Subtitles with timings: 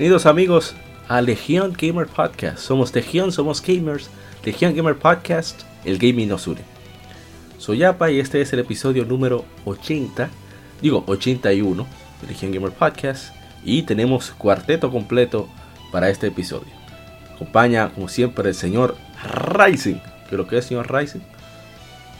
[0.00, 0.74] Bienvenidos amigos
[1.08, 2.56] a Legion Gamer Podcast.
[2.56, 4.08] Somos Legion, somos gamers.
[4.42, 6.62] Legion Gamer Podcast, el gaming nos une.
[7.58, 10.30] Soy Yapa y este es el episodio número 80,
[10.80, 11.86] digo 81
[12.22, 13.34] de Legion Gamer Podcast.
[13.62, 15.50] Y tenemos cuarteto completo
[15.92, 16.72] para este episodio.
[17.34, 20.00] Acompaña, como siempre, el señor Rising.
[20.30, 21.20] ¿Qué lo que es, señor Rising?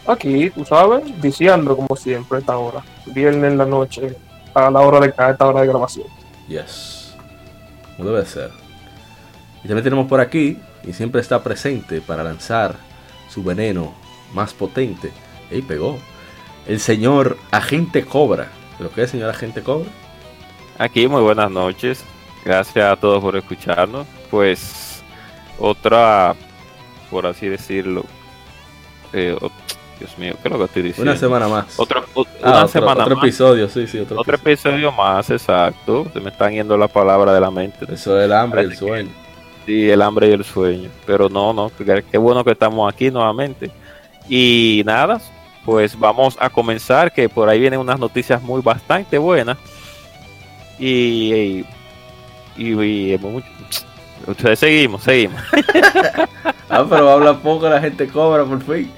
[0.07, 2.85] Aquí, tú sabes, diciendo como siempre a esta hora.
[3.07, 4.15] Viernes en la noche,
[4.53, 6.09] a la hora de cada esta hora de grabación.
[6.47, 7.00] Yes
[8.05, 8.51] debe ser.
[9.63, 12.77] Y también tenemos por aquí, y siempre está presente para lanzar
[13.29, 13.95] su veneno
[14.33, 15.13] más potente.
[15.51, 15.99] Y pegó.
[16.67, 18.49] El señor Agente Cobra.
[18.79, 19.91] ¿Lo que es, señor Agente Cobra?
[20.79, 22.05] Aquí, muy buenas noches.
[22.45, 24.07] Gracias a todos por escucharnos.
[24.31, 25.03] Pues,
[25.59, 26.35] otra,
[27.11, 28.05] por así decirlo,
[29.13, 29.37] eh,
[30.01, 31.13] Dios mío, ¿qué es lo que estoy diciendo?
[31.13, 31.79] Una semana más.
[31.79, 32.03] Otro,
[32.43, 33.99] ah, una semana otro episodio, sí, sí.
[33.99, 34.91] Otro, episodio.
[34.93, 36.07] más, exacto.
[36.15, 37.85] Se me están yendo la palabra de la mente.
[37.93, 39.11] Eso es el hambre y el sueño.
[39.67, 40.89] sí, el hambre y el sueño.
[41.07, 41.71] Pero no, no,
[42.11, 43.71] qué bueno que estamos aquí nuevamente.
[44.27, 45.21] Y nada,
[45.67, 49.59] pues vamos a comenzar, que por ahí vienen unas noticias muy bastante buenas.
[50.79, 51.67] Y, y,
[52.57, 53.21] y,
[54.27, 55.43] ustedes seguimos, seguimos.
[56.71, 58.91] ah, pero habla poco, la gente cobra por fin.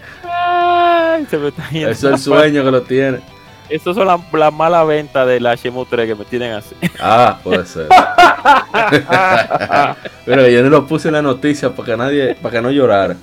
[1.73, 3.21] Eso es el sueño que lo tiene.
[3.69, 6.75] Estas son las la malas ventas del HMU3 que me tienen así.
[7.01, 7.89] Ah, puede ser.
[10.27, 13.17] Pero yo no lo puse en la noticia para que nadie, para que no llorara.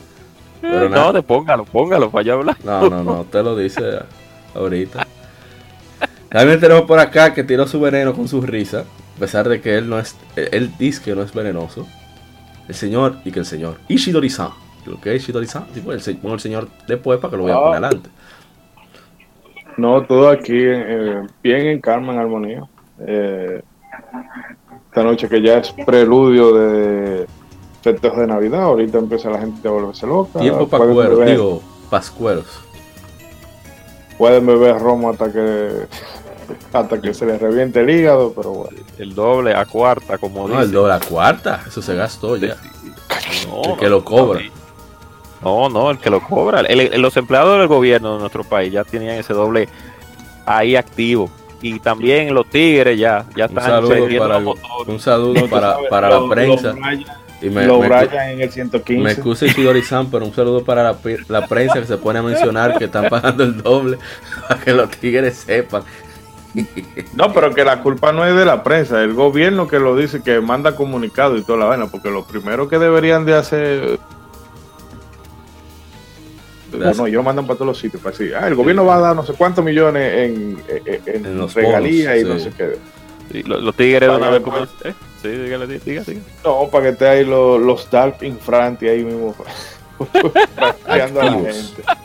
[0.62, 2.58] Pero no, te póngalo, póngalo para yo hablar.
[2.64, 4.00] No, no, no, usted lo dice
[4.56, 5.06] ahorita.
[6.30, 8.84] También tenemos por acá que tiró su veneno con su risa,
[9.16, 11.88] a pesar de que él no es, él dice que no es venenoso.
[12.68, 14.52] El señor y que el señor Ishidori-san
[14.94, 15.66] Ok, Shidori-san,
[16.22, 17.88] pongo el señor después para que lo voy a poner ah.
[17.88, 18.10] adelante.
[19.78, 22.64] No, todo aquí eh, bien en calma, en armonía.
[23.00, 23.62] Eh,
[24.88, 27.28] esta noche que ya es preludio de
[27.82, 30.40] festejos de Navidad, ahorita empieza la gente a volverse loca.
[30.40, 32.62] Tiempo pascuero, digo, pascueros.
[34.18, 35.88] Pueden beber romo hasta que
[36.74, 38.78] hasta que se les reviente el hígado, pero bueno.
[38.98, 42.58] El doble a cuarta, como no, el doble a cuarta, eso se gastó ya.
[43.66, 44.42] el que lo cobra.
[45.44, 46.64] No, no, el que lo cobra.
[46.64, 49.70] los empleados del gobierno de nuestro país ya tenían ese doble
[50.46, 51.30] ahí activo.
[51.62, 54.38] Y también los tigres ya, ya están un saludo para,
[54.88, 56.74] Un saludo para, para la prensa.
[57.42, 59.04] y me, lo me, en el 115.
[59.04, 62.78] Me excusa Isidori-san, pero un saludo para la, la, prensa que se pone a mencionar
[62.78, 63.98] que están pagando el doble
[64.48, 65.84] para que los tigres sepan.
[67.14, 70.24] No, pero que la culpa no es de la prensa, el gobierno que lo dice,
[70.24, 74.00] que manda comunicado y toda la vaina, porque lo primero que deberían de hacer
[76.78, 79.16] no, ellos mandan para todos los sitios para decir, ah, el gobierno va a dar
[79.16, 80.58] no sé cuántos millones en,
[81.54, 83.44] regalías y no sé qué.
[83.44, 84.58] los, tigres van a ver cómo.
[84.58, 84.94] ¿eh?
[85.22, 86.18] Sí, dígale, dígale, dígale.
[86.44, 89.36] No, para que esté ahí los, los Dark Infranti ahí mismo.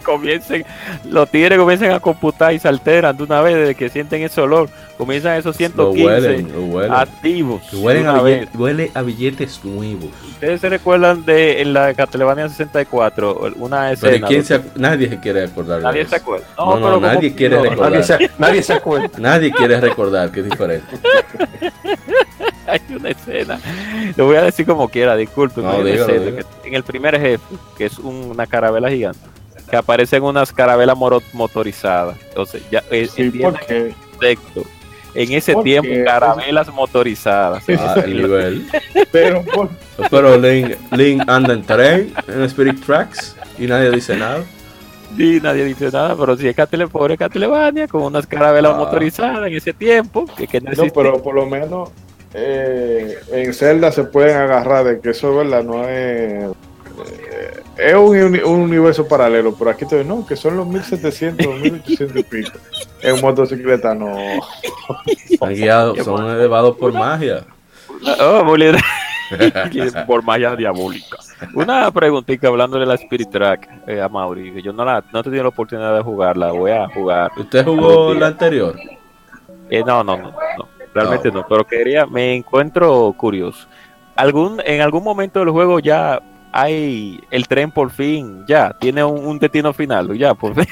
[0.05, 0.65] Comiencen,
[1.09, 4.41] los tigres comienzan a computar y se alteran de una vez desde que sienten ese
[4.41, 4.69] olor.
[4.97, 6.47] Comienzan esos 115
[6.91, 7.63] activos.
[7.73, 8.23] Huelen a,
[8.55, 10.11] huele a billetes nuevos.
[10.29, 14.29] Ustedes se recuerdan de en la Castlevania 64, una escena.
[14.77, 15.83] nadie se quiere acordar.
[15.83, 16.47] Nadie se acuerda.
[16.57, 17.91] No, no, nadie quiere recordar.
[17.91, 19.11] Nadie se, nadie se acuerda.
[19.19, 20.87] nadie quiere recordar, que es diferente.
[22.67, 23.59] hay una escena,
[24.17, 27.45] lo voy a decir como quiera, disculpen, en el primer jefe,
[27.77, 29.21] que es una carabela gigante,
[29.69, 30.97] que aparecen unas carabelas
[31.33, 32.17] motorizadas.
[32.29, 33.09] Entonces, ya eh,
[35.15, 37.65] En ese tiempo, carabelas motorizadas.
[37.79, 38.67] Ah, nivel.
[39.13, 39.45] pero,
[40.11, 44.45] pero Link, Link anda en tren, en Spirit Tracks, y nadie dice nada.
[45.17, 48.79] Sí, nadie dice nada, pero si es Catele, pobre Castlevania, con unas carabelas ah.
[48.79, 50.27] motorizadas en ese tiempo.
[50.27, 51.91] Que, no, pero por lo menos
[52.37, 56.51] eh, en Zelda se pueden agarrar de que eso verdad no es
[57.29, 62.23] eh, es un, universo paralelo pero aquí te no que son los 1700 1800 y
[62.25, 62.59] pico.
[63.03, 64.17] En motocicleta no.
[65.39, 67.45] Son guiados son elevados por magia.
[68.21, 68.45] Oh,
[70.07, 71.17] por magia diabólica.
[71.55, 75.21] Una preguntita hablando de la Spirit Track eh, a Mauri que yo no la no
[75.21, 78.77] he tenido la oportunidad de jugarla voy a jugar ¿usted jugó la anterior?
[79.71, 83.67] Eh, no, no, no, no realmente no, pero quería, me encuentro curioso.
[84.17, 89.39] ¿Algún, en algún momento del juego ya hay el tren por fin, ya, tiene un,
[89.41, 90.67] destino final, ya, por fin.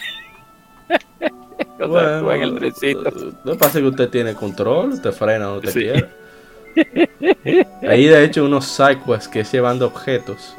[1.88, 3.10] bueno, en el trencito.
[3.44, 6.22] No pasa que usted tiene control, usted frena donde usted quiere.
[7.88, 10.56] Ahí de hecho unos sidequests que es llevando objetos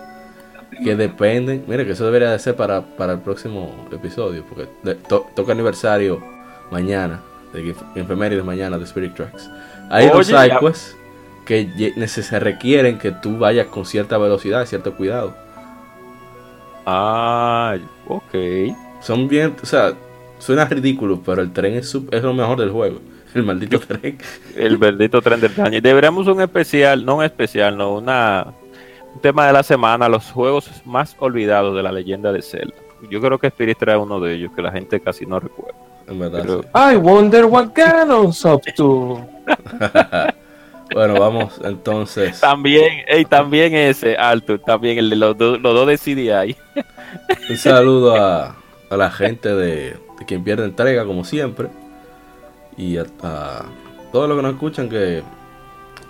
[0.83, 1.63] que dependen.
[1.67, 4.67] Mire que eso debería de ser para, para el próximo episodio, porque
[5.07, 6.21] toca aniversario
[6.69, 7.21] mañana,
[7.53, 9.49] de de mañana de Spirit Tracks.
[9.89, 10.95] Hay unos sidequests
[11.45, 15.35] que se requieren que tú vayas con cierta velocidad, cierto cuidado.
[16.85, 17.77] Ah,
[18.07, 18.75] ok.
[19.01, 19.93] Son bien, o sea,
[20.39, 22.99] suena ridículo, pero el tren es, es lo mejor del juego.
[23.33, 24.17] El maldito tren.
[24.55, 25.81] El maldito tren del año.
[25.81, 28.53] Deberíamos un especial, no un especial, no, una
[29.13, 32.75] un tema de la semana, los juegos más olvidados de la leyenda de Zelda.
[33.09, 35.77] Yo creo que Spirit trae uno de ellos que la gente casi no recuerda.
[36.07, 36.65] En verdad.
[36.73, 39.25] I wonder what Ganon's up to.
[40.93, 42.39] Bueno, vamos entonces.
[42.39, 46.55] También, hey, también ese, Alto, también el de los, los dos de CDI.
[47.49, 48.55] Un saludo a,
[48.89, 49.97] a la gente de,
[50.27, 51.69] quien pierde entrega, como siempre.
[52.77, 53.05] Y a,
[54.11, 55.23] todos los que nos escuchan, que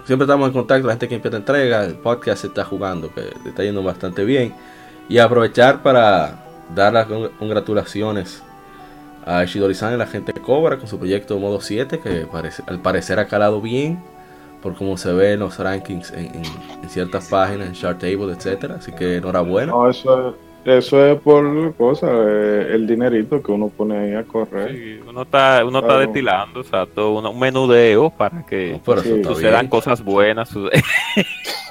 [0.05, 3.29] siempre estamos en contacto, la gente que pierde entrega, el podcast se está jugando, que
[3.47, 4.53] está yendo bastante bien.
[5.07, 6.43] Y aprovechar para
[6.75, 7.07] dar las
[7.39, 8.43] congratulaciones
[9.25, 13.19] a Shidori-san y la gente Cobra con su proyecto Modo 7, que parece, al parecer
[13.19, 13.99] ha calado bien
[14.61, 16.43] por cómo se ve en los rankings en,
[16.87, 18.75] ciertas páginas, en Chart Table, etcétera.
[18.75, 19.73] Así que enhorabuena.
[19.73, 24.71] No, eso, eso es por cosa, eh, el dinerito que uno pone ahí a correr.
[24.71, 28.79] Sí, uno está, uno está destilando, o sea, todo un menudeo para que
[29.23, 30.49] sucedan cosas buenas.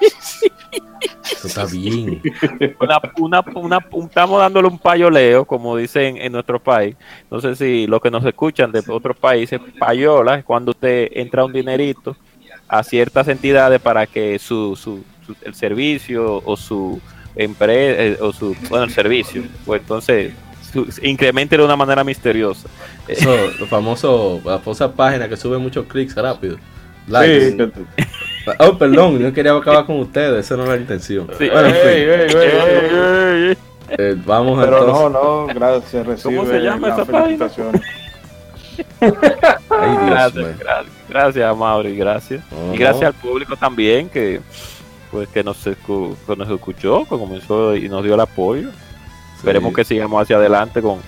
[1.44, 2.20] Eso está bien.
[3.18, 6.96] Una, una, estamos dándole un payoleo, como dicen en nuestro país.
[7.30, 11.44] No sé si los que nos escuchan de otros países, payola es cuando usted entra
[11.44, 12.16] un dinerito
[12.68, 15.04] a ciertas entidades para que su, su,
[15.42, 17.00] el servicio o su
[17.34, 20.34] empresa eh, o su bueno el servicio pues entonces
[21.02, 22.68] incremente de una manera misteriosa
[23.08, 26.58] eso lo famoso la famosa página que sube muchos clics rápido
[27.08, 27.56] Sí.
[28.58, 31.68] Oh perdón no quería acabar con ustedes esa no era la intención bueno,
[33.98, 37.48] eh, vamos pero no no gracias ¿cómo se llama esa página?
[39.00, 40.56] gracias,
[41.08, 42.42] gracias, Mauri, gracias.
[42.72, 44.40] Y gracias al público también que
[45.10, 48.70] pues que nos, nos escuchó, que comenzó y nos dio el apoyo.
[49.36, 51.00] Esperemos que sigamos hacia adelante con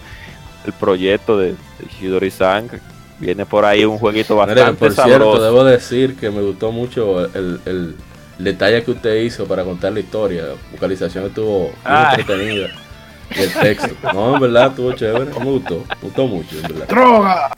[0.67, 2.69] el proyecto de, de Shidori-san.
[3.19, 7.95] Viene por ahí un jueguito bastante Por cierto, debo decir que me gustó mucho el,
[8.39, 10.43] detalle que usted hizo para contar la historia.
[10.43, 12.71] La vocalización estuvo muy entretenida
[13.31, 13.95] el texto.
[14.13, 15.27] No, en verdad estuvo chévere.
[15.27, 15.85] Me gustó.
[15.89, 16.89] Me gustó mucho, en verdad.
[16.89, 17.51] ¡Droga!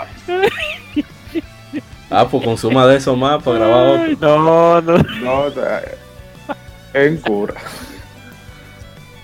[2.09, 4.39] Ah, pues consuma de eso más para grabar otro.
[4.39, 4.99] No, no.
[5.23, 5.45] No,
[6.95, 7.55] en cura.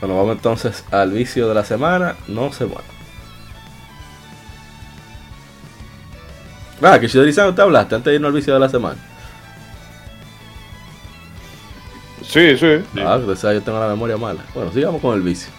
[0.01, 2.17] Bueno, vamos entonces al vicio de la semana.
[2.27, 2.83] No se mueva.
[6.83, 9.01] Ah, que Shidori-san, te hablaste antes de irnos al vicio de la semana.
[12.27, 12.83] Sí, sí.
[12.99, 14.43] Ah, que yo tengo la memoria mala.
[14.55, 15.53] Bueno, sigamos con el vicio.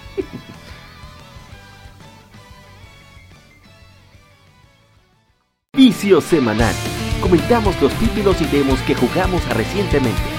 [5.76, 6.74] Vicio semanal.
[7.22, 10.33] Comentamos los títulos y demos que jugamos recientemente.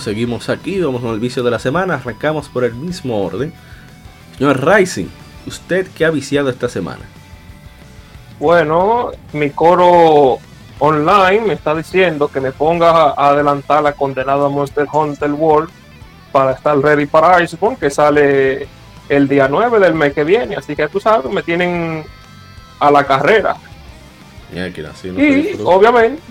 [0.00, 3.52] Seguimos aquí, vamos con el vicio de la semana, arrancamos por el mismo orden.
[4.36, 5.06] Señor Rising,
[5.46, 7.02] ¿usted qué ha viciado esta semana?
[8.38, 10.38] Bueno, mi coro
[10.78, 15.70] online me está diciendo que me ponga a adelantar la condenada Monster Hunter World
[16.30, 18.68] para estar ready para Iceborne, que sale
[19.08, 20.56] el día 9 del mes que viene.
[20.56, 22.04] Así que tú sabes, me tienen
[22.78, 23.56] a la carrera.
[24.52, 26.22] y obviamente,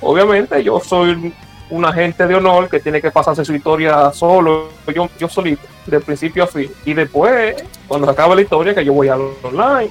[0.00, 1.34] obviamente yo soy
[1.70, 6.00] un agente de honor que tiene que pasarse su historia solo, yo, yo solito, de
[6.00, 6.70] principio a fin.
[6.84, 7.56] Y después,
[7.88, 9.90] cuando se acabe la historia, que yo voy al online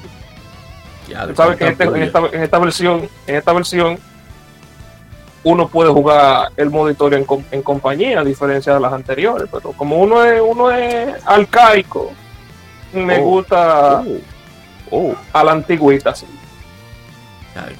[1.36, 2.04] sabes que este, en,
[2.42, 4.00] esta, versión, en esta versión,
[5.44, 7.20] uno puede jugar el modo historia
[7.52, 9.48] en, compañía, a diferencia de las anteriores.
[9.52, 12.12] Pero como uno es, uno es arcaico,
[12.94, 13.24] me oh.
[13.24, 14.06] gusta oh.
[14.92, 15.16] Oh.
[15.34, 16.14] a la antigüita,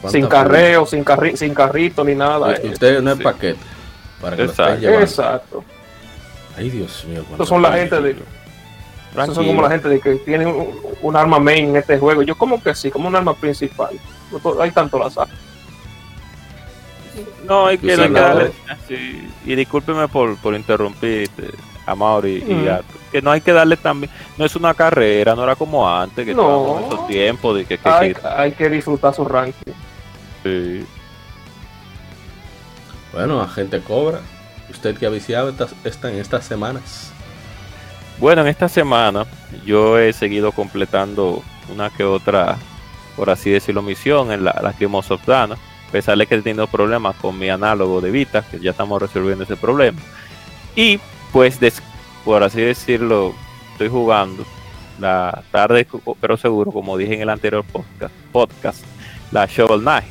[0.08, 1.04] Sin carreo, sin,
[1.36, 2.56] sin carrito ni nada.
[2.64, 3.75] Usted no es paquete.
[4.26, 4.44] Para que
[5.02, 5.64] Exacto.
[6.58, 7.24] Ay, Dios mío.
[7.32, 8.16] Estos son la gente de
[9.24, 10.46] esos son como la gente de que tiene
[11.02, 12.22] un, arma main en este juego.
[12.24, 13.92] Yo como que sí, como un arma principal.
[14.60, 15.10] hay tanto la.
[17.46, 18.52] No, hay que, darle.
[18.88, 21.50] sí, y discúlpeme por, por interrumpir este,
[21.86, 22.68] a Mauri y Mm.
[22.68, 24.12] a- que no hay que darle también.
[24.38, 26.80] No es una carrera, no era como antes, que No.
[26.80, 27.78] en esos tiempos de que.
[27.78, 29.72] que- Hay, que- hay que disfrutar su ranking.
[30.44, 30.86] sí.
[33.16, 34.20] Bueno, agente Cobra,
[34.70, 37.12] usted que ha viciado estas, esta, en estas semanas.
[38.20, 39.26] Bueno, en esta semana
[39.66, 41.42] yo he seguido completando
[41.74, 42.58] una que otra,
[43.16, 45.56] por así decirlo, misión en la, la Crimos of Dana.
[45.56, 49.02] A pesar de que he tenido problemas con mi análogo de Vita, que ya estamos
[49.02, 49.98] resolviendo ese problema.
[50.76, 51.00] Y
[51.32, 51.82] pues, des-
[52.26, 53.34] por así decirlo,
[53.72, 54.46] estoy jugando
[55.00, 55.88] la tarde,
[56.20, 58.84] pero seguro, como dije en el anterior podcast, podcast
[59.32, 60.08] la Shovel Knight.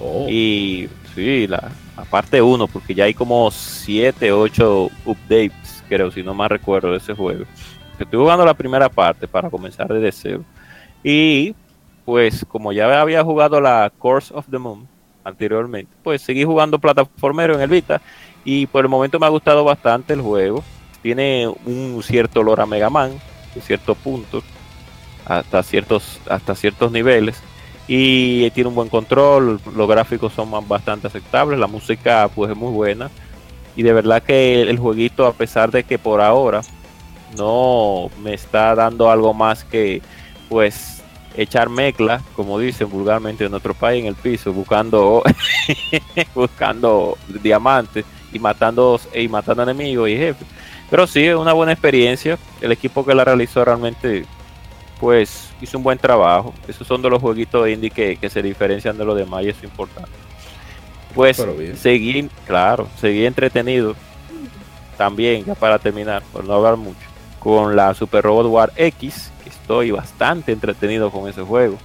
[0.00, 6.10] Oh, Y sí, la, la parte 1, porque ya hay como 7, 8 updates, creo,
[6.10, 7.44] si no mal recuerdo, de ese juego.
[7.98, 10.44] Estoy jugando la primera parte para comenzar desde cero.
[11.02, 11.54] Y
[12.04, 14.86] pues como ya había jugado la Course of the Moon
[15.24, 18.00] anteriormente, pues seguí jugando plataformero en el Vita
[18.44, 20.62] y por el momento me ha gustado bastante el juego.
[21.02, 23.12] Tiene un cierto olor a Mega Man,
[23.54, 24.44] en ciertos puntos,
[25.24, 27.42] hasta ciertos, hasta ciertos niveles
[27.88, 32.72] y tiene un buen control, los gráficos son bastante aceptables, la música pues es muy
[32.72, 33.10] buena
[33.76, 36.62] y de verdad que el jueguito a pesar de que por ahora
[37.36, 40.02] no me está dando algo más que
[40.48, 41.02] pues
[41.36, 45.22] echar mecla, como dicen vulgarmente en otro país en el piso, buscando
[46.34, 50.46] buscando diamantes y matando y matando enemigos y jefes.
[50.90, 52.38] Pero sí, es una buena experiencia.
[52.60, 54.24] El equipo que la realizó realmente
[55.00, 56.54] pues hizo un buen trabajo.
[56.68, 59.58] Esos son de los jueguitos indie que, que se diferencian de los demás y eso
[59.58, 60.10] es importante.
[61.14, 61.36] Pues
[61.78, 63.94] seguí, claro, seguí entretenido
[64.98, 66.98] también, ya para terminar, por no hablar mucho,
[67.38, 71.78] con la Super Robot War X, que estoy bastante entretenido con ese juego.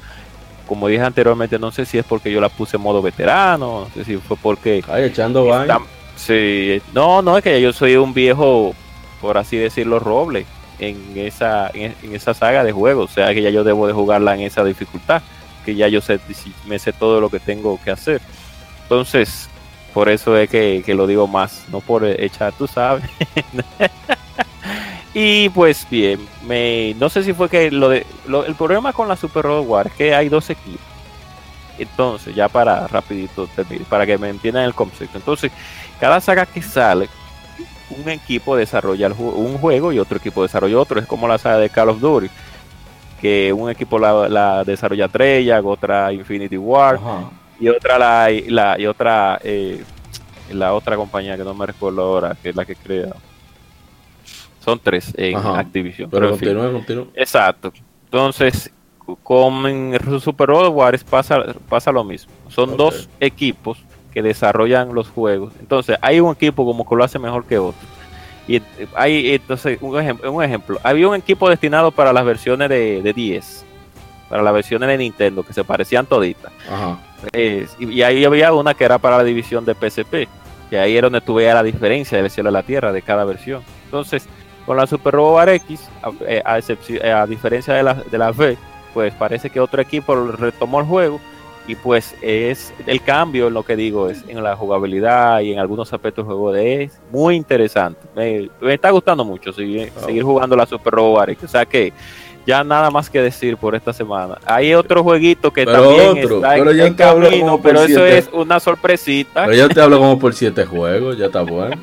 [0.68, 3.94] Como dije anteriormente, no sé si es porque yo la puse en modo veterano, no
[3.94, 5.44] sé si fue porque ay, echando.
[5.62, 5.82] Está-
[6.15, 8.74] sí, no, no, es que yo soy un viejo,
[9.20, 10.46] por así decirlo, roble
[10.82, 13.12] en esa, en, esa saga de juegos.
[13.12, 15.22] O sea que ya yo debo de jugarla en esa dificultad,
[15.64, 16.20] que ya yo sé,
[16.68, 18.22] me sé todo lo que tengo que hacer.
[18.84, 19.48] Entonces,
[19.94, 23.10] por eso es que, que lo digo más, no por echar, tú sabes.
[25.14, 28.06] y pues bien, me, no sé si fue que lo de,
[28.48, 30.82] el problema con la Super Robot War es que hay dos equipos.
[31.78, 35.18] Entonces, ya para rapidito, terminar, para que me entiendan el concepto.
[35.18, 35.52] Entonces,
[36.00, 37.10] cada saga que sale,
[37.98, 41.00] un equipo desarrolla un juego y otro equipo desarrolla otro.
[41.00, 42.29] Es como la saga de Call of Duty,
[43.19, 47.29] que un equipo la, la desarrolla Treyarch, otra Infinity War Ajá.
[47.60, 49.83] y otra la, la y otra eh,
[50.51, 53.13] la otra compañía que no me recuerdo ahora, que es la que crea.
[54.63, 55.60] Son tres en Ajá.
[55.60, 56.10] Activision.
[56.10, 56.55] Pero en fin.
[56.74, 57.07] continúe.
[57.15, 57.71] Exacto.
[58.05, 58.71] Entonces,
[59.24, 59.63] con
[60.19, 62.31] Super Robot Wars pasa, pasa lo mismo.
[62.50, 63.79] Son dos equipos
[64.13, 65.53] que desarrollan los juegos.
[65.60, 67.88] Entonces, hay un equipo como que lo hace mejor que otro.
[68.48, 68.62] Y
[68.96, 70.80] hay, entonces, un ejemplo, un ejemplo.
[70.84, 73.65] Había un equipo destinado para las versiones de, de 10,
[74.30, 76.51] para las versiones de Nintendo, que se parecían toditas.
[76.70, 77.00] Ajá.
[77.34, 80.27] Eh, y, y ahí había una que era para la división de PSP,
[80.70, 83.62] que ahí era donde tuve la diferencia del cielo a la tierra de cada versión.
[83.86, 84.27] Entonces,
[84.65, 88.32] con la Super Robo War X, a, eh, a a diferencia de la, de la
[88.32, 88.58] V,
[88.94, 91.20] pues parece que otro equipo retomó el juego
[91.68, 95.60] y pues es el cambio en lo que digo es en la jugabilidad y en
[95.60, 98.00] algunos aspectos del juego de es muy interesante.
[98.15, 100.06] Me, me está gustando mucho seguir, Oh.
[100.06, 101.94] seguir jugando la Super Robo War X o sea que
[102.46, 104.39] ya nada más que decir por esta semana.
[104.46, 107.46] Hay otro jueguito que Pero también otro, está pero en, yo en te hablo camino
[107.46, 109.46] como pero eso es una sorpresita.
[109.46, 111.75] Pero yo te hablo como por siete juegos, ya está bueno.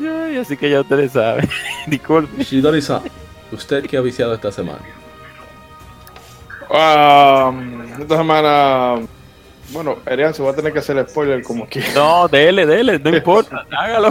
[0.40, 1.48] Así que ya ustedes saben.
[1.88, 2.42] Disculpe.
[2.44, 3.02] Shidori-san,
[3.52, 4.78] ¿usted qué ha viciado esta semana?
[6.72, 7.52] Ah,
[8.00, 8.96] esta semana,
[9.70, 11.88] bueno, Erian se va a tener que hacer spoiler como quiera.
[11.94, 14.10] no dele dele no importa hágalo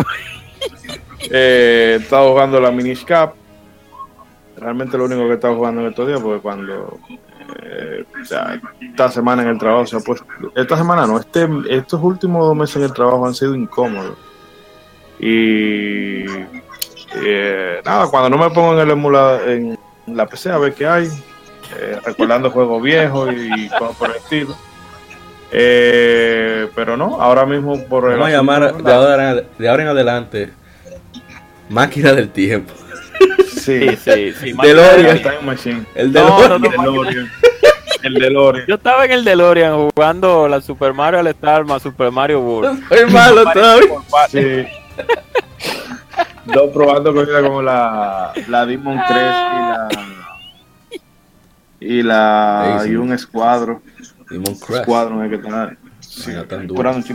[1.31, 3.33] Eh, he estado jugando la Minish Cup.
[4.57, 6.99] Realmente lo único que he estado jugando en estos días, porque cuando
[7.61, 10.25] eh, o sea, esta semana en el trabajo se ha puesto.
[10.55, 14.17] Esta semana no, este, estos últimos dos meses en el trabajo han sido incómodos.
[15.19, 16.25] Y
[17.15, 20.87] eh, nada, cuando no me pongo en el emulador, en la PC a ver qué
[20.87, 21.09] hay,
[21.77, 24.55] eh, recordando juegos viejos y cosas por el estilo.
[25.51, 29.89] Eh, pero no, ahora mismo por el Vamos a llamar de ahora, de ahora en
[29.89, 30.49] adelante
[31.69, 32.73] Máquina del Tiempo.
[33.53, 35.05] Sí, sí sí sí DeLorean.
[35.17, 35.85] el Time Machine.
[35.95, 37.31] El No, de no, no, DeLorean.
[38.03, 38.65] El DeLorean.
[38.65, 42.81] Yo estaba en el DeLorean jugando la Super Mario All Star más Super Mario World.
[42.89, 43.89] Soy malo todavía.
[44.29, 44.65] Sí.
[46.45, 49.89] Dos probando cosas como la, la Demon Crest y la.
[51.79, 52.83] Y la.
[52.87, 53.81] Y un escuadro.
[54.29, 55.75] Escuadro es que está.
[55.99, 56.31] Sí,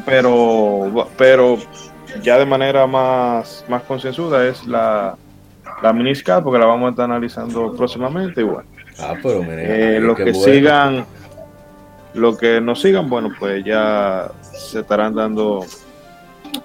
[0.04, 1.58] pero, pero
[2.22, 5.16] ya de manera más, más concienzuda es la,
[5.82, 8.40] la miniscap, porque la vamos a estar analizando próximamente.
[8.40, 8.64] igual
[8.98, 11.04] Ah, pero eh, los que sigan,
[12.14, 15.64] los que no sigan, bueno, pues ya se estarán dando.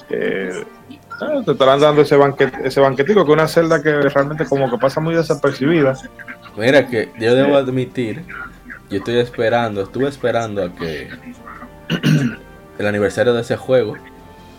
[0.10, 0.64] Eh,
[1.20, 4.70] ah, te estarán dando ese banquet, ese banquetico que es una celda que realmente como
[4.70, 5.98] que pasa muy desapercibida.
[6.60, 8.26] Mira que yo debo admitir,
[8.90, 11.10] yo estoy esperando, estuve esperando a que
[12.78, 13.96] el aniversario de ese juego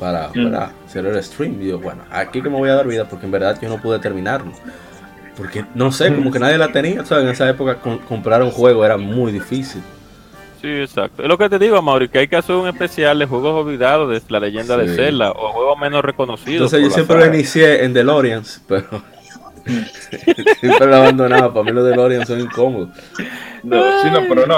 [0.00, 0.54] para, mm.
[0.86, 1.60] hacer el stream.
[1.60, 3.80] Y yo, bueno, aquí que me voy a dar vida porque en verdad yo no
[3.80, 4.52] pude terminarlo.
[5.36, 7.02] Porque no sé, como que nadie la tenía.
[7.02, 7.76] O en esa época
[8.08, 9.82] comprar un juego era muy difícil.
[10.60, 11.22] Sí, exacto.
[11.22, 14.10] Es lo que te digo, Mauri, que hay que hacer un especial de juegos olvidados
[14.10, 16.72] de la leyenda de Zelda o juegos menos reconocidos.
[16.72, 19.02] Entonces yo siempre lo inicié en DeLoreans, pero
[20.60, 21.52] siempre lo abandonaba.
[21.52, 22.90] Para mí los DeLoreans son incómodos.
[23.62, 24.56] No, sí, no, pero no,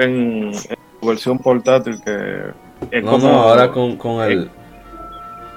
[0.00, 0.52] en, en
[1.02, 2.52] versión portátil que
[2.90, 4.50] es no, como, no, ahora con, con el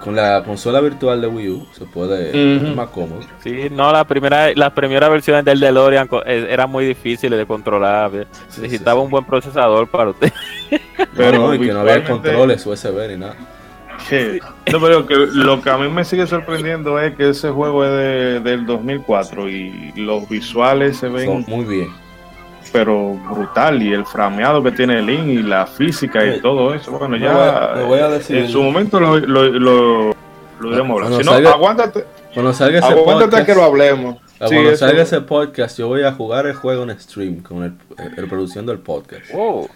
[0.01, 2.33] con la consola virtual de Wii U se puede
[2.75, 3.21] más cómodo.
[3.43, 8.11] Sí, no, la primera, las primeras versiones del DeLorean eh, eran muy difíciles de controlar.
[8.59, 10.33] Necesitaba un buen procesador para usted.
[11.15, 13.35] Pero no, y que no había controles USB ni nada.
[14.71, 17.91] No, pero que lo que a mí me sigue sorprendiendo es que ese juego es
[17.91, 22.01] de, del 2004 y los visuales se ven muy bien
[22.71, 26.91] pero brutal y el frameado que tiene el Link y la física y todo eso.
[26.91, 30.15] Bueno, ya voy a decir, en su momento lo, lo, lo,
[30.59, 31.21] lo iremos hablar.
[31.21, 32.05] Si no, aguántate.
[32.33, 34.17] Cuando salga ese aguántate podcast, que lo hablemos.
[34.37, 37.73] Cuando salga ese podcast, yo voy a jugar el juego en stream con el,
[38.17, 39.25] el produciendo el podcast.
[39.33, 39.67] Oh.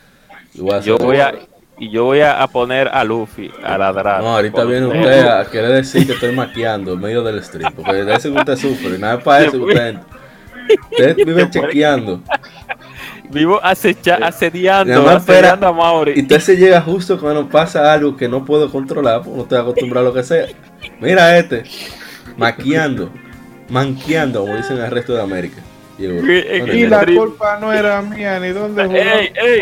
[0.54, 1.34] yo voy a
[1.78, 4.22] y yo voy a, poner a Luffy a ladrar.
[4.22, 7.74] No, ahorita viene usted a querer decir que estoy maqueando en medio del stream.
[7.74, 8.98] Porque de eso que usted sufre.
[8.98, 9.98] Nada para eso usted.
[10.92, 12.22] Usted vive chequeando.
[13.30, 16.14] Vivo acecha, asediando, asediando a Mauri.
[16.16, 20.08] Y entonces llega justo cuando pasa algo que no puedo controlar, porque no estoy acostumbrado
[20.08, 20.46] a lo que sea.
[21.02, 21.64] Mira este,
[22.38, 23.12] maquiando,
[23.68, 25.62] manqueando, como dicen en el resto de América.
[25.98, 29.62] y, la culpa no era mía, ni dónde ey, ey,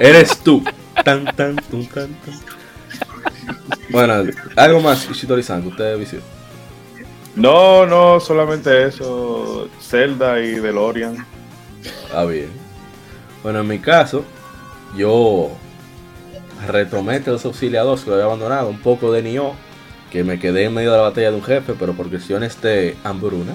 [0.00, 0.62] Eres tú.
[1.04, 2.16] Tan, tan, tan, tan,
[3.90, 6.20] Bueno, algo más, Ishitori-san, usted vicio.
[7.34, 9.68] No, no, solamente eso.
[9.80, 11.26] Zelda y DeLorean.
[12.14, 12.50] Ah, bien.
[13.42, 14.24] Bueno, en mi caso,
[14.96, 15.50] yo
[16.66, 17.22] retomé
[17.54, 19.54] Cilia 2, que lo había abandonado, un poco de Nioh,
[20.10, 22.96] que me quedé en medio de la batalla de un jefe, pero por cuestiones de
[23.02, 23.54] hambruna,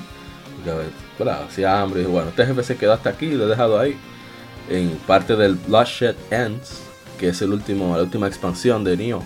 [1.48, 3.96] hacía hambre, y dije, bueno, este jefe se quedó hasta aquí, lo he dejado ahí,
[4.70, 6.82] en parte del Bloodshed Ends,
[7.18, 9.22] que es el último, la última expansión de Nioh.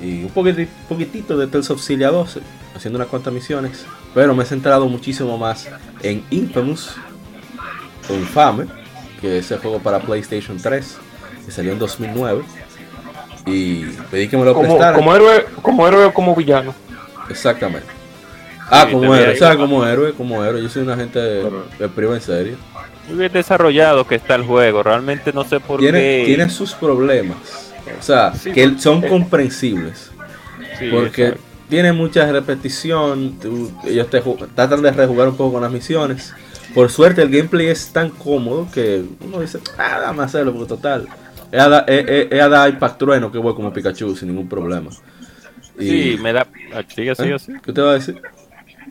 [0.00, 2.38] Y un poquitito, poquitito de Tales of Cilia 2,
[2.74, 5.68] haciendo unas cuantas misiones, pero me he centrado muchísimo más
[6.02, 6.96] en Infamous,
[8.08, 8.66] o Infame,
[9.20, 10.96] que ese juego para PlayStation 3,
[11.46, 12.42] que salió en 2009.
[13.46, 14.94] Y pedí que me lo como, prestaran.
[14.94, 16.74] Como héroe, como héroe o como villano.
[17.28, 17.86] Exactamente.
[18.70, 20.62] Ah, como héroe, o sea, como héroe, como héroe.
[20.62, 21.42] Yo soy una gente de,
[21.78, 22.56] de en serio.
[23.08, 24.82] Muy bien desarrollado que está el juego.
[24.82, 26.24] Realmente no sé por qué.
[26.26, 27.72] Tiene sus problemas.
[27.98, 30.10] O sea, que son comprensibles.
[30.90, 31.34] porque
[31.68, 33.38] tiene mucha repetición.
[33.84, 34.22] ellos te
[34.54, 36.32] tratan de rejugar un poco con las misiones.
[36.74, 41.06] Por suerte el gameplay es tan cómodo que uno dice, ah, dame hacerlo, porque total.
[41.52, 44.90] Es a dar Impact Trueno que voy como Pikachu sin ningún problema.
[45.78, 46.46] sí, me da...
[46.74, 47.36] Ah, sigue, ¿Eh?
[47.64, 48.20] ¿Qué te va a decir?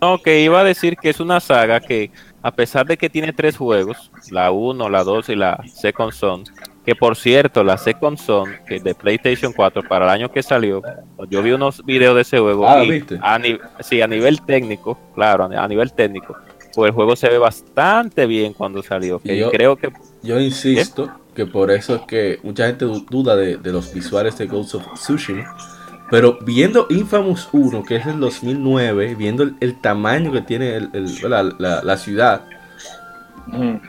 [0.01, 2.09] No, que iba a decir que es una saga que,
[2.43, 6.43] a pesar de que tiene tres juegos, la 1, la 2 y la Second Son,
[6.85, 10.81] que por cierto, la Second Son, que de PlayStation 4 para el año que salió,
[11.29, 12.67] yo vi unos videos de ese juego.
[12.67, 13.17] Ah, ¿viste?
[13.21, 13.39] A,
[13.79, 16.35] sí, a nivel técnico, claro, a nivel técnico,
[16.75, 19.21] pues el juego se ve bastante bien cuando salió.
[19.23, 23.93] yo, creo que yo insisto que por eso es que mucha gente duda de, los
[23.93, 25.55] visuales de Ghost of Tsushima.
[26.13, 32.43] Pero viendo Infamous 1, que es el 2009, viendo el, tamaño que tiene la, ciudad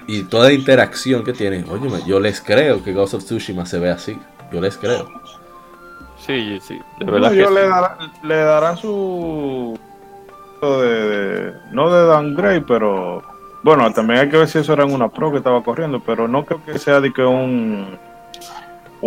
[0.06, 3.78] y toda la interacción que tiene, oye, yo les creo que Ghost of Tsushima se
[3.78, 4.18] ve así.
[4.50, 5.06] Yo les creo.
[6.16, 7.30] Sí, sí, de verdad.
[7.30, 9.78] que le darán su
[10.62, 13.22] de, no de downgrade, pero
[13.62, 16.26] bueno, también hay que ver si eso era en una pro que estaba corriendo, pero
[16.26, 17.98] no creo que sea de que un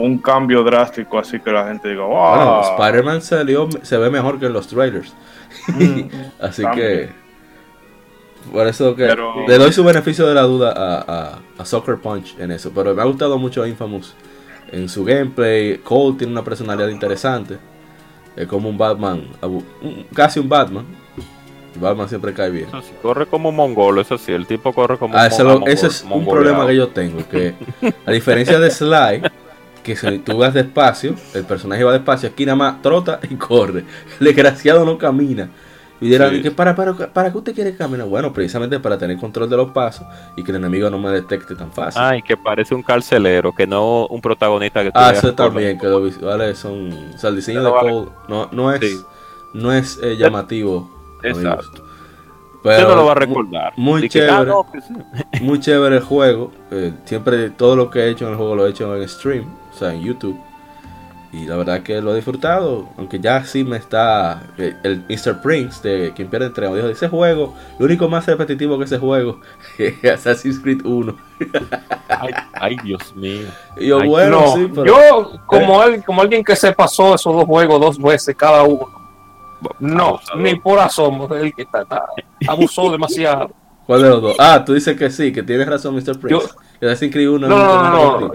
[0.04, 2.62] un cambio drástico así que la gente diga, wow.
[2.78, 5.14] Spider-Man salió, se ve mejor que en los trailers.
[5.68, 6.02] Mm,
[6.40, 7.10] así que
[8.52, 9.08] por eso que
[9.48, 12.72] le doy su beneficio de la duda a, a, Soccer Punch en eso.
[12.74, 14.14] Pero me ha gustado mucho Infamous
[14.72, 15.80] en su gameplay.
[15.80, 17.58] Cole tiene una personalidad interesante.
[18.36, 19.24] Es como un Batman,
[20.14, 20.86] casi un Batman,
[21.80, 22.68] Batman siempre cae bien.
[23.02, 26.24] corre como un mongolo, eso sí, el tipo corre como ah, un Ese es un
[26.24, 27.56] problema que yo tengo, que
[28.06, 29.22] a diferencia de Sly,
[29.88, 33.84] que si tú vas despacio, el personaje va despacio, aquí nada más trota y corre.
[34.20, 35.50] El desgraciado no camina.
[36.00, 36.42] Y dirán, Sí.
[36.44, 38.06] ¿qué para, para, ¿para qué usted quiere caminar?
[38.08, 41.56] Bueno, precisamente para tener control de los pasos y que el enemigo no me detecte
[41.56, 42.00] tan fácil.
[42.00, 45.88] Ay, que parece un carcelero, que no un protagonista que tú Ah, eso también, que
[45.88, 46.92] los visuales son.
[47.16, 47.90] O sea, el diseño de vale.
[47.90, 49.02] Cole no, no es, Sí.
[49.56, 50.88] no es eh, llamativo.
[51.24, 51.30] mi
[52.64, 52.70] Gusto.
[52.70, 53.74] Usted no lo va a recordar.
[53.78, 54.46] Muy que, ah, chévere.
[54.46, 54.94] no, sí.
[55.44, 56.52] Muy chévere el juego.
[56.72, 59.46] eh, siempre todo lo que he hecho en el juego lo he hecho en stream,
[59.74, 60.38] o sea, en YouTube.
[61.34, 62.88] Y la verdad que lo he disfrutado.
[62.98, 64.44] Aunque ya sí me está.
[64.58, 65.42] eh, El Mr.
[65.42, 69.42] Prince de quien pierde entre dijo: Ese juego, lo único más repetitivo que ese juego
[69.78, 71.16] es Assassin's Creed 1.
[72.10, 73.48] Ay, ay, Dios mío.
[73.78, 74.86] Y yo, Ay, bueno, no, sí, pero.
[74.86, 78.97] yo como, al- como alguien que se pasó esos dos juegos dos veces cada uno.
[79.80, 80.38] No, Abusador.
[80.42, 81.34] ni por asomo.
[81.36, 82.06] El que está, está-
[82.48, 83.52] abusó demasiado.
[83.88, 84.36] ¿Cuál de los dos?
[84.40, 86.20] Ah, tú dices que sí, que tienes razón, Mr.
[86.20, 86.30] Prince.
[86.30, 88.34] Yo- Assassin's Creed 1 No, no, no, no.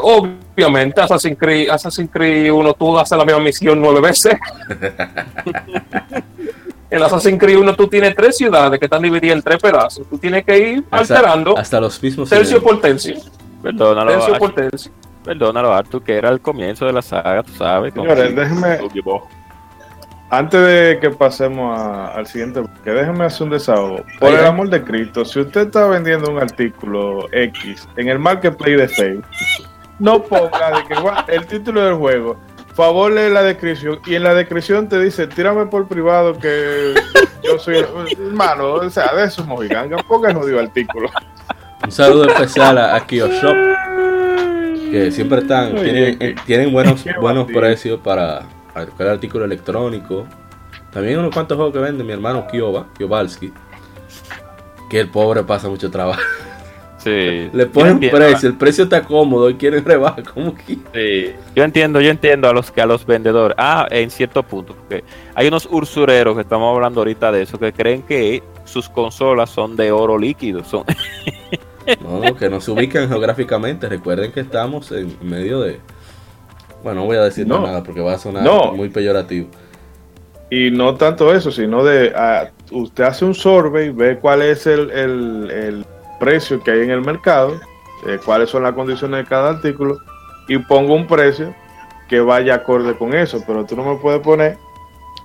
[0.00, 4.36] Obviamente, Assassin's Creed, Assassin's Creed 1 tú haces la misma misión nueve veces.
[6.90, 10.06] en Assassin's Creed 1 tú tienes tres ciudades que están divididas en tres pedazos.
[10.08, 12.28] Tú tienes que ir alterando Hasta los mismos.
[12.30, 13.16] tercio por tercio.
[13.62, 14.92] Perdónalo, Tercio Ar- por tercio.
[15.24, 17.92] perdónalo, Arthur, que era el comienzo de la saga, tú sabes.
[17.92, 18.78] Señores, déjenme,
[20.30, 24.04] antes de que pasemos a- al siguiente, que déjenme hacer un desahogo.
[24.20, 28.76] Por el amor de Cristo, si usted está vendiendo un artículo X en el marketplace
[28.76, 29.24] de Facebook,
[29.98, 32.36] no ponga de que "Gua- el título del juego.
[32.74, 36.94] Favor lee la descripción y en la descripción te dice, tírame por privado que
[37.42, 41.10] yo soy hermano, o sea, de esos mojiganga, ponga el jodido artículo.
[41.82, 43.56] Un saludo especial a, a Kioshop,
[44.92, 48.42] que siempre están, tienen, tienen buenos, buenos precios para
[48.86, 50.26] cualquier artículo electrónico.
[50.92, 53.52] También unos cuantos juegos que vende mi hermano Kioba, Kiobalski,
[54.88, 56.20] que el pobre pasa mucho trabajo.
[56.98, 57.10] Sí.
[57.52, 60.78] Le ponen precio, el precio está cómodo y quieren rebajar como que.
[60.94, 63.56] Sí, yo entiendo, yo entiendo a los que a los vendedores.
[63.58, 67.72] Ah, en cierto punto, porque hay unos ursureros que estamos hablando ahorita de eso que
[67.72, 70.84] creen que sus consolas son de oro líquido, son
[72.02, 73.88] No, no, que no se ubican geográficamente.
[73.88, 75.80] Recuerden que estamos en medio de.
[76.82, 77.60] Bueno, no voy a decir No.
[77.60, 78.72] nada porque va a sonar No.
[78.72, 79.48] muy peyorativo.
[80.50, 84.90] Y no tanto eso, sino de ah, usted hace un survey, ve cuál es el,
[84.90, 85.86] el- el
[86.20, 87.60] precio que hay en el mercado,
[88.06, 89.98] eh, cuáles son las condiciones de cada artículo
[90.48, 91.54] y ponga un precio
[92.08, 93.42] que vaya acorde con eso.
[93.46, 94.56] Pero tú no me puedes poner,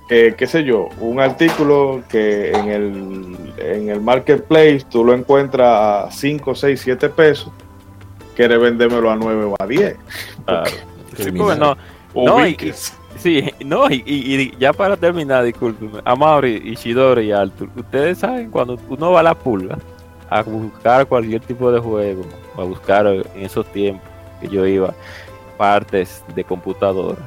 [0.10, 6.08] eh, qué sé yo, un artículo que en el, en el marketplace tú lo encuentras
[6.08, 7.50] a 5, 6, 7 pesos,
[8.36, 9.96] quiere vendérmelo a 9 o a 10.
[10.46, 10.70] Claro.
[11.18, 11.78] Sí, porque no,
[12.16, 12.58] no, y,
[13.18, 18.50] sí, no, y, y- y ya para terminar, discúlpeme, Amaury, Ishidori y Arthur, ustedes saben
[18.52, 19.78] cuando uno va a la pulga
[20.30, 22.24] a buscar cualquier tipo de juego,
[22.58, 24.08] a buscar en esos tiempos
[24.42, 24.94] que yo iba
[25.58, 27.18] partes de computadora,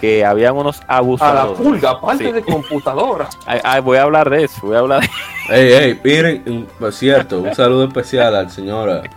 [0.00, 1.58] que habían unos A la abusadores.
[1.60, 2.32] pulga, aparte Sí.
[2.32, 3.28] de computadora.
[3.46, 5.08] Ay, ay, voy a hablar de eso, voy a hablar de
[5.50, 9.10] Ey, ey, miren, por cierto, un saludo especial al señor eh,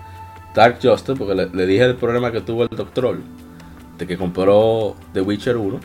[0.56, 3.20] Dark Justice, porque le, le dije el problema que tuvo el doctor,
[3.98, 5.80] de que compró The Witcher 1,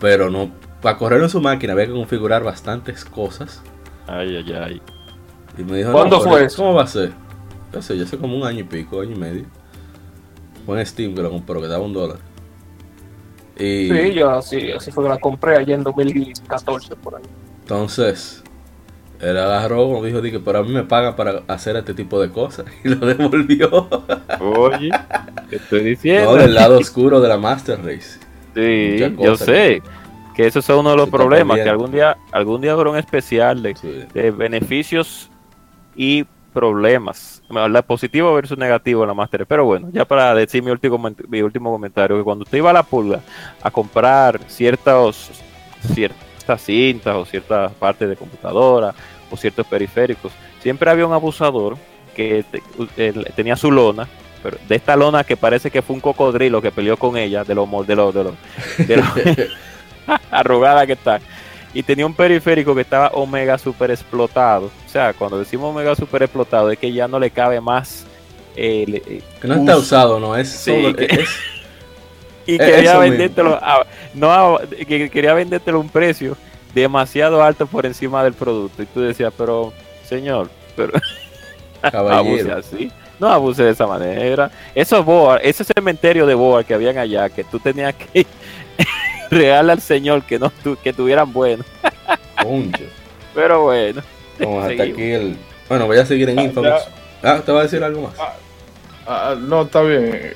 [0.00, 0.50] pero no,
[0.80, 3.62] para correrlo en su máquina había que configurar bastantes cosas,
[4.06, 4.82] Ay, ay, ay.
[5.56, 6.56] y me dijo, ¿Cuándo no, fue eso?
[6.62, 7.12] ¿Cómo va a ser?
[7.72, 9.44] No sé, ya hace como un año y pico, año y medio.
[10.66, 12.18] Fue en Steam que lo compró, que daba un dólar.
[13.56, 17.22] Y Sí, yo así, así fue que la compré allá en 2014 por ahí.
[17.62, 18.41] entonces,
[19.22, 22.30] él agarró, como dijo, dije, pero a mí me pagan para hacer este tipo de
[22.30, 23.88] cosas, y lo devolvió.
[24.40, 24.90] Oye,
[25.48, 26.32] ¿qué estoy diciendo?
[26.32, 28.18] No, del lado oscuro de la Master Race.
[28.54, 29.82] Sí, yo sé
[30.34, 33.62] que esos son uno de los problemas, que algún día, algún día habrá un especial
[33.62, 34.04] de, Sí.
[34.12, 35.30] de beneficios
[35.94, 37.42] y problemas.
[37.48, 39.46] La positivo versus negativo en la Master.
[39.46, 42.74] Pero bueno, ya para decir mi último, mi último comentario, que cuando usted iba a
[42.74, 43.20] la pulga
[43.62, 45.30] a comprar ciertos,
[45.94, 48.94] ciertas cintas o ciertas partes de computadora
[49.32, 50.30] o ciertos periféricos,
[50.62, 51.76] siempre había un abusador
[52.14, 52.44] que
[52.94, 54.06] te- tenía su lona,
[54.42, 57.54] pero de esta lona que parece que fue un cocodrilo que peleó con ella, de
[57.54, 58.34] lo, mo- de lo, de lo,
[58.78, 59.04] de lo
[60.30, 61.20] arrugada que está.
[61.74, 64.66] Y tenía un periférico que estaba omega super explotado.
[64.66, 68.04] O sea, cuando decimos omega super explotado es que ya no le cabe más.
[68.54, 71.30] eh, le- eh, Que no está usado, no, es Sí, solo- que- es-
[72.46, 76.36] y Eh, quería vendértelo a, no a- que quería vendértelo a un precio
[76.74, 78.82] demasiado alto por encima del producto.
[78.82, 79.72] Y tú decías, pero
[80.08, 80.92] señor, pero
[81.82, 82.90] abuse así.
[83.18, 84.50] No abuse de esa manera.
[84.74, 88.26] Esos boas, ese cementerio de boas que habían allá, que tú tenías que
[89.30, 91.64] regalar al señor que no tu- que tuvieran bueno.
[93.34, 94.02] Pero bueno.
[94.42, 95.36] Como hasta aquí el.
[95.68, 96.82] Bueno, voy a seguir en Ah, Infamous.
[97.22, 98.14] Ah, ¿te va a decir algo más?
[99.06, 100.10] Ah, no, está bien.
[100.12, 100.34] Eh,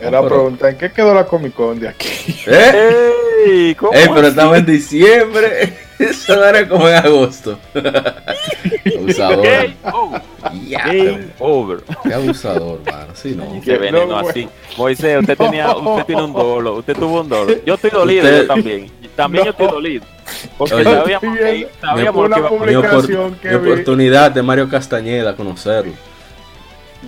[0.00, 2.08] Era Ah, pero- pregunta, ¿en qué quedó la Comic Con de aquí?
[2.46, 3.10] ¿Eh?
[3.44, 4.26] Ey, ¿cómo Ey, pero así?
[4.28, 5.76] estamos en diciembre.
[5.98, 7.58] Eso no era como en agosto.
[8.96, 9.42] abusador.
[9.42, 10.22] Game over.
[10.66, 11.78] Ya, Game over.
[12.02, 13.12] qué abusador, mano.
[13.14, 13.60] Sí, no.
[13.64, 14.48] Qué veneno No, así.
[14.76, 17.54] Moisés, usted tenía, usted tiene un dolo, usted tuvo un dolo.
[17.64, 18.90] Yo estoy dolido Usted- yo también.
[19.14, 20.04] También yo estoy dolido.
[20.56, 20.84] Porque Oye.
[20.84, 25.92] sabíamos que, sabíamos iba a Mi, poner- opor- mi oportunidad de Mario Castañeda conocerlo.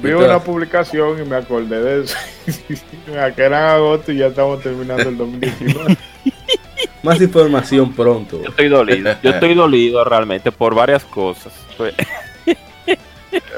[0.02, 2.16] Vi una publicación y me acordé de eso.
[2.46, 2.78] que
[3.42, 5.96] era en agosto y ya estamos terminando el 2019.
[7.02, 8.42] Más información pronto.
[8.42, 9.14] Yo estoy dolido.
[9.22, 11.52] Yo estoy dolido realmente por varias cosas.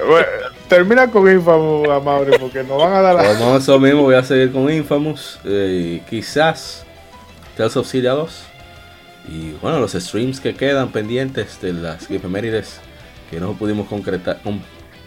[0.08, 0.26] Bueno,
[0.68, 3.34] termina con Infamous, Amaury, porque nos van a dar la...
[3.38, 5.38] No, eso mismo voy a seguir con Infamous.
[5.44, 6.84] eh, quizás
[7.56, 8.42] Tales of Syria 2.
[9.28, 12.80] Y bueno, los streams que quedan pendientes de las efemérides
[13.30, 14.62] que no pudimos concretar, con-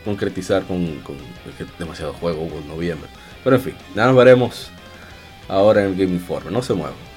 [0.05, 1.15] concretizar con, con
[1.77, 3.09] demasiado juego en noviembre.
[3.43, 4.69] Pero en fin, ya nos veremos
[5.47, 6.51] ahora en el Game Informe.
[6.51, 7.09] No se muevan.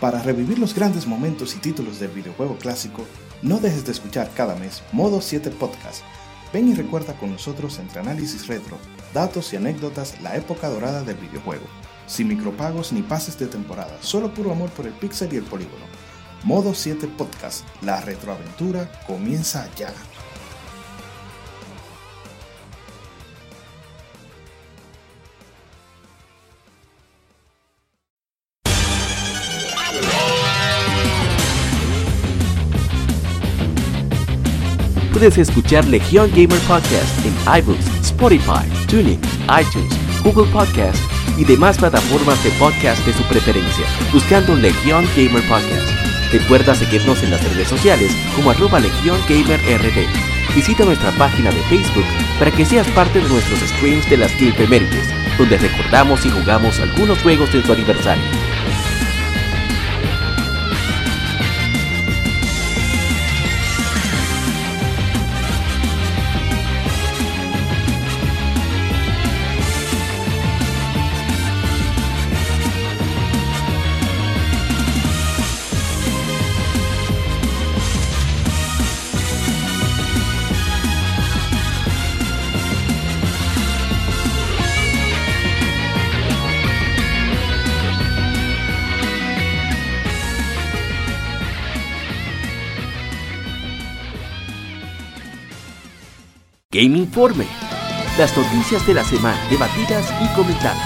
[0.00, 3.06] Para revivir los grandes momentos y títulos del videojuego clásico,
[3.42, 6.02] no dejes de escuchar cada mes Modo 7 Podcast.
[6.52, 8.78] Ven y recuerda con nosotros entre análisis retro,
[9.14, 11.64] datos y anécdotas la época dorada del videojuego.
[12.06, 15.84] Sin micropagos ni pases de temporada, solo puro amor por el pixel y el polígono.
[16.44, 19.92] Modo 7 Podcast, la retroaventura comienza ya.
[35.16, 40.98] Puedes escuchar Legión Gamer Podcast en iBooks, Spotify, TuneIn, iTunes, Google Podcast
[41.38, 45.88] y demás plataformas de podcast de su preferencia, buscando Legión Gamer Podcast.
[46.32, 50.04] Recuerda seguirnos en las redes sociales como arroba Legión Gamer RD.
[50.52, 52.04] Visita nuestra página de Facebook
[52.40, 55.08] para que seas parte de nuestros streams de las Game Efemérides,
[55.38, 58.45] donde recordamos y jugamos algunos juegos de su aniversario.
[96.76, 97.46] Game Informe.
[98.18, 100.76] Las noticias de la semana debatidas y comentadas.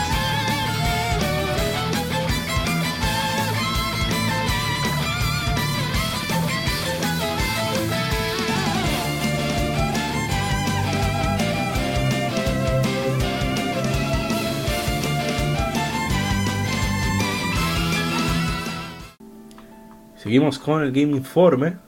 [20.14, 21.79] Seguimos con el Game Informe.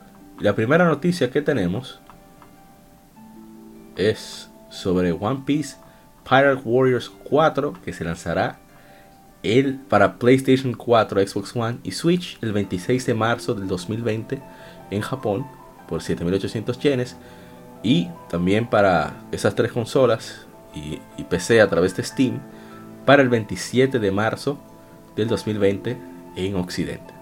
[0.41, 2.02] La primera noticia que tenemos
[3.97, 5.77] es sobre One Piece
[6.29, 8.59] Pirate Warriors 4 que se lanzará
[9.43, 14.41] el, para PlayStation 4, Xbox One y Switch el 26 de marzo del 2020
[14.91, 15.47] en Japón
[15.89, 17.17] por 7800 yenes
[17.83, 22.41] y también para esas tres consolas y, y PC a través de Steam
[23.05, 24.59] para el 27 de marzo
[25.17, 25.97] del 2020
[26.37, 27.22] en Occidente.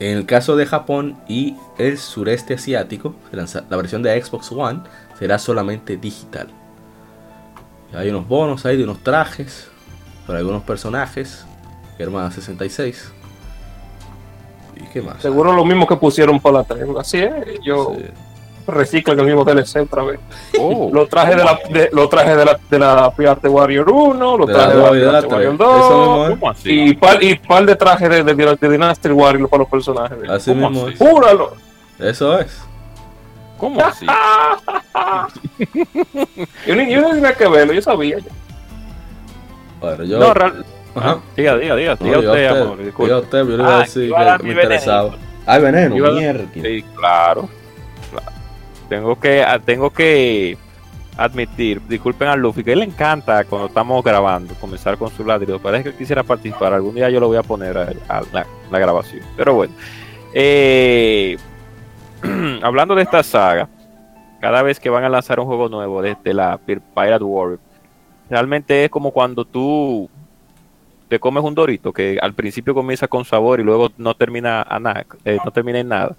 [0.00, 4.80] En el caso de Japón y el sureste asiático, la versión de Xbox One
[5.18, 6.48] será solamente digital.
[7.92, 9.68] Hay unos bonos ahí de unos trajes
[10.26, 11.44] para algunos personajes.
[11.98, 13.12] Hermana 66.
[14.76, 15.20] ¿Y qué más?
[15.20, 16.84] Seguro lo mismo que pusieron para la 3.
[16.98, 18.04] Así es, yo Sí.
[18.70, 20.20] Reciclo el mismo DLC otra vez.
[20.58, 24.36] oh, Los trajes de la, de, los trajes de la, de la Pirate Warrior 1,
[24.38, 25.68] los De la trajes de la de la Pirate Warrior tres.
[25.70, 26.30] Eso 2, mismo es.
[26.38, 26.70] ¿cómo así?
[26.88, 30.18] y par, y par de trajes de, de, de, Dynasty Warrior para los personajes.
[30.28, 30.94] Así ¿Cómo mismo así?
[30.94, 30.98] es.
[31.10, 31.52] ¡Júralo!
[31.98, 32.60] Eso es.
[33.58, 34.06] ¿Cómo así?
[36.66, 38.16] Yo ni yo no tenía que verlo, yo sabía.
[39.80, 40.18] Bueno, yo.
[40.18, 41.18] No, real- Ajá.
[41.36, 43.14] Diga, diga, diga, No, diga diga usted, usted, amor, diga disculpe.
[43.14, 45.10] usted, yo le iba a Ah, decir iba a dar que me interesaba.
[45.46, 46.44] Ay, veneno, mierda.
[46.52, 47.48] Sí, claro.
[48.90, 50.58] Tengo que, ah, tengo que
[51.16, 55.58] admitir, disculpen a Luffy, que él le encanta cuando estamos grabando, comenzar con su ladrido.
[55.58, 56.74] Parece que quisiera participar.
[56.74, 59.22] Algún día yo lo voy a poner a, a la, la grabación.
[59.36, 59.72] Pero bueno.
[60.34, 61.36] Eh,
[62.62, 63.68] hablando de esta saga,
[64.40, 67.60] cada vez que van a lanzar un juego nuevo desde la Pir- Pirate Warrior,
[68.28, 70.08] realmente es como cuando tú
[71.08, 74.78] te comes un dorito que al principio comienza con sabor y luego no termina a
[74.78, 76.16] nada, eh, no termina en nada.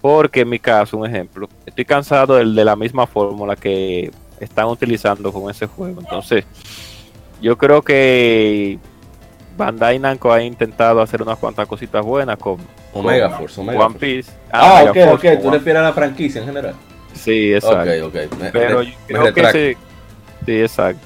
[0.00, 4.66] Porque en mi caso, un ejemplo, estoy cansado del, de la misma fórmula que están
[4.66, 6.00] utilizando con ese juego.
[6.00, 6.44] Entonces,
[7.40, 8.78] yo creo que
[9.56, 12.58] Bandai Namco ha intentado hacer unas cuantas cositas buenas con
[12.92, 14.32] Omega Force, Omega One Piece.
[14.52, 15.42] Ah, ok, ok.
[15.42, 16.74] Tú refieres a la franquicia en general.
[17.12, 18.06] Sí, exacto.
[18.06, 18.50] Ok, ok.
[18.52, 19.76] Pero yo creo que sí,
[20.46, 21.04] sí, exacto.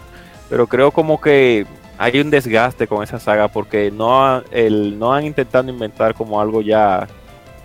[0.50, 5.24] Pero creo como que hay un desgaste con esa saga porque no, el, no han
[5.24, 7.09] intentado inventar como algo ya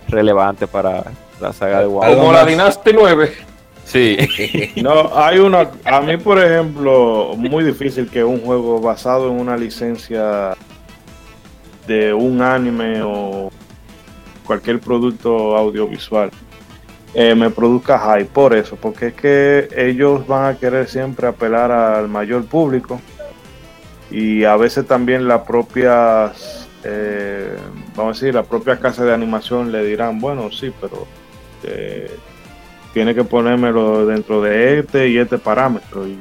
[0.08, 1.04] relevante para
[1.40, 3.32] la saga de One Como la Dynasty 9.
[3.84, 4.16] Sí.
[4.82, 5.70] no, hay una.
[5.84, 10.54] A mí, por ejemplo, muy difícil que un juego basado en una licencia
[11.86, 13.50] de un anime o
[14.46, 16.30] cualquier producto audiovisual
[17.14, 21.72] eh, me produzca hype por eso, porque es que ellos van a querer siempre apelar
[21.72, 23.00] al mayor público
[24.10, 27.56] y a veces también las propias, eh,
[27.96, 31.06] vamos a decir, la propia casa de animación le dirán, bueno, sí, pero
[31.64, 32.10] eh,
[32.92, 36.06] tiene que ponérmelo dentro de este y este parámetro.
[36.06, 36.18] Y,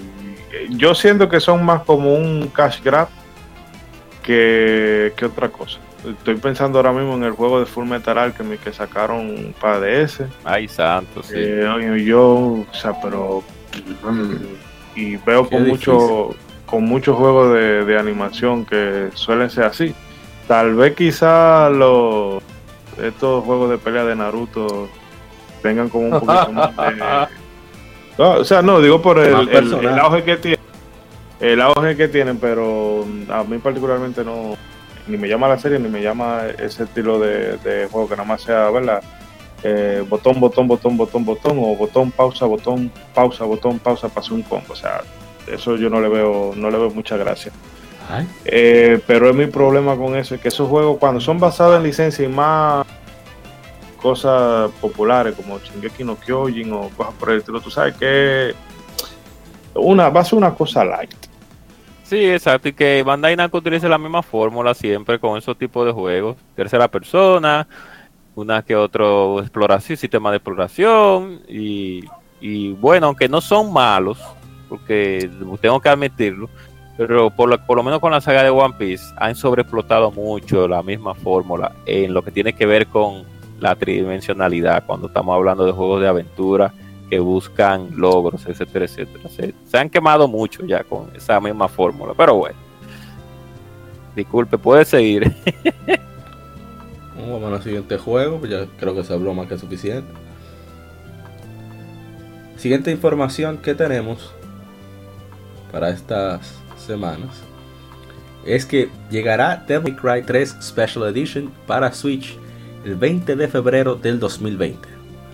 [0.69, 3.09] yo siento que son más como un cash grab
[4.23, 5.79] que, que otra cosa.
[6.05, 10.21] Estoy pensando ahora mismo en el juego de Full Metal Alchemy que sacaron para DS.
[10.43, 11.33] Ay, santo, sí.
[11.35, 13.43] Eh, yo, o sea, pero.
[14.95, 19.93] Y veo con mucho, con muchos juegos de, animación que suelen ser así.
[20.47, 22.41] Tal vez quizá los
[23.01, 24.89] estos juegos de pelea de Naruto
[25.63, 27.27] vengan como un poquito más de.
[28.23, 30.57] o sea, no, digo por el, el auge que tiene
[31.39, 34.55] el auge que tienen, pero a mí particularmente no,
[35.07, 38.41] ni me llama la serie, ni me llama ese estilo de, juego que nada más
[38.41, 39.03] sea, ¿verdad?
[39.63, 44.43] Eh, botón, botón, botón, botón, botón, o botón, pausa, botón, pausa, botón, pausa, pasó un
[44.43, 44.73] combo.
[44.73, 45.01] O sea,
[45.47, 47.51] eso yo no le veo, no le veo mucha gracia.
[48.45, 51.83] Eh, pero es mi problema con eso, es que esos juegos cuando son basados en
[51.83, 52.85] licencia y más
[54.01, 58.53] cosas populares como Shingeki no Kyojin o cosas por el estilo, tú sabes que
[59.73, 61.13] una, va a ser una cosa light.
[62.03, 65.91] Sí, exacto, y que Bandai Namco utilice la misma fórmula siempre con esos tipos de
[65.91, 66.37] juegos.
[66.55, 67.67] Tercera persona,
[68.33, 72.05] una que otro exploración, sistema de exploración, y,
[72.39, 74.19] y bueno, aunque no son malos,
[74.69, 76.49] porque tengo que admitirlo,
[76.97, 80.67] pero por lo, por lo menos con la saga de One Piece han sobreexplotado mucho
[80.67, 83.23] la misma fórmula en lo que tiene que ver con
[83.59, 86.73] la tridimensionalidad, cuando estamos hablando de juegos de aventura
[87.09, 89.29] que buscan logros, etcétera, etcétera.
[89.65, 92.57] Se, han quemado mucho ya con esa misma fórmula, pero bueno.
[94.15, 95.33] Disculpe, puede seguir.
[97.15, 100.11] Vamos al siguiente juego, pues ya creo que se habló más que suficiente.
[102.57, 104.33] Siguiente información que tenemos
[105.71, 107.43] para estas semanas
[108.47, 112.37] es que llegará Devil May Cry 3 Special Edition para Switch
[112.85, 114.87] el 20 de febrero del 2020.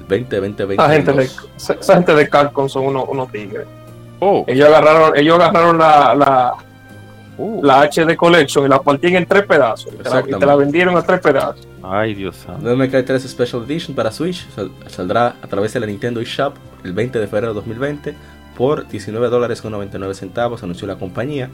[0.07, 0.83] 20, 20, 20.
[0.83, 3.65] Esa gente de, esa gente de Capcom son unos, unos tigres.
[4.19, 4.43] Oh.
[4.47, 6.53] Ellos agarraron, ellos agarraron la, la,
[7.37, 7.63] uh.
[7.63, 9.93] la HD Collection y la partían en tres pedazos.
[9.93, 9.97] Y
[10.39, 11.67] te, la, vendieron a tres pedazos.
[11.83, 12.63] Ay, Dios santo.
[12.63, 14.47] Devil May Cry 3 Special Edition para Switch
[14.87, 18.15] saldrá a través de la Nintendo eShop el 20 de febrero de 2020
[18.57, 21.49] por 19 dólares con 99 centavos, anunció la compañía.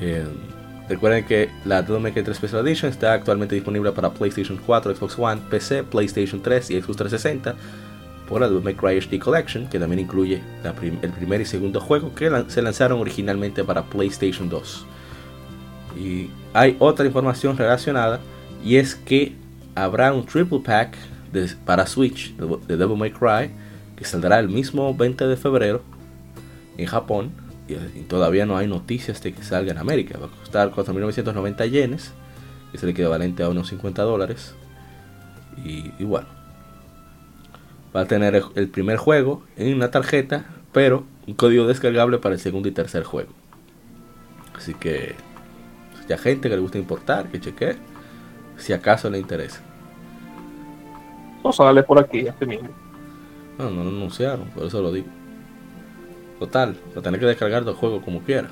[0.00, 0.24] Eh,
[0.90, 5.16] Recuerden que la Devil May 3 Special Edition está actualmente disponible para PlayStation 4, Xbox
[5.16, 7.54] One, PC, PlayStation 3 y Xbox 360
[8.28, 12.12] por la Devil May Cry HD Collection, que también incluye el primer y segundo juego
[12.12, 14.86] que se lanzaron originalmente para PlayStation 2.
[15.96, 18.18] Y hay otra información relacionada
[18.64, 19.36] y es que
[19.76, 20.96] habrá un triple pack
[21.64, 23.52] para Switch de Devil May Cry
[24.00, 25.82] que saldrá el mismo 20 de febrero
[26.78, 27.32] en Japón
[27.68, 30.18] y, todavía no hay noticias de que salga en América.
[30.18, 32.14] Va a costar 4.990 yenes,
[32.70, 34.54] que es el equivalente a unos 50 dólares.
[35.62, 36.28] Y, bueno,
[37.94, 42.40] va a tener el primer juego en una tarjeta, pero un código descargable para el
[42.40, 43.34] segundo y tercer juego.
[44.56, 45.14] Así que,
[46.06, 47.76] si hay gente que le gusta importar, que cheque,
[48.56, 49.60] si acaso le interesa.
[51.44, 52.70] No sale por aquí este mismo.
[53.60, 55.08] No, no lo anunciaron, por eso lo digo.
[56.38, 58.48] Total, va a tener que descargar el juego como quiera.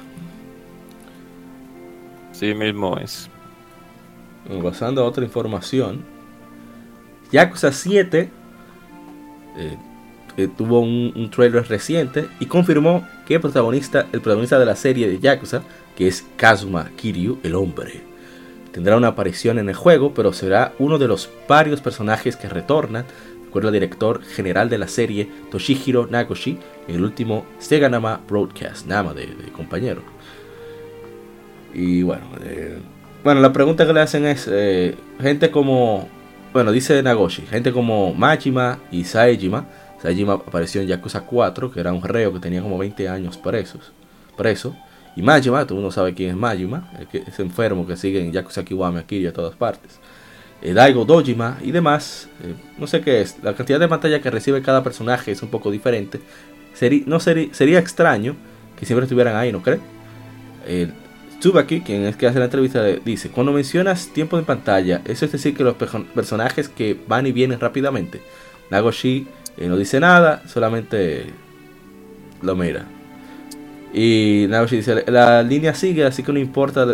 [2.32, 3.30] Sí mismo es.
[4.62, 6.04] Pasando a otra información.
[7.32, 8.30] Yakuza 7
[9.56, 15.08] eh, tuvo un, trailer reciente y confirmó que el protagonista, el protagonista de la serie
[15.08, 15.62] de Yakuza,
[15.96, 18.02] que es Kazuma Kiryu, el hombre,
[18.72, 23.04] tendrá una aparición en el juego, pero será uno de los varios personajes que retornan
[23.58, 29.12] recuerda el director general de la serie Toshihiro Nagoshi el último Sega Nama Broadcast, Nama
[29.14, 30.02] de, compañero.
[31.74, 32.78] Y bueno, eh,
[33.24, 36.08] bueno, la pregunta que le hacen es, eh, gente como,
[36.52, 39.66] bueno, dice Nagoshi, gente como Majima y Saejima.
[40.00, 43.92] Saejima apareció en Yakuza 4, que era un reo que tenía como 20 años presos,
[44.36, 44.76] preso.
[45.16, 48.98] Y Majima, todo mundo sabe quién es Majima, ese enfermo que sigue en Yakuza Kiwami
[48.98, 49.98] aquí y a todas partes.
[50.60, 54.30] Eh, Daigo Dojima y demás, eh, no sé qué es, la cantidad de pantalla que
[54.30, 56.20] recibe cada personaje es un poco diferente.
[57.06, 58.36] no sería extraño
[58.78, 59.80] que siempre estuvieran ahí, ¿no crees?
[60.66, 60.88] Eh,
[61.40, 65.32] Tsubaki, quien es que hace la entrevista, dice, cuando mencionas tiempo de pantalla, eso es
[65.32, 68.20] decir que los personajes que van y vienen rápidamente.
[68.70, 71.26] Nagoshi eh, no dice nada, solamente
[72.42, 72.86] lo mira.
[73.94, 76.86] Y Nagoshi dice, la línea sigue, así que no importa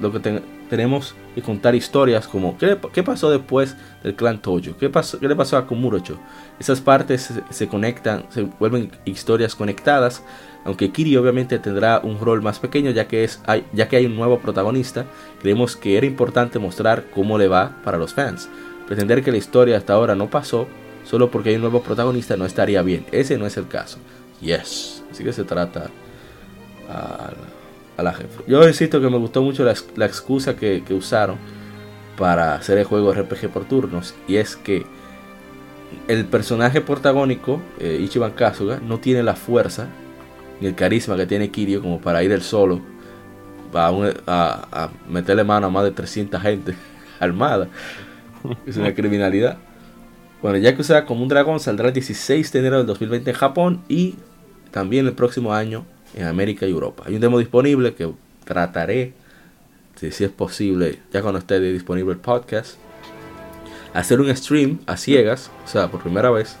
[0.00, 0.42] lo que
[0.72, 5.36] tenemos que contar historias como ¿qué, pasó después del clan Tojo, ¿Qué, pasó, qué le
[5.36, 6.18] pasó a Komurocho.
[6.58, 10.22] Esas partes se conectan, se vuelven historias conectadas
[10.64, 13.42] aunque Kiri obviamente tendrá un rol más pequeño ya que, es,
[13.74, 15.04] ya que hay un nuevo protagonista,
[15.42, 18.48] creemos que era importante mostrar cómo le va para los fans.
[18.86, 20.68] Pretender que la historia hasta ahora no pasó
[21.04, 23.04] solo porque hay un nuevo protagonista no estaría bien.
[23.12, 23.98] Ese no es el caso.
[24.40, 25.02] Yes.
[25.10, 25.90] Así que se trata
[28.46, 31.36] Yo insisto que me gustó mucho la, excusa que, usaron
[32.16, 34.14] para hacer el juego RPG por turnos.
[34.26, 34.84] Y es que
[36.08, 39.88] el personaje protagónico, eh, Ichiban Kasuga, no tiene la fuerza
[40.60, 42.80] ni el carisma que tiene Kirio como para ir el solo
[43.74, 43.90] a,
[44.26, 46.74] a, meterle mano a más de 300 gente
[47.20, 47.68] armada.
[48.66, 49.58] Es una criminalidad.
[50.40, 53.36] Bueno, ya que sea como un dragón saldrá el 16 de enero del 2020 en
[53.36, 54.16] Japón y
[54.72, 55.84] también el próximo año
[56.14, 57.04] en América y Europa.
[57.06, 58.10] Hay un demo disponible que
[58.44, 59.12] trataré,
[59.96, 62.76] si, es posible, ya cuando esté disponible el podcast,
[63.94, 66.56] hacer un stream a ciegas, o sea, por primera vez,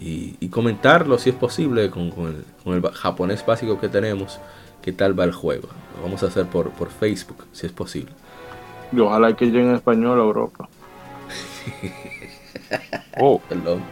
[0.00, 2.12] y, comentarlo si es posible con,
[2.66, 4.40] el, japonés básico que tenemos,
[4.82, 5.68] qué tal va el juego.
[5.96, 8.12] Lo vamos a hacer por, por Facebook, si es posible.
[8.92, 10.68] Y ojalá que llegue en español a Europa.
[13.20, 13.82] oh, perdón.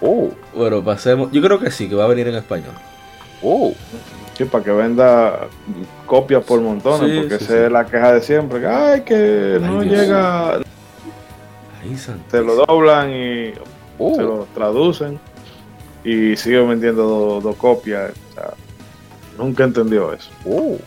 [0.00, 0.30] Oh.
[0.54, 1.30] Bueno, pasemos.
[1.32, 2.74] Yo creo que sí, que va a venir en español.
[3.42, 3.72] Oh.
[4.36, 5.48] Sí, para que venda
[6.06, 8.66] copias por montones, porque esa es la queja de siempre.
[8.66, 10.60] Ay, que no llega.
[12.30, 13.52] se lo doblan y
[13.98, 14.14] oh.
[14.14, 15.18] se lo traducen
[16.04, 18.12] y sigue vendiendo dos copias.
[19.38, 20.30] nunca entendió eso.
[20.44, 20.78] Uh.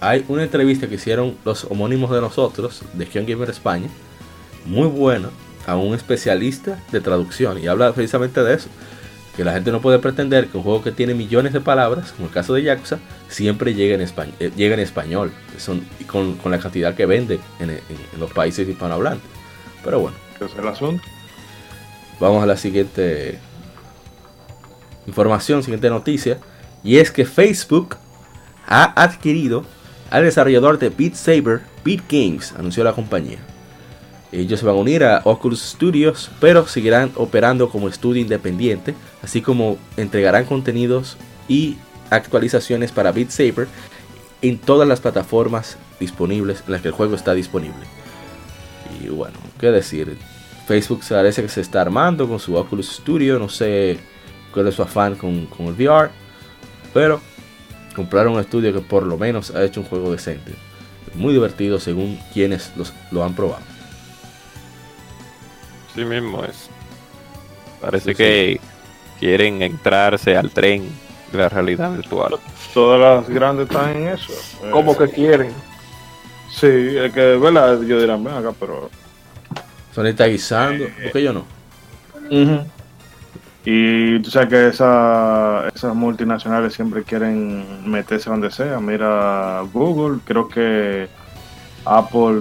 [0.00, 3.88] Hay una entrevista que hicieron los homónimos de nosotros, de Gion Gamer España,
[4.66, 5.30] muy buena,
[5.64, 8.68] a un especialista de traducción, y habla precisamente de eso.
[9.36, 12.28] Que la gente no puede pretender que un juego que tiene millones de palabras, como
[12.28, 16.58] el caso de Yakuza, siempre llegue en, español, eh, en español, son, con, con, la
[16.58, 17.80] cantidad que vende en, en,
[18.18, 19.28] los países hispanohablantes.
[19.82, 20.16] Pero bueno.
[20.38, 21.02] es el asunto?
[22.20, 23.38] Vamos a la siguiente
[25.06, 26.38] información, siguiente noticia,
[26.84, 27.96] y es que Facebook
[28.66, 29.64] ha adquirido
[30.10, 33.38] al desarrollador de Beat Saber, Beat Games, anunció la compañía.
[34.32, 39.42] Ellos se van a unir a Oculus Studios, pero seguirán operando como estudio independiente, así
[39.42, 41.18] como entregarán contenidos
[41.48, 41.76] y
[42.08, 43.68] actualizaciones para Beat Saber
[44.40, 47.84] en todas las plataformas disponibles en las que el juego está disponible.
[49.02, 50.16] Y bueno, qué decir,
[50.66, 53.98] Facebook parece que se está armando con su Oculus Studio, no sé
[54.52, 56.10] cuál es su afán con, el VR,
[56.94, 57.20] pero
[57.94, 60.52] compraron un estudio que por lo menos ha hecho un juego decente,
[61.14, 62.72] muy divertido según quienes
[63.10, 63.71] lo han probado.
[65.94, 66.68] Sí mismo es.
[67.80, 68.60] Parece que
[69.18, 70.88] quieren entrarse al tren
[71.32, 72.38] de la realidad virtual.
[72.72, 74.32] Todas las grandes están en eso.
[74.70, 75.52] ¿Cómo que quieren?
[76.50, 77.80] Sí, es que, ¿verdad?
[77.82, 78.90] Yo dirán, ven acá, pero...
[79.94, 81.44] Sony está guisando, eh, porque yo no.
[83.64, 88.80] Y tú sabes que esa, esas multinacionales siempre quieren meterse donde sea.
[88.80, 91.08] Mira Google, creo que
[91.84, 92.40] Apple.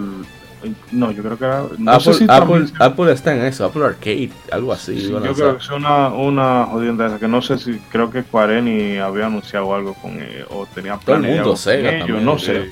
[0.92, 5.10] No, yo creo que Apple, Apple, está en eso, Apple Arcade, algo así.
[5.10, 8.98] yo creo que es una, una jodienda esa, que no sé si, creo que Quareni
[8.98, 11.54] había anunciado algo con eh, o tenía planeado.
[11.56, 12.72] Todo el mundo no sé.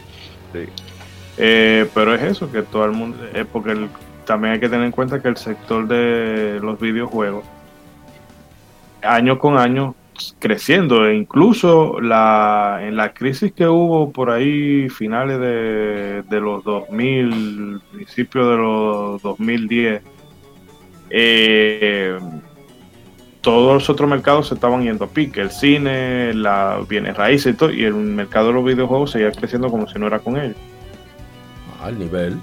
[1.38, 3.88] Eh, pero es eso, que todo el mundo, es porque
[4.26, 7.46] también hay que tener en cuenta que el sector de los videojuegos
[9.02, 9.96] año con año
[10.40, 16.64] creciendo e incluso la, en la crisis que hubo por ahí finales de, de los
[16.64, 20.02] 2000 principios de los 2010
[21.10, 22.18] eh,
[23.42, 27.58] todos los otros mercados se estaban yendo a pique el cine la bienes raíces y
[27.58, 30.58] todo y el mercado de los videojuegos seguía creciendo como si no era con ellos.
[31.82, 32.38] Al nivel.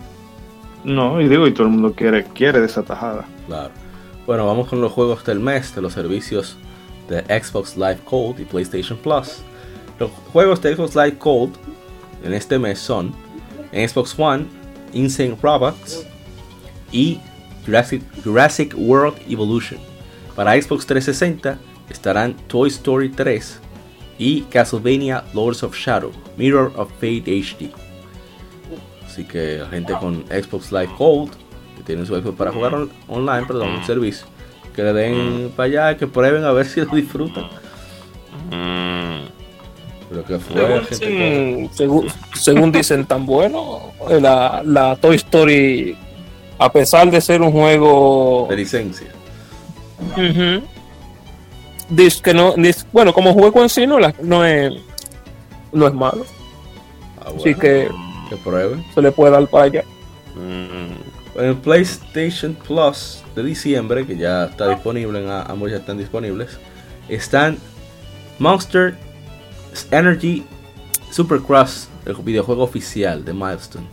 [0.85, 3.25] No y digo y todo el mundo quiere quiere de esa tajada.
[3.47, 3.71] Claro.
[4.27, 6.57] Bueno, vamos con los juegos del mes de los servicios
[7.09, 9.39] de Xbox Live Gold y PlayStation Plus.
[9.99, 11.55] Los juegos de Xbox Live Gold
[12.25, 13.13] en este mes son
[13.73, 14.47] Xbox One,
[14.93, 16.07] Insane Robots
[16.93, 17.21] y
[17.65, 19.81] Jurassic, Jurassic World Evolution.
[20.35, 21.59] Para Xbox 360
[21.91, 23.61] estarán Toy Story 3
[24.19, 27.71] y Castlevania Lords of Shadow, Mirror of Fate HD.
[29.07, 31.33] Así que la gente con Xbox Live Gold,
[31.77, 34.27] que tienen su Xbox para jugar online, perdón, un servicio,
[34.77, 37.49] que le den para allá, que prueben a ver si lo disfrutan.
[40.09, 40.83] Pero que fue,
[41.73, 45.97] según, según, dicen, tan bueno la, la Toy Story,
[46.59, 49.09] a pesar de ser un juego de licencia.
[51.89, 52.55] Dice que no,
[52.93, 54.75] bueno, como juego en sí no, no, es,
[55.73, 56.25] no es malo.
[57.21, 57.89] Ah, Así que,
[58.29, 58.85] que prueben.
[58.95, 59.85] Se le puede dar para allá.
[61.39, 66.59] En el PlayStation Plus de diciembre, que ya está disponible, en ambos ya están disponibles,
[67.09, 67.59] están
[68.39, 68.95] Monster
[69.91, 70.45] Energy
[71.11, 73.87] Supercross, el videojuego oficial de Milestone.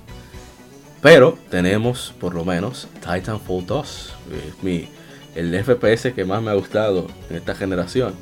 [1.02, 4.14] Pero tenemos por lo menos Titanfall 2,
[4.62, 4.88] mi,
[5.36, 8.14] el FPS que más me ha gustado en esta generación.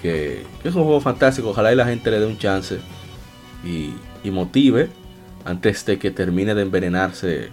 [0.00, 2.78] Que, es un juego fantástico, ojalá y la gente le dé un chance
[3.62, 3.92] y,
[4.24, 4.88] y motive
[5.44, 7.50] antes de que termine de envenenarse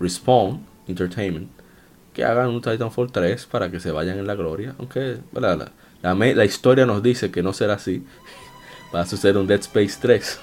[0.00, 1.48] Respawn Entertainment
[2.16, 4.74] que hagan un Titanfall 3 para que se vayan en la gloria.
[4.78, 5.70] Aunque la,
[6.00, 8.06] la, historia nos dice que no será así.
[8.94, 10.40] Va a suceder un Dead Space 3.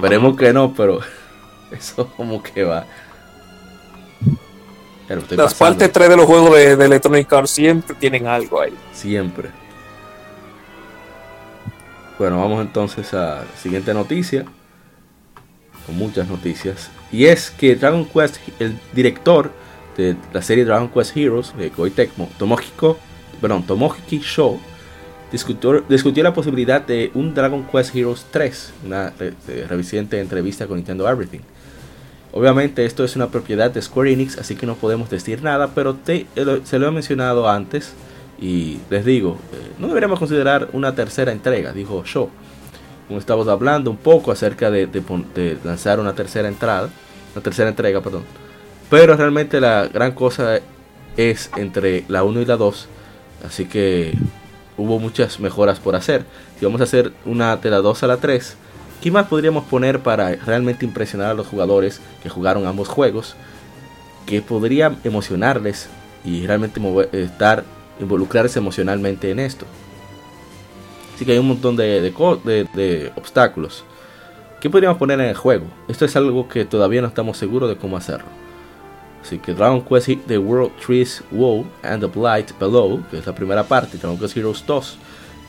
[0.00, 1.00] Veremos que no, pero
[1.70, 2.86] eso como que va.
[5.30, 8.72] Las partes 3 de los juegos de, Electronic Arts siempre tienen algo ahí.
[8.92, 9.50] Siempre.
[12.18, 14.46] Bueno, vamos entonces a la siguiente noticia.
[15.84, 16.90] Con muchas noticias.
[17.12, 19.50] Y es que Dragon Quest, el director
[19.96, 22.98] de la serie Dragon Quest Heroes, de Koei Tecmo, Tomohiko,
[23.40, 24.58] perdón, Tomohiki Show,
[25.30, 29.12] discutió, discutió, la posibilidad de un Dragon Quest Heroes 3, una
[29.68, 31.40] reciente entrevista con Nintendo Everything.
[32.32, 35.96] Obviamente esto es una propiedad de Square Enix, así que no podemos decir nada, pero
[36.06, 36.26] eh,
[36.64, 37.94] se lo he mencionado antes
[38.38, 42.28] y les digo, eh, no deberíamos considerar una tercera entrega, dijo Show.
[43.06, 46.90] Como estamos hablando un poco acerca de, de lanzar una tercera entrada,
[47.34, 48.24] una tercera entrega, perdón.
[48.90, 50.60] Pero realmente la gran cosa
[51.16, 52.88] es entre la 1 y la 2.
[53.46, 54.14] Así que
[54.76, 56.24] hubo muchas mejoras por hacer.
[56.58, 58.56] Si vamos a hacer una de la 2 a la 3,
[59.02, 63.34] ¿qué más podríamos poner para realmente impresionar a los jugadores que jugaron ambos juegos?
[64.26, 65.88] Que podría emocionarles
[66.24, 66.80] y realmente
[67.12, 67.64] estar
[68.00, 69.66] involucrarse emocionalmente en esto.
[71.16, 73.84] Así que hay un montón de, de, obstáculos.
[74.60, 75.64] ¿Qué podríamos poner en el juego?
[75.88, 78.26] Esto es algo que todavía no estamos seguros de cómo hacerlo.
[79.22, 83.34] Así que Dragon Quest The World Trees Woe and the Blight Below, que es la
[83.34, 84.98] primera parte, Dragon Quest Heroes 2,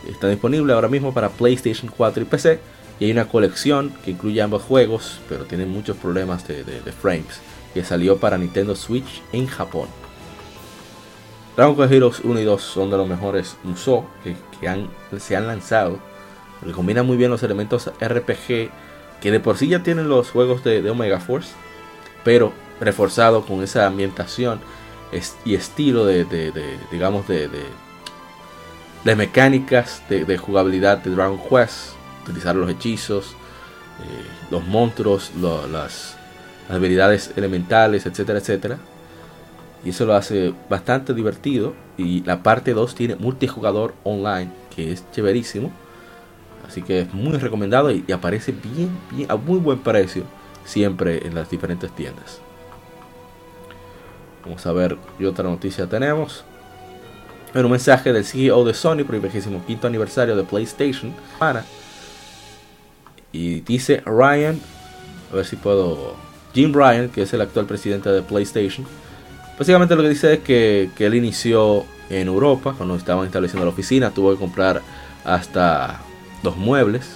[0.10, 2.60] está disponible ahora mismo para PlayStation 4 y PC.
[3.02, 6.64] Y hay una colección que incluye ambos juegos, pero tiene muchos problemas de,
[6.94, 7.42] frames,
[7.74, 9.90] que salió para Nintendo Switch en Japón.
[11.58, 14.36] Dragon Quest Heroes 1 y 2 son de los mejores Musou que,
[15.20, 15.98] se han lanzado.
[16.60, 18.70] Porque combinan muy bien los elementos RPG
[19.20, 21.50] que de por sí ya tienen los juegos de, Omega Force,
[22.24, 24.60] pero reforzado con esa ambientación
[25.46, 26.26] y estilo de,
[26.92, 27.50] digamos, de,
[29.04, 31.94] de, mecánicas de, jugabilidad de Dragon Quest,
[32.24, 33.32] utilizar los hechizos,
[34.04, 35.32] eh, los monstruos,
[35.72, 36.18] las
[36.70, 38.78] habilidades elementales, etcétera, etcétera
[39.84, 41.74] y eso lo hace bastante divertido.
[41.98, 45.72] Y la parte 2 tiene multijugador online, que es chéverísimo.
[46.68, 50.24] Así que es muy recomendado y, aparece bien, bien, a muy buen precio
[50.66, 52.42] siempre en las diferentes tiendas.
[54.44, 56.44] Vamos a ver qué otra noticia tenemos.
[57.54, 61.14] En un mensaje del CEO de Sony por el 25 aniversario de PlayStation.
[63.32, 64.60] Y dice Ryan,
[65.32, 66.16] a ver si puedo.
[66.54, 68.86] Jim Ryan, que es el actual presidente de PlayStation
[69.58, 74.12] Básicamente lo que dice es que, él inició en Europa, cuando estaban estableciendo la oficina,
[74.12, 74.82] tuvo que comprar
[75.26, 76.00] hasta
[76.44, 77.16] dos muebles.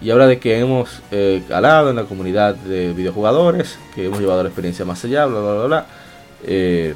[0.00, 4.42] Y ahora de que hemos eh, calado en la comunidad de videojugadores, que hemos llevado
[4.42, 5.86] la experiencia más allá, bla, bla, bla, bla,
[6.44, 6.94] eh,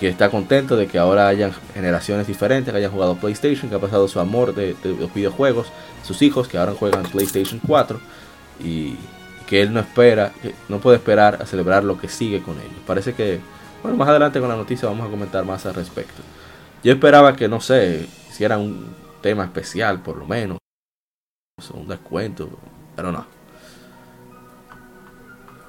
[0.00, 3.80] que está contento de que ahora hayan generaciones diferentes, que hayan jugado PlayStation, que ha
[3.80, 5.68] pasado su amor de, de los videojuegos,
[6.02, 8.00] sus hijos que ahora juegan PlayStation 4
[8.64, 8.96] y,
[9.50, 10.30] que él no espera,
[10.68, 12.78] no puede esperar a celebrar lo que sigue con ellos.
[12.86, 13.40] Parece que,
[13.82, 16.22] bueno, más adelante con la noticia vamos a comentar más al respecto.
[16.84, 20.58] Yo esperaba que, no sé, hiciera un tema especial por lo menos,
[21.74, 22.48] un descuento,
[22.94, 23.26] pero no.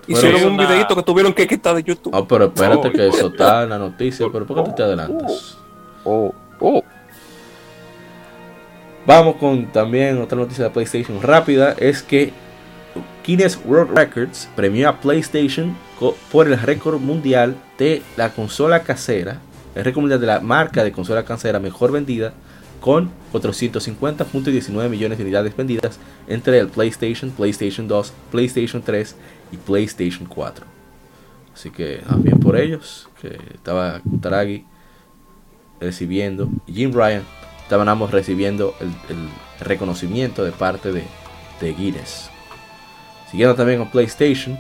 [0.06, 2.14] Hicieron un videito que tuvieron que quitar de YouTube.
[2.16, 5.58] Ah, pero espérate que eso está en la noticia, pero ¿por qué tú te adelantas?
[6.04, 6.84] Oh, oh.
[9.08, 12.32] Vamos con también otra noticia de PlayStation rápida, es que
[13.26, 15.76] Guinness World Records premió a PlayStation
[16.32, 19.40] por el récord mundial de la consola casera,
[19.76, 22.34] el récord mundial de la marca de consola casera mejor vendida,
[22.80, 29.16] con 450.19 millones de unidades vendidas entre el PlayStation, PlayStation 2, PlayStation 3
[29.52, 30.66] y PlayStation 4.
[31.54, 34.66] Así que ah, bien por ellos, que estaba Taragi
[35.80, 37.24] recibiendo, Jim Ryan,
[37.62, 41.04] estaban ambos recibiendo el, reconocimiento de parte de,
[41.62, 42.31] de Guinness.
[43.32, 44.58] Siguiendo también con PlayStation.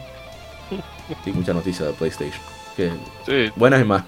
[1.25, 2.41] Sí, mucha noticia de PlayStation.
[2.77, 4.05] Que, Buenas y malas.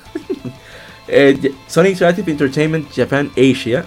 [1.07, 3.85] eh, Sony Interactive Entertainment Japan Asia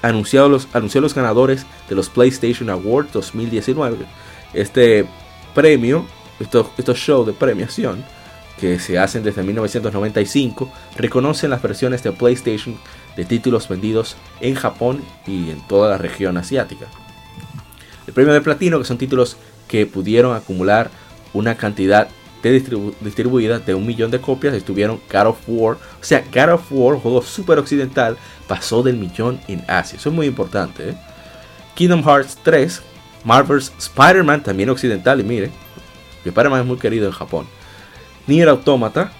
[0.00, 4.06] anunció los, anunció los ganadores de los PlayStation Awards 2019.
[4.54, 5.06] Este
[5.54, 6.06] premio,
[6.40, 8.02] estos, estos shows de premiación
[8.58, 12.76] que se hacen desde 1995, reconocen las versiones de PlayStation
[13.16, 16.86] de títulos vendidos en Japón y en toda la región asiática.
[18.06, 19.36] El premio de platino, que son títulos
[19.70, 20.90] que pudieron acumular
[21.32, 22.08] una cantidad
[22.42, 22.60] de
[23.00, 24.52] distribuida de un millón de copias.
[24.52, 25.76] Estuvieron God of War.
[25.76, 28.16] O sea, God of War, juego super occidental,
[28.48, 29.96] pasó del millón en Asia.
[29.96, 30.90] Eso es muy importante.
[30.90, 30.96] ¿eh?
[31.76, 32.82] Kingdom Hearts 3,
[33.24, 35.20] Marvel's Spider-Man, también occidental.
[35.20, 35.50] Y mire,
[36.24, 37.46] Spider-Man es muy querido en Japón.
[38.26, 39.12] Nier Automata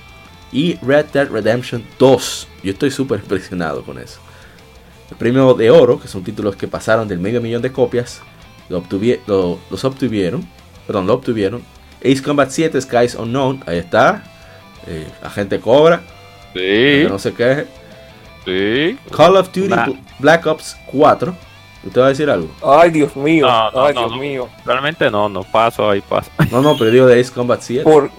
[0.50, 2.48] y Red Dead Redemption 2.
[2.64, 4.18] Yo estoy súper impresionado con eso.
[5.12, 8.20] El premio de oro, que son títulos que pasaron del medio millón de copias,
[8.70, 10.48] los obtuvieron,
[10.86, 11.62] perdón, lo obtuvieron.
[12.00, 14.22] Ace Combat 7, Skies Unknown, ahí está.
[14.86, 16.00] Eh, Agente Cobra.
[16.54, 17.04] Sí.
[17.08, 17.66] No sé qué.
[18.44, 18.98] Sí.
[19.14, 21.34] Call of Duty Black Ops 4.
[21.82, 22.50] ¿Usted va a decir algo?
[22.62, 23.46] Ay, Dios mío.
[23.48, 24.48] Ay, Dios mío.
[24.64, 26.30] Realmente no, no paso ahí paso.
[26.50, 27.84] No, no, pero digo de Ace Combat 7.
[27.84, 28.10] Por...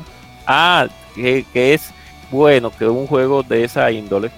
[0.48, 1.92] Ah, que, que, es
[2.32, 4.32] bueno que un juego de esa índole,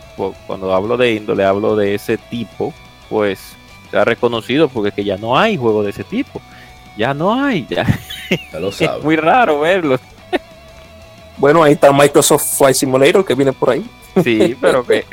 [0.47, 2.73] cuando hablo de índole, hablo de ese tipo,
[3.09, 3.55] pues
[3.93, 6.41] se ha reconocido porque que ya no hay juego de ese tipo.
[6.97, 7.85] Ya no hay, ya.
[8.59, 9.99] lo Es muy raro verlo.
[11.37, 13.85] Bueno, ahí está Microsoft Flight Simulator que viene por ahí.
[14.23, 15.05] Sí, pero que.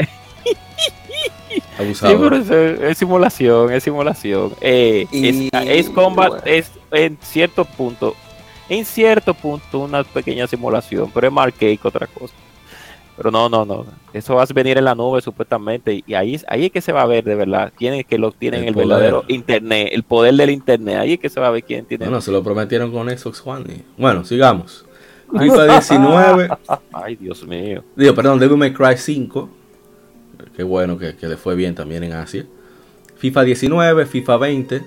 [1.78, 2.34] Abusado.
[2.88, 4.54] es, simulación, es simulación.
[4.62, 5.06] Eh,
[5.52, 8.16] es, Combat es en cierto punto,
[8.70, 12.32] en cierto punto una pequeña simulación, pero es más que otra cosa.
[13.20, 13.84] Pero no, no, no.
[14.14, 16.02] Eso va a venir en la nube supuestamente.
[16.06, 17.70] Y ahí, ahí es que se va a ver de verdad.
[17.76, 20.96] Tienen que lo tienen el, verdadero internet, el poder del internet.
[20.96, 22.06] Ahí es que se va a ver quién tiene.
[22.06, 23.84] Bueno, se lo prometieron con Xbox One.
[23.98, 24.86] Bueno, sigamos.
[25.38, 26.48] FIFA 19.
[26.94, 27.84] Ay, Dios mío.
[27.94, 29.50] Digo, perdón, Devil May Cry 5.
[30.56, 32.46] Qué bueno que, le fue bien también en Asia.
[33.16, 34.82] FIFA 19, FIFA 20.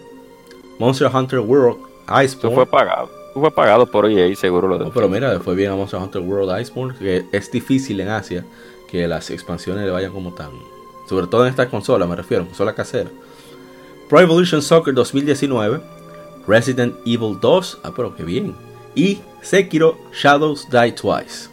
[0.80, 1.78] Monster Hunter World,
[2.08, 2.56] Iceborne.
[2.56, 4.92] fue pagado fue pagado por EA, seguro lo de.
[4.92, 8.46] pero mira, fue bien a Monster Hunter World Iceborne, que es difícil en Asia
[8.90, 10.52] que las expansiones le vayan como tan.
[11.10, 13.10] Sobre todo en esta consola, me refiero, consola casera.
[14.08, 15.82] Pro Evolution Soccer 2019,
[16.48, 18.56] Resident Evil 2, ah, pero qué bien.
[18.96, 21.50] Y Sekiro Shadows Die Twice.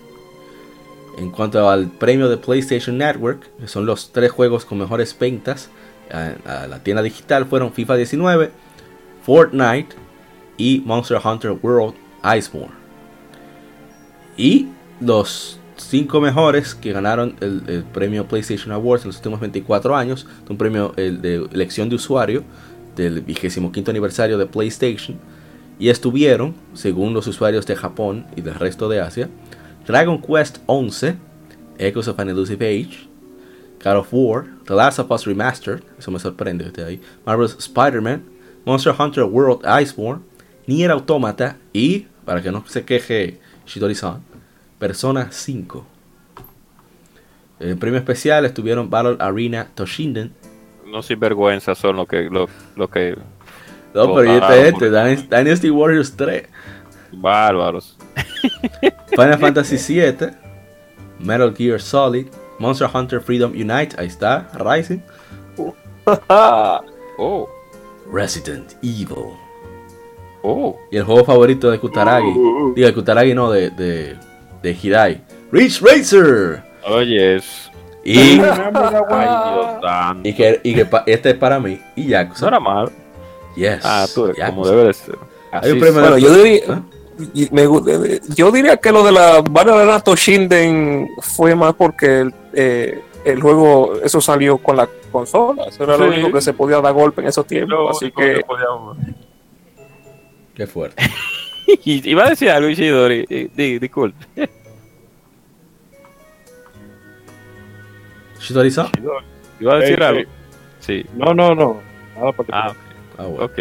[1.18, 5.70] En cuanto al premio de PlayStation Network, que son los tres juegos con mejores ventas
[6.12, 8.50] a la tienda digital, fueron FIFA 19,
[9.22, 9.94] Fortnite,
[10.60, 12.74] y Monster Hunter World Iceborne.
[14.36, 14.68] Y
[15.00, 20.58] los cinco mejores que ganaron el, premio PlayStation Awards en los últimos 24 años, un
[20.58, 22.44] premio de elección de usuario
[22.94, 25.18] del 25 aniversario de PlayStation.
[25.78, 29.30] Y estuvieron, según los usuarios de Japón y del resto de Asia,
[29.86, 31.16] Dragon Quest 11,
[31.78, 33.08] Echoes of an Elusive Age,
[33.82, 38.22] God of War, The Last of Us Remastered, eso me sorprende ahí, Marvel's Spider-Man,
[38.66, 40.20] Monster Hunter World Iceborne,
[40.70, 44.22] Nier Automata y, para que no se queje Shitori-san,
[44.78, 45.84] Persona 5.
[47.58, 50.32] En premio especial estuvieron Battle Arena Toshinden.
[50.86, 53.18] No vergüenza son lo que lo, lo que
[53.92, 54.68] No, pero este
[55.12, 56.46] este, Dynasty Warriors 3.
[57.14, 57.98] Bárbaros.
[59.08, 60.30] Final Fantasy 7,
[61.18, 62.26] Metal Gear Solid,
[62.60, 65.00] Monster Hunter Freedom Unite, ahí está, Rising.
[67.18, 67.48] oh.
[68.06, 69.49] Resident Evil.
[70.42, 70.76] Oh.
[70.90, 72.28] Y el juego favorito de Kutaragi.
[72.28, 72.74] Uh, uh, uh.
[72.74, 74.16] Digo, de Kutaragi no, de, de,
[74.62, 75.20] de Hirai.
[75.52, 76.62] Ridge Racer.
[76.86, 77.70] Oh, yes.
[78.04, 78.40] Y,
[80.22, 81.78] y que, y que este es para mí.
[81.96, 82.24] Y ya.
[82.40, 82.90] No era mal.
[83.56, 83.80] Yes.
[83.84, 85.18] Ah, tú como debe de ser.
[85.52, 86.82] Hay un bueno, yo diría, ¿Ah?
[87.50, 87.68] me,
[88.34, 93.94] yo diría que lo de la Nato Shinden fue más porque el, eh, el, juego,
[94.02, 95.64] eso salió con la consola.
[95.64, 97.96] Eso era lo único que se podía dar golpe en esos tiempos.
[97.96, 98.40] así que.
[100.60, 101.02] Qué fuerte.
[101.86, 103.24] Iba a decir algo, Ishidori.
[103.80, 104.50] Disculpe.
[108.38, 108.88] ¿Ishidori-san?
[109.58, 110.30] Iba a decir algo.
[110.80, 111.06] Sí.
[111.16, 111.80] No, no, no.
[112.14, 112.74] Nada Ah,
[113.16, 113.46] ah, bueno.
[113.46, 113.58] Ok.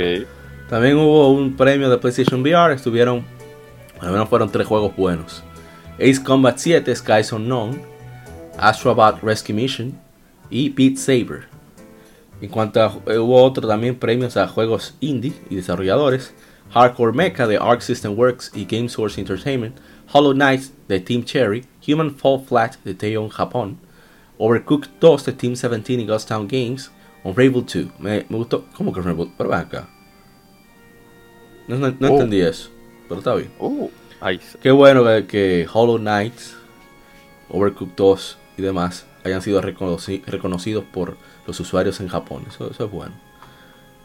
[0.70, 3.24] También hubo un premio de PlayStation VR, estuvieron,
[4.02, 5.42] al menos fueron tres juegos buenos.
[6.02, 7.82] Ace Combat 7, Skies Unknown,
[8.58, 9.98] Astrobot Rescue Mission
[10.50, 11.48] y Beat Saber.
[12.42, 16.34] En cuanto a, eh, hubo otro también premios a juegos indie y desarrolladores.
[16.74, 19.76] Hardcore Mecha de Arc System Works y Game Source Entertainment,
[20.12, 23.78] Hollow Knight de Team Cherry, Human Fall Flat de Teon Japón,
[24.38, 26.92] Overcooked 2 de Team 17 y Ghost Town Games,
[27.24, 27.88] Unravel 2.
[28.00, 28.66] Me, me gustó.
[28.76, 29.32] ¿Cómo que Unravel?
[29.38, 29.90] Pero acá.
[31.68, 32.14] No, no- no Oh.
[32.14, 32.70] entendí eso,
[33.08, 33.52] pero está bien.
[34.22, 36.34] Ay, Qué bueno que, que Hollow Knight,
[37.50, 42.44] Overcooked 2 y demás hayan sido reconoci- reconocidos por los usuarios en Japón.
[42.48, 43.14] Eso, eso es bueno.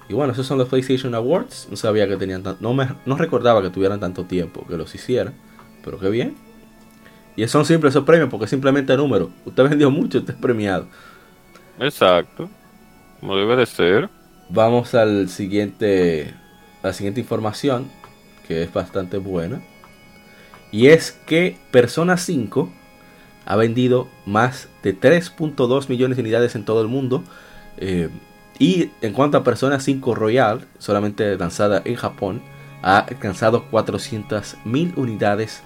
[0.09, 1.68] Y bueno, esos son los PlayStation Awards.
[1.70, 4.94] No sabía que tenían tan- no me no recordaba que tuvieran tanto tiempo que los
[4.94, 5.34] hicieran.
[5.82, 6.36] Pero qué bien.
[7.36, 9.30] Y son simples esos premios porque simplemente número.
[9.44, 10.88] Usted vendió mucho, usted es premiado.
[11.78, 12.50] exacto.
[13.20, 14.11] Como debe de ser.
[14.48, 16.34] Vamos al siguiente,
[16.82, 17.90] la siguiente información,
[18.42, 19.66] que es bastante buena.
[20.70, 22.72] Y es que Persona 5
[23.44, 27.24] ha vendido más de 3.2 millones de unidades en todo el mundo.
[27.76, 28.11] Eh,
[28.59, 32.42] y en cuanto a Persona 5 Royal, solamente lanzada en Japón,
[32.82, 35.62] ha alcanzado 400.000 unidades,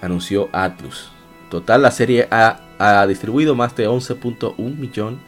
[0.00, 1.10] anunció Atlus.
[1.50, 5.20] Total, la serie ha, ha distribuido más de 11.1 millón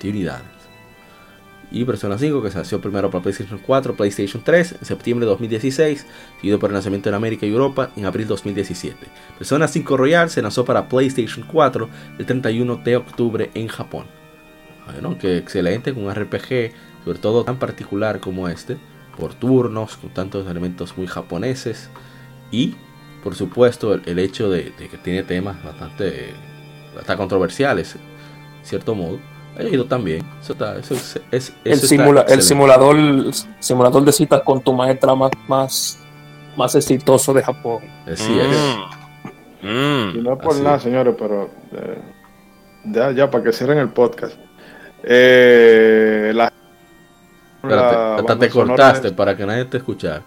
[0.00, 0.46] de unidades.
[1.70, 5.30] Y Persona 5 que se lanzó primero para PlayStation 4, PlayStation 3 en septiembre de
[5.30, 6.06] 2016,
[6.36, 8.96] seguido por el lanzamiento en América y Europa en abril de 2017.
[9.38, 14.21] Persona 5 Royal se lanzó para PlayStation 4 el 31 de octubre en Japón.
[14.90, 16.72] Bueno, que excelente con un RPG,
[17.04, 18.76] sobre todo tan particular como este,
[19.18, 21.88] por turnos, con tantos elementos muy japoneses
[22.50, 22.74] y,
[23.22, 26.32] por supuesto, el, el hecho de, de que tiene temas bastante,
[26.94, 29.18] bastante controversiales, en cierto modo.
[29.58, 30.24] Ha ido también.
[30.40, 34.40] Eso está, eso es, es- El, eso está simula- el simulador el simulador de citas
[34.42, 35.98] con tu maestra más, más,
[36.56, 37.82] más exitoso de Japón.
[38.10, 38.48] Así es.
[39.62, 39.66] Mm.
[39.68, 40.16] Mm.
[40.16, 40.82] Y no es por Así nada, es.
[40.82, 41.98] señores, pero eh,
[42.86, 44.36] ya, ya, para que cierren el podcast.
[45.04, 46.52] Eh, la,
[47.62, 50.22] Espérate, la hasta te cortaste de- para que nadie te escuchara.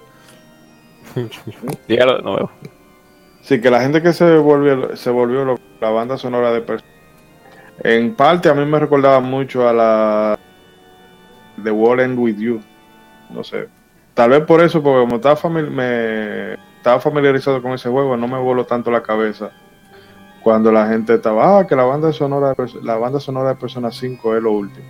[1.88, 2.52] Dígalo de nuevo.
[3.42, 6.90] Sí, que la gente que se volvió, se volvió lo- la banda sonora de Persona.
[7.84, 10.40] En parte a mí me recordaba mucho a la
[11.64, 12.62] The Wall End With You.
[13.30, 13.68] No sé.
[14.14, 18.28] Tal vez por eso, porque como estaba, famili- me, estaba familiarizado con ese juego, no
[18.28, 19.52] me voló tanto la cabeza.
[20.46, 24.36] Cuando la gente estaba, ah, que la banda sonora la banda sonora de Persona 5
[24.38, 24.86] es lo último.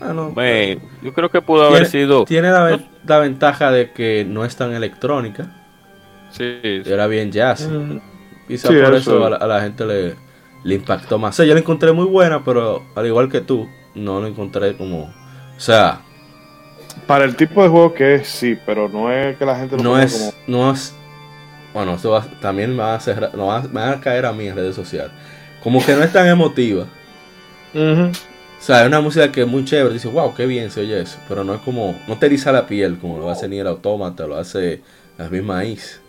[0.00, 0.30] Ah, no.
[0.30, 2.24] Bueno, yo creo que pudo haber Tiene- sido.
[2.24, 5.46] Tiene la, ve- la ventaja de que no es tan electrónica.
[6.32, 6.82] Sí, sí.
[6.84, 7.68] Era bien jazz.
[7.68, 7.98] Mm,
[8.48, 9.16] Quizá Sí, por eso.
[9.16, 10.16] eso a la, a la gente le,
[10.64, 11.34] le impactó más.
[11.34, 14.76] O sea, yo la encontré muy buena, pero al igual que tú, no la encontré
[14.76, 15.02] como.
[15.04, 16.00] O sea,
[17.06, 19.82] Para el tipo de juego que es, sí, pero no es que la gente lo
[19.82, 20.34] no es.
[20.46, 20.94] No es.
[21.78, 24.32] Bueno, esto va- también me va, a cerrar- me, va, me va a caer a
[24.32, 25.12] mí en redes sociales.
[25.62, 26.86] Como que no es tan emotiva.
[27.72, 28.10] Ujú.
[28.10, 29.94] O sea, es una música que es muy chévere.
[29.94, 31.18] Dices, wow, qué bien se oye eso.
[31.28, 31.96] Pero no es como.
[32.08, 34.82] No te eriza la piel como lo hace ni el autómata, lo hace
[35.18, 36.00] la misma Is.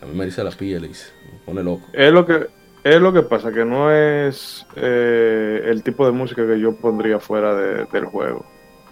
[0.00, 1.84] A mí me eriza la piel se me pone loco.
[1.92, 2.46] Es lo que
[2.84, 7.18] es lo que pasa, que no es eh, el tipo de música que yo pondría
[7.18, 8.46] fuera de- del juego.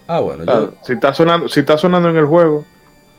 [0.07, 2.65] Ah, bueno, O sea, yo, si está sonando, si está sonando en el juego,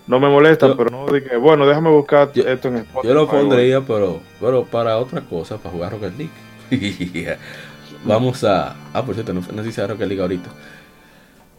[0.08, 3.08] no me molesta, Yo- pero no dije, bueno, déjame buscar Yo- esto en Spotify.
[3.08, 6.30] yo lo pondría, pero, pero para otra cosa, para jugar Rocket League.
[8.04, 8.76] Vamos a.
[8.92, 10.50] Ah, por cierto, no, no sé si Rocket League ahorita.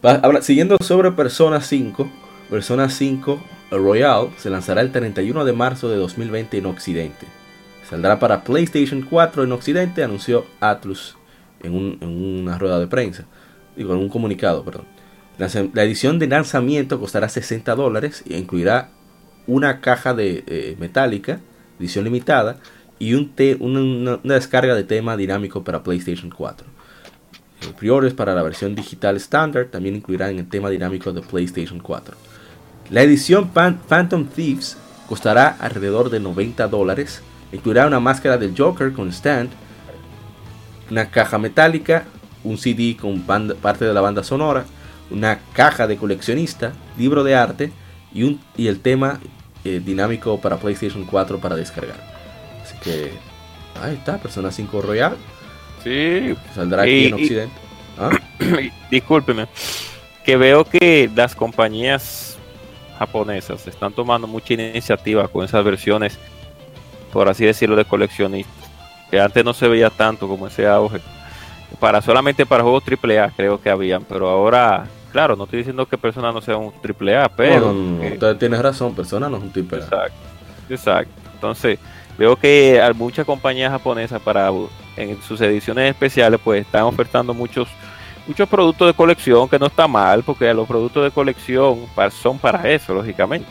[0.04, 2.08] Va- habla- siguiendo sobre Persona 5,
[2.48, 3.40] Persona 5
[3.70, 7.26] Royal se lanzará el 31 de marzo de 2020 en Occidente.
[7.88, 11.16] Saldrá para PlayStation 4 en Occidente, anunció Atlus
[11.62, 13.24] en, un- en una rueda de prensa.
[13.76, 14.86] Digo, en un comunicado, perdón.
[15.40, 18.90] La, edición de lanzamiento costará 60 dólares e incluirá
[19.46, 21.40] una caja de eh, metálica,
[21.78, 22.58] edición limitada,
[22.98, 26.66] y una, descarga de tema dinámico para PlayStation 4.
[27.62, 32.14] El pre para la versión digital estándar también incluirán el tema dinámico de PlayStation 4.
[32.90, 34.76] La edición Phan- Phantom Thieves
[35.08, 37.22] costará alrededor de 90 dólares.
[37.50, 39.48] Incluirá una máscara del Joker con stand,
[40.90, 42.04] una caja metálica,
[42.44, 44.66] un CD con parte de la banda sonora,
[45.10, 47.72] una caja de coleccionista, libro de arte
[48.12, 49.20] y, un, y el tema
[49.64, 51.96] eh, dinámico para PlayStation 4 para descargar.
[52.62, 53.10] Así que
[53.82, 55.16] ahí está, Persona 5 Royal.
[55.82, 57.54] Sí, Saldrá aquí Y- en y- Occidente.
[57.98, 58.10] ¿Ah?
[58.90, 59.46] discúlpeme,
[60.24, 62.38] que veo que las compañías
[62.98, 66.18] japonesas están tomando mucha iniciativa con esas versiones,
[67.12, 68.54] por así decirlo, de coleccionistas,
[69.10, 71.00] que antes no se veía tanto como ese auge.
[71.78, 75.98] Para solamente para juegos AAA creo que habían, pero ahora claro, no estoy diciendo que
[75.98, 77.72] Persona no sea un triple A, pero...
[77.72, 79.80] usted tiene razón, Persona no es un triple A.
[79.80, 80.18] Exacto,
[80.68, 81.12] exacto.
[81.34, 81.78] Entonces,
[82.18, 84.50] veo que hay muchas compañías japonesas para
[84.96, 87.68] en sus ediciones especiales pues están ofertando muchos
[88.26, 92.70] muchos productos de colección que no está mal porque los productos de colección son para
[92.70, 93.48] eso lógicamente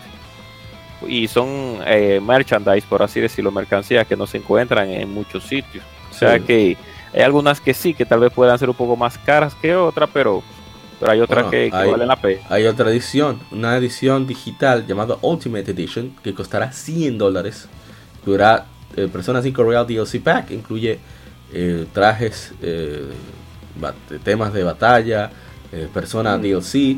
[1.08, 5.84] y son eh, merchandise por así decirlo mercancías que no se encuentran en muchos sitios
[6.12, 6.78] o sea que
[7.14, 10.10] hay algunas que sí que tal vez puedan ser un poco más caras que otras
[10.14, 10.44] pero
[11.00, 15.72] pero hay otras que, valen la pena hay otra edición una edición digital llamada Ultimate
[15.72, 17.68] Edition que costará 100 dólares
[18.26, 21.00] durará eh, Persona 5 Royal DLC Pack incluye
[21.54, 23.10] eh, trajes, eh,
[24.24, 25.32] temas de batalla,
[25.94, 26.42] Persona mm.
[26.42, 26.98] DLC,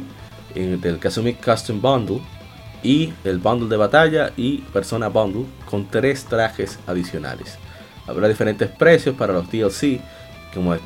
[0.55, 2.21] del Kazumi Custom Bundle
[2.83, 7.57] y el bundle de batalla y Persona Bundle con tres trajes adicionales.
[8.07, 10.01] Habrá diferentes precios para los DLC,
[10.53, 10.79] como el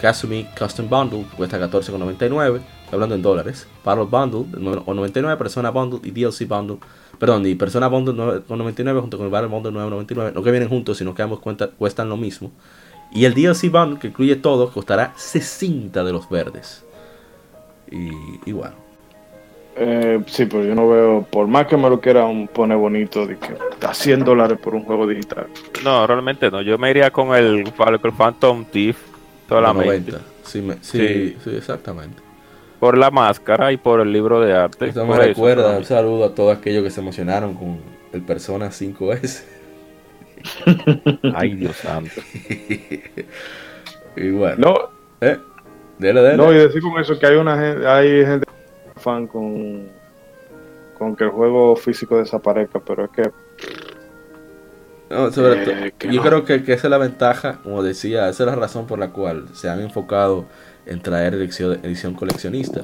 [0.00, 2.60] Kazumi Custom Bundle cuesta 14,99,
[2.92, 3.66] hablando en dólares.
[3.84, 6.78] Battle Bundle 9,99, Persona Bundle y DLC Bundle
[7.20, 10.96] Perdón, y Persona Bundle 9.99 junto con el Battle Bundle 9.99, no que vienen juntos,
[10.96, 11.40] sino que ambos
[11.76, 12.50] cuestan lo mismo.
[13.12, 16.82] Y el DLC Bundle, que incluye todo, costará 60 de los verdes.
[17.90, 18.10] Y,
[18.46, 18.72] igual.
[19.76, 23.36] Eh, sí, pero yo no veo, por más que me lo quieran poner bonito, de
[23.36, 25.46] que está 100 dólares por un juego digital.
[25.84, 26.62] No, realmente no.
[26.62, 29.09] Yo me iría con el, el Phantom Thief
[29.50, 30.12] solamente.
[30.44, 32.30] Sí, sí, sí, exactamente
[32.80, 34.88] por la máscara y por el libro de arte.
[34.88, 37.78] Esto me recuerda, un saludo a todos aquellos que se emocionaron con
[38.12, 39.44] el Persona 5S.
[41.34, 42.22] Ay, Dios santo.
[44.16, 44.56] y bueno.
[44.56, 45.38] No, ¿eh?
[46.36, 48.46] no, y decir con eso que hay una gente, hay gente
[48.96, 49.86] fan con,
[50.98, 53.30] con que el juego físico desaparezca, pero es que
[55.10, 58.46] no, sobre eh, yo creo que, que, esa es la ventaja, como decía, esa es
[58.46, 60.46] la razón por la cual se han enfocado
[60.86, 62.82] en traer edición, edición coleccionista.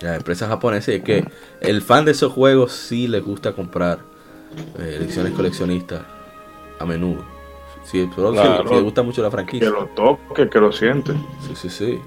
[0.00, 1.24] La empresa japonesa es que
[1.60, 4.00] el fan de esos juegos sí les gusta comprar
[4.78, 6.02] eh, ediciones coleccionistas
[6.78, 7.24] a menudo.
[7.84, 9.66] Si, les gusta mucho la franquicia.
[9.66, 11.12] Que lo toque, que lo siente.
[11.46, 12.00] Sí, sí, sí.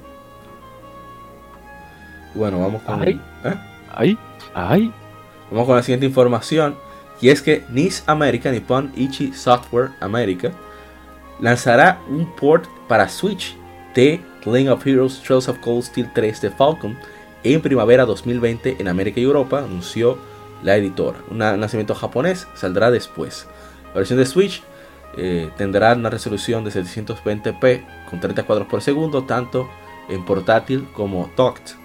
[2.36, 3.02] Bueno, vamos con.
[3.02, 3.56] Ay, ¿eh?
[3.94, 4.18] ay,
[4.54, 4.94] ay.
[5.52, 6.76] Vamos con la siguiente información.
[7.24, 10.52] Y es que NIS America, Nippon Ichi Software America,
[11.40, 13.56] lanzará un port para Switch
[13.96, 16.98] de Lane of Heroes Trails of Cold Steel 3 de Falcon
[17.46, 20.18] en primavera 2020 en América y Europa, anunció
[20.64, 21.20] la editora.
[21.32, 23.48] Un nacimiento japonés saldrá después.
[23.94, 24.62] La versión de Switch
[25.16, 29.70] eh, tendrá una resolución de 720p con 30 cuadros por segundo, tanto
[30.10, 31.83] en portátil como docked.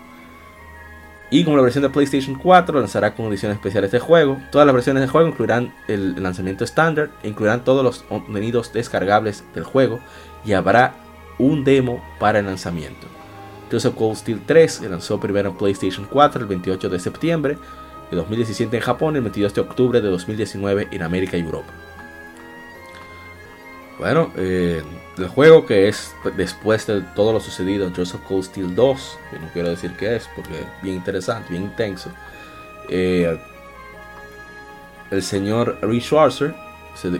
[1.30, 4.40] Y como la versión de PlayStation 4 lanzará con ediciones especiales de juego.
[4.50, 9.44] Todas las versiones de juego incluirán el lanzamiento estándar e incluirán todos los contenidos descargables
[9.54, 10.00] del juego
[10.44, 10.94] y habrá
[11.38, 13.06] un demo para el lanzamiento.
[13.70, 17.58] Joseph Cold Steel 3 se lanzó primero en PlayStation 4 el 28 de septiembre
[18.10, 21.72] de 2017 en Japón y el 22 de octubre de 2019 en América y Europa.
[23.98, 24.82] Bueno, eh,
[25.18, 29.48] el juego que es después de todo lo sucedido Joseph Cold Steel 2, que no
[29.52, 32.10] quiero decir que es porque es bien interesante, bien intenso.
[32.88, 33.38] Eh,
[35.10, 36.54] el señor Rich Schwarzer,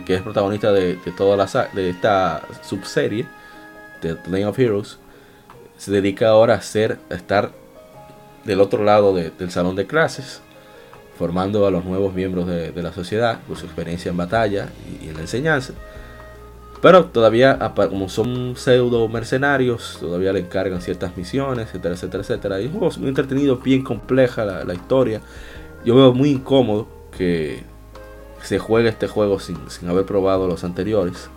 [0.05, 3.25] que es protagonista de, toda la, de esta subserie,
[4.01, 4.97] de Lane of Heroes,
[5.77, 7.51] se dedica ahora a, ser, estar
[8.43, 10.41] del otro lado del salón de clases,
[11.17, 14.69] formando a los nuevos miembros de, la sociedad por su experiencia en batalla
[15.01, 15.73] y, en la enseñanza.
[16.81, 22.61] Pero todavía, como son pseudo mercenarios, todavía le encargan ciertas misiones, etcétera, etcétera, etcétera.
[22.61, 25.21] Y es un juego muy entretenido, bien compleja la, historia.
[25.83, 27.63] Yo veo muy incómodo que
[28.41, 31.29] se juegue este juego sin, sin haber probado los anteriores.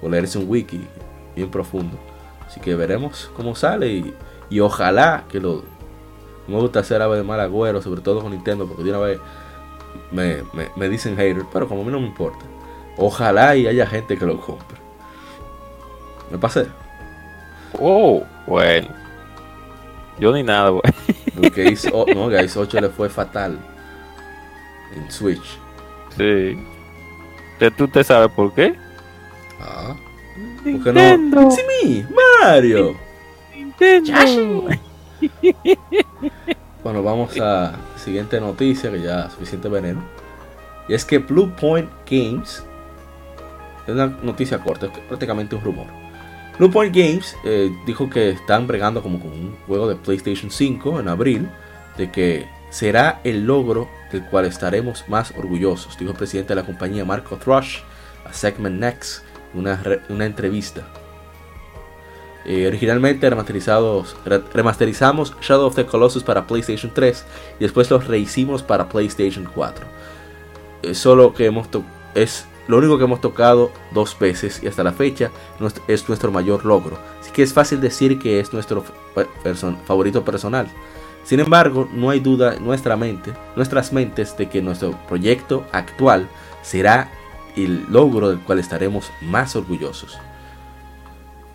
[0.00, 0.80] O leerse un wiki
[1.36, 1.98] bien profundo.
[2.46, 4.14] Así que veremos cómo sale
[4.50, 5.64] y, ojalá que lo...
[6.46, 9.18] Me gusta hacer ave de mal agüero, sobre todo con Nintendo, porque de una vez
[10.12, 12.44] me, dicen hater, pero como a mí no me importa.
[12.96, 14.78] Ojalá y haya gente que lo compre.
[16.30, 16.66] Me pasé.
[17.78, 18.88] Oh, bueno.
[20.18, 20.82] Yo ni nada, güey.
[21.40, 23.58] Porque hizo, no, Guys 8 le fue fatal
[24.94, 25.58] en Switch.
[26.16, 26.58] Sí.
[27.76, 28.74] ¿Tú te sabes por qué?
[29.60, 29.96] Ah.
[30.64, 31.42] Nintendo.
[31.42, 31.50] no?
[31.50, 32.04] Sí,
[32.42, 32.94] Mario.
[33.54, 34.68] Nintendo.
[36.82, 40.02] bueno, vamos a la siguiente noticia que ya suficiente veneno.
[40.88, 42.62] Y es que Blue Point Games
[43.86, 45.86] es una noticia corta, es prácticamente un rumor.
[46.58, 51.00] Blue Point Games eh, dijo que están bregando como con un juego de PlayStation 5
[51.00, 51.48] en abril,
[51.96, 56.66] de que será el logro del cual estaremos más orgullosos, dijo el presidente de la
[56.66, 57.78] compañía Marco Thrush
[58.24, 59.24] a Segment Next
[59.54, 60.82] una, una entrevista.
[62.44, 67.24] Eh, originalmente remasterizamos Shadow of the Colossus para PlayStation 3
[67.58, 69.86] y después los rehicimos para PlayStation 4.
[70.82, 71.68] Eh, solo que hemos
[72.14, 75.30] es lo único que hemos tocado dos veces y hasta la fecha
[75.86, 76.98] es nuestro mayor logro.
[77.20, 78.84] Así que es fácil decir que es nuestro
[79.86, 80.68] favorito personal.
[81.24, 86.28] Sin embargo, no hay duda en nuestra mente, nuestras mentes de que nuestro proyecto actual
[86.62, 87.10] será
[87.56, 90.18] el logro del cual estaremos más orgullosos.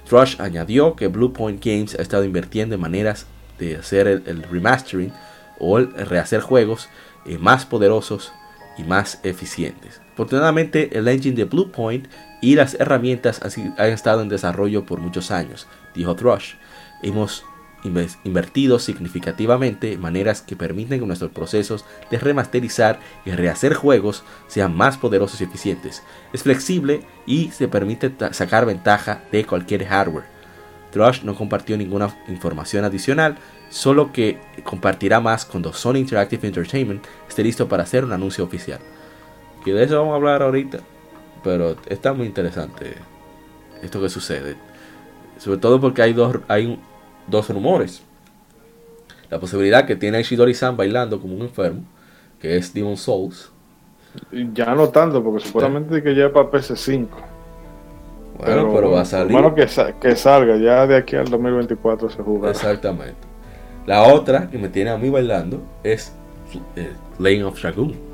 [0.07, 3.27] Thrush añadió que Bluepoint Games ha estado invirtiendo en maneras
[3.59, 5.13] de hacer el, remastering
[5.59, 6.89] o el rehacer juegos
[7.25, 8.33] eh, más poderosos
[8.77, 10.01] y más eficientes.
[10.19, 12.09] Afortunadamente, el engine de Bluepoint
[12.41, 15.65] y las herramientas han estado en desarrollo por muchos años,
[15.95, 16.55] dijo Thrush.
[17.01, 17.45] Hemos
[18.25, 24.75] invertido significativamente en maneras que permiten que nuestros procesos de remasterizar y rehacer juegos sean
[24.75, 26.03] más poderosos y eficientes.
[26.33, 30.25] Es flexible y se permite sacar ventaja de cualquier hardware.
[30.91, 33.37] Thrush no compartió ninguna información adicional,
[33.69, 38.81] solo que compartirá más cuando Sony Interactive Entertainment esté listo para hacer un anuncio oficial.
[39.63, 40.79] Que de eso vamos a hablar ahorita,
[41.43, 42.95] pero está muy interesante
[43.81, 44.55] esto que sucede.
[45.37, 46.79] Sobre todo porque hay dos, hay
[47.27, 48.03] dos rumores.
[49.29, 51.83] La posibilidad que tiene Ishidori-san bailando como un enfermo,
[52.39, 53.51] que es Demon Souls.
[54.31, 57.07] Ya no tanto, porque supuestamente que ya para PS5.
[58.39, 59.33] Bueno, pero, va a salir.
[59.33, 59.67] Bueno, que,
[60.01, 62.49] que, salga, ya de aquí al 2024 se juega.
[62.49, 63.17] Exactamente.
[63.85, 66.13] La otra que me tiene a mí bailando es
[66.75, 68.08] eh, Lane of Dragoon.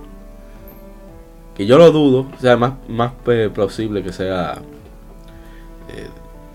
[1.56, 3.14] Que yo lo dudo, o sea, más, más
[3.54, 4.56] plausible que sea
[5.90, 6.08] eh,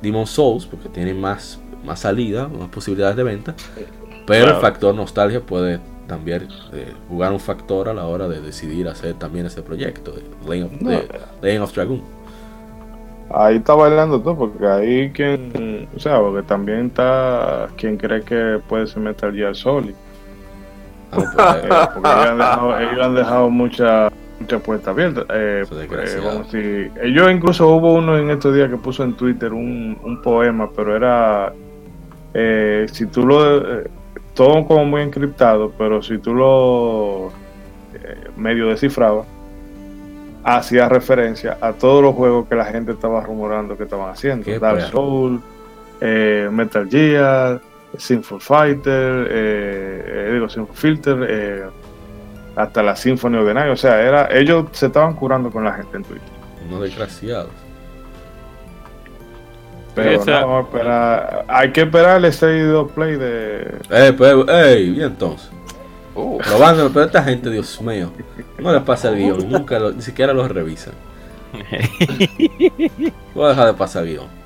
[0.02, 3.54] Demon Souls, porque tiene más más salida, más posibilidades de venta.
[4.26, 8.88] Pero el factor nostalgia puede también eh, jugar un factor a la hora de decidir
[8.88, 12.02] hacer también ese proyecto de Lane of, Dragon.
[13.32, 18.60] Ahí está bailando todo, porque ahí quien, o sea, porque también está quien cree que
[18.68, 19.94] puede ser Metal Gear Solid.
[21.12, 21.28] Ah, pues,
[21.64, 24.12] eh, porque ellos han dejado, ellos han dejado muchas
[24.46, 25.26] puertas abiertas.
[25.32, 25.64] Eh,
[26.52, 30.68] eh ellos incluso hubo uno en estos días que puso en Twitter un, un poema,
[30.74, 31.52] pero era
[32.34, 33.80] eh, si tú lo.
[33.80, 33.90] Eh,
[34.34, 37.28] todo como muy encriptado, pero si tú lo
[37.94, 39.26] eh, medio descifrabas,
[40.44, 44.82] hacía referencia a todos los juegos que la gente estaba rumorando que estaban haciendo: Dark
[44.90, 45.40] Souls,
[46.00, 47.60] Metal Gear,
[47.98, 51.70] Sinful Fighter, digo, Sinful Filter,
[52.62, 53.70] hasta la Symphony of the Night.
[53.70, 56.28] O sea, era, ellos se estaban curando con la gente en Twitter.
[56.70, 57.50] No desgraciados.
[59.94, 60.68] Pero no,
[61.48, 63.74] hay que esperar el State Play de.
[63.90, 65.50] Eh, pues, ey, y entonces.
[66.14, 66.38] Uh.
[66.38, 68.10] Probando, pero esta gente, Dios mío,
[68.58, 70.94] no les pasa el guion, nunca ni siquiera los revisan.
[73.34, 74.39] Voy a dejar de pasar guion.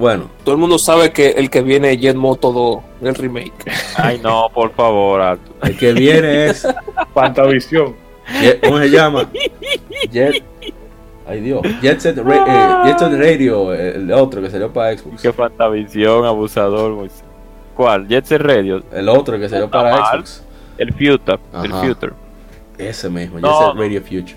[0.00, 0.30] Bueno.
[0.44, 3.70] Todo el mundo sabe que el que viene es Jet Moto 2, el remake.
[3.96, 5.38] Ay, no, por favor.
[5.62, 6.66] El que viene es
[7.14, 7.94] Pantavisión.
[8.64, 9.28] ¿Cómo se llama?
[10.10, 10.42] Jet
[11.26, 11.60] Ay Dios.
[11.82, 15.20] Jet Set, eh, Radio, el otro que salió para Xbox.
[15.20, 17.08] Qué fantavisión, abusador.
[17.76, 18.08] ¿Cuál?
[18.08, 18.82] Jet Set Radio.
[18.90, 20.42] El otro que salió para Xbox.
[20.78, 21.38] El Future.
[21.62, 22.12] El Future.
[22.78, 24.36] Ese mismo, Jet Set Radio Future.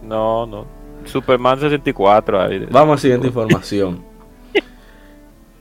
[0.00, 0.64] No, no.
[1.04, 2.40] Superman 64.
[2.40, 2.66] Ahí.
[2.70, 4.07] Vamos a la siguiente información.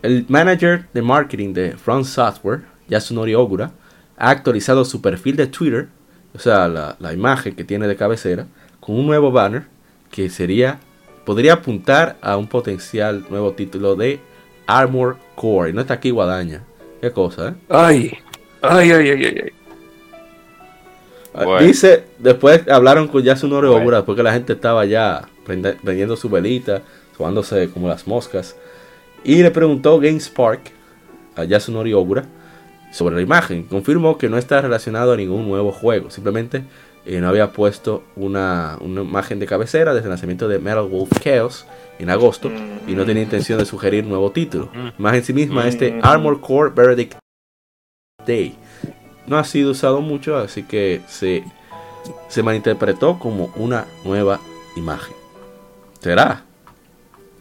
[0.02, 3.72] El manager de marketing de Front Software, Yasunori Ogura,
[4.18, 5.88] ha actualizado su perfil de Twitter,
[6.36, 8.48] o sea, la, la imagen que tiene de cabecera,
[8.80, 9.66] con un nuevo banner
[10.12, 10.80] que sería
[11.28, 14.22] podría apuntar a un potencial nuevo título de
[14.66, 15.74] Armor Core.
[15.74, 16.64] No está aquí Guadaña.
[17.02, 17.54] Qué cosa, ¿eh?
[17.68, 18.18] Ay,
[18.62, 19.52] ay, ay, ay, ay.
[21.34, 26.82] Ah, dice, después hablaron con Yasunori Ogura, porque la gente estaba ya prendiendo su velita,
[27.18, 28.56] tomándose como las moscas.
[29.28, 30.72] Y le preguntó GameSpark
[31.36, 32.24] a Yasunori Ogura
[32.94, 33.64] sobre la imagen.
[33.64, 36.64] Confirmó que no está relacionado a ningún nuevo juego, simplemente
[37.06, 41.68] eh, no había puesto una, imagen de cabecera desde el lanzamiento de Metal Wolf Chaos
[42.00, 42.50] en agosto
[42.88, 44.70] y no tenía intención de sugerir un nuevo título.
[44.74, 47.16] La imagen en sí misma, este Armor Core Verdict
[48.26, 48.56] Day,
[49.26, 51.44] no ha sido usado mucho, así que se,
[52.30, 54.40] se malinterpretó como una nueva
[54.78, 55.14] imagen.
[56.00, 56.47] ¿Será?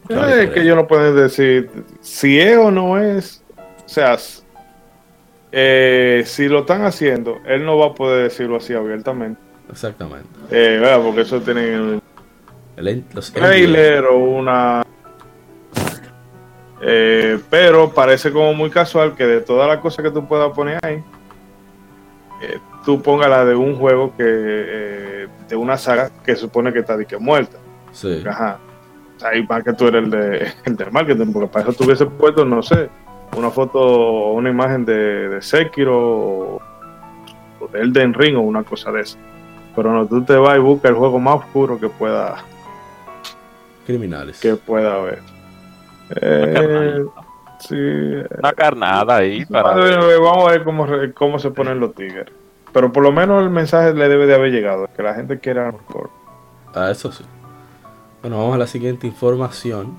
[0.09, 1.69] Es que yo no puedo decir
[2.01, 3.43] si es o no es.
[3.85, 4.17] O sea,
[5.51, 9.39] eh, si lo están haciendo, él no va a poder decirlo así abiertamente.
[9.69, 10.27] Exactamente.
[10.51, 11.99] Eh, porque eso tiene
[12.77, 14.83] el, los trailer o una.
[16.81, 20.79] Eh, pero parece como muy casual que de todas las cosas que tú puedas poner
[20.83, 21.03] ahí,
[22.41, 24.23] eh, tú pongas la de un juego que.
[24.25, 27.57] Eh, de una saga que supone que está de que muerta.
[27.93, 28.23] Sí.
[28.27, 28.59] Ajá.
[29.23, 32.45] Ahí más que tú eres el, de, el del marketing, porque para eso tuviese puesto,
[32.45, 32.89] no sé,
[33.37, 36.61] una foto o una imagen de, de Sekiro o,
[37.59, 39.17] o de Elden Ring o una cosa de eso.
[39.75, 42.37] Pero no, tú te vas y buscas el juego más oscuro que pueda
[43.85, 44.39] Criminales.
[44.39, 45.19] que pueda haber.
[46.21, 47.05] Eh,
[47.59, 47.75] sí,
[48.39, 49.75] Una carnada ahí para.
[49.75, 52.25] Vamos a ver cómo, re- cómo se ponen los tigres.
[52.73, 55.65] Pero por lo menos el mensaje le debe de haber llegado, que la gente quiera
[55.65, 56.09] hardcore.
[56.73, 57.23] Ah, eso sí.
[58.27, 59.97] Bueno, vamos a la siguiente información.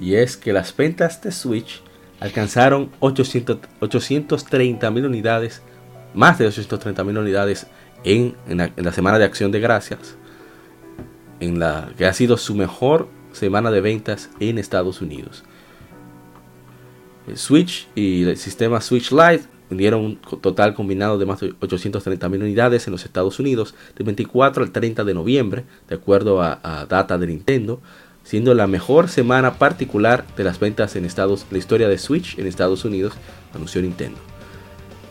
[0.00, 1.82] Y es que las ventas de Switch
[2.20, 5.60] alcanzaron 800 830 mil unidades,
[6.14, 7.66] más de 830 mil unidades
[8.02, 10.16] en, en la, en la semana de acción de gracias,
[11.38, 15.44] en la que ha sido su mejor semana de ventas en Estados Unidos.
[17.28, 22.28] El Switch y el sistema Switch Lite vendieron un total combinado de más de 830
[22.28, 26.60] mil unidades en los Estados Unidos del 24 al 30 de noviembre, de acuerdo a,
[26.62, 27.80] a data de Nintendo,
[28.22, 32.46] siendo la mejor semana particular de las ventas en Estados, la historia de Switch en
[32.46, 33.14] Estados Unidos,
[33.54, 34.18] anunció Nintendo.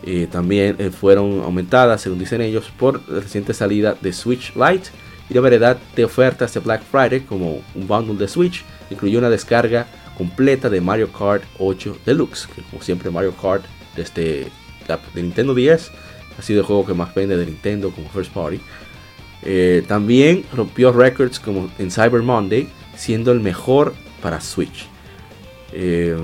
[0.04, 4.90] Eh, también eh, fueron aumentadas, según dicen ellos, por la reciente salida de Switch Lite
[5.28, 9.30] y la variedad de ofertas de Black Friday, como un bundle de Switch, incluyó una
[9.30, 9.86] descarga
[10.16, 13.64] completa de Mario Kart 8 Deluxe, que como siempre Mario Kart
[13.96, 14.48] desde
[14.88, 15.90] la de Nintendo 10
[16.38, 18.60] ha sido el juego que más vende de Nintendo como first party.
[19.42, 24.86] Eh, también rompió récords como en Cyber Monday, siendo el mejor para Switch.
[25.72, 26.16] Eh,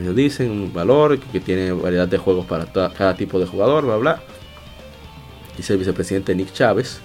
[0.00, 3.96] ellos dicen, un valor que, tiene variedad de juegos para cada tipo de jugador, bla
[3.96, 4.22] bla.
[5.56, 7.00] Dice el vicepresidente Nick Chávez.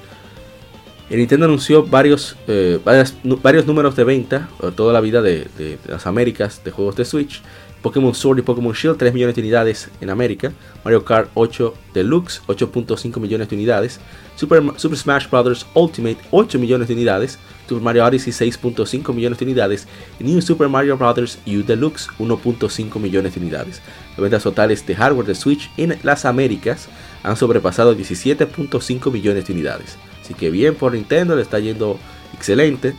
[1.09, 5.77] El Nintendo anunció varios, eh, varias- varios números de venta toda la vida de- de
[5.87, 7.41] las Américas de juegos de Switch.
[7.85, 10.51] Pokémon Sword y Pokémon Shield 3 millones de unidades en América.
[10.83, 13.99] Mario Kart 8 Deluxe 8.5 millones de unidades.
[14.35, 15.67] Super, Super Smash Bros.
[15.75, 17.37] Ultimate 8 millones de unidades.
[17.69, 19.87] Super Mario Odyssey 6.5 millones de unidades.
[20.19, 21.37] New Super Mario Bros.
[21.45, 23.83] U Deluxe 1.5 millones de unidades.
[24.13, 26.87] Las ventas totales de hardware de Switch en las Américas
[27.21, 29.95] han sobrepasado 17.5 millones de unidades.
[30.23, 31.99] Así que bien por Nintendo, le está yendo
[32.33, 32.95] excelente.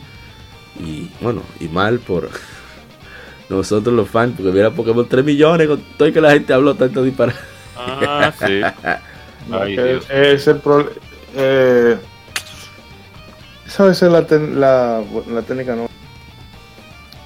[0.79, 2.29] Y bueno, y mal por
[3.49, 6.75] nosotros los fans, porque viera Pokémon 3 millones con todo y que la gente habló
[6.75, 7.39] tanto disparate.
[7.75, 8.61] Ah, sí.
[9.51, 9.75] Ay,
[10.09, 10.89] es el pro-
[11.35, 11.97] eh,
[13.65, 15.87] esa ser la, ten- la, la técnica, ¿no?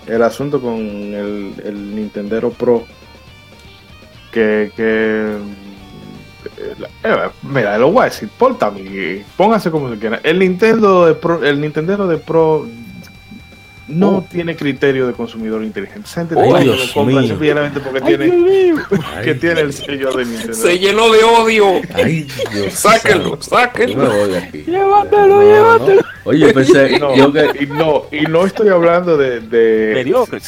[0.06, 2.86] El asunto con el, el Nintendero Pro.
[4.32, 5.38] Que, que
[6.58, 8.30] eh, la- eh, mira, lo voy a decir,
[9.36, 10.20] póngase como se quiera.
[10.24, 12.68] El Nintendo de Pro, el Nintendero de Pro
[13.92, 14.26] no Oh.
[14.30, 16.08] tiene criterio de consumidor inteligente.
[16.08, 17.30] Esa gente Oh, no Dios lo compra mío.
[17.30, 18.74] simplemente porque Ay, tiene,
[19.24, 20.54] que tiene el sello de Nintendo.
[20.54, 21.66] Se llenó de odio.
[21.94, 24.12] Ay, Dios Sáquenlo, sáquenlo.
[24.52, 25.42] Llévatelo, No, no.
[25.44, 26.02] llévatelo.
[26.24, 29.40] Oye, pensé, No, yo que, y no, y no estoy hablando de.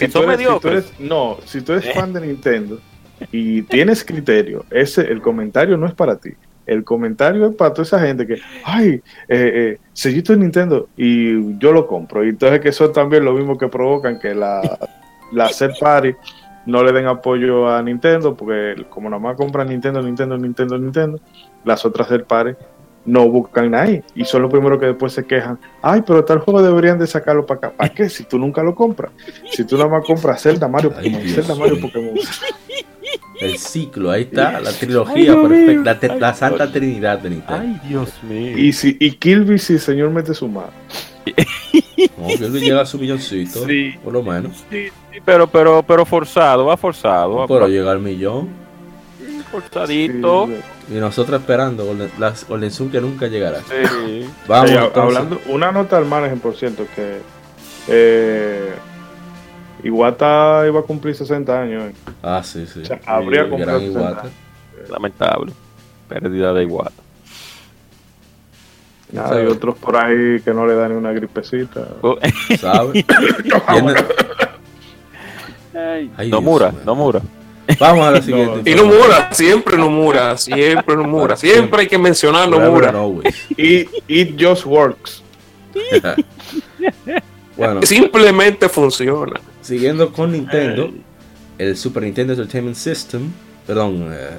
[0.07, 1.91] tú son eres- si tú eres- no, si tú eres Eh.
[1.93, 2.79] fan de Nintendo
[3.31, 6.31] y tienes criterio, ese el comentario no es para ti.
[6.65, 11.57] El comentario es para toda esa gente que, ay, eh, eh, sellito de Nintendo y
[11.57, 12.23] yo lo compro.
[12.25, 14.61] Y entonces que eso también lo mismo que provocan que la,
[15.31, 15.49] la
[15.79, 16.15] party
[16.65, 21.19] no le den apoyo a Nintendo, porque como nada más compran Nintendo, Nintendo, Nintendo, Nintendo,
[21.65, 22.53] las otras third party
[23.05, 25.59] no buscan ahí y son los primeros que después se quejan.
[25.81, 27.71] Ay, pero tal juego deberían de sacarlo para acá.
[27.71, 28.09] ¿Para qué?
[28.09, 29.11] Si tú nunca lo compras.
[29.51, 31.81] Si tú nada más compras Zelda, Mario, Pokémon, Zelda, Mario.
[31.81, 32.13] Pokémon.
[33.39, 35.47] el ciclo, ahí está, la Ay, trilogía mío.
[35.49, 36.73] perfecta, la, te- la Ay, santa Dios.
[36.73, 37.61] trinidad de Nintendo.
[37.61, 38.57] Ay, Dios mío.
[38.57, 40.71] Y si y Kirby, si el señor mete su mano.
[42.17, 43.95] No, él llega a su milloncito, Sí.
[44.03, 44.63] por lo menos.
[44.69, 47.35] Sí, sí, pero, pero, pero forzado, va forzado.
[47.35, 48.49] va Pero llega al millón.
[49.51, 50.47] forzadito.
[50.47, 50.95] Sí.
[50.95, 53.59] Y nosotros esperando Golden, las Golden Sun que nunca llegará.
[53.59, 54.25] Sí.
[54.47, 57.19] Vamos, hablando, una nota al margen, por cierto, que
[57.87, 58.73] eh,
[59.83, 61.83] Iwata iba a cumplir 60 años.
[61.85, 61.93] eh.
[62.21, 62.81] Ah, sí, sí.
[62.81, 63.77] O sea, habría 60.
[63.83, 64.29] Iwata.
[64.89, 65.51] Lamentable.
[66.07, 66.91] Pérdida de igual.
[69.11, 71.87] Nada, hay otros por ahí que no le dan ni una gripecita.
[72.59, 73.03] ¿Sabe?
[73.71, 73.93] Tiene-
[76.17, 77.21] Ay, no Dios mura, no mura.
[77.79, 78.69] Vamos a la siguiente.
[78.69, 81.35] Y no mura, siempre no mura, siempre no mura.
[81.35, 82.93] Siempre hay que mencionar no mura.
[83.57, 85.23] Y It Just Works.
[87.57, 89.39] bueno, Simplemente funciona.
[89.63, 90.91] Siguiendo con Nintendo,
[91.57, 93.31] el Super Nintendo Entertainment System,
[93.65, 94.29] perdón, eh,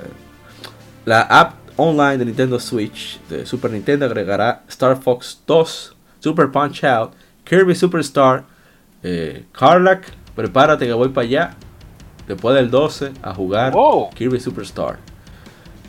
[1.05, 6.85] la app online de Nintendo Switch de Super Nintendo agregará Star Fox 2, Super Punch
[6.85, 7.13] Out,
[7.45, 8.45] Kirby Superstar,
[9.03, 9.45] eh,
[10.35, 11.55] prepárate que voy para allá,
[12.29, 14.11] después del 12 a jugar Wow.
[14.11, 14.99] Kirby Superstar.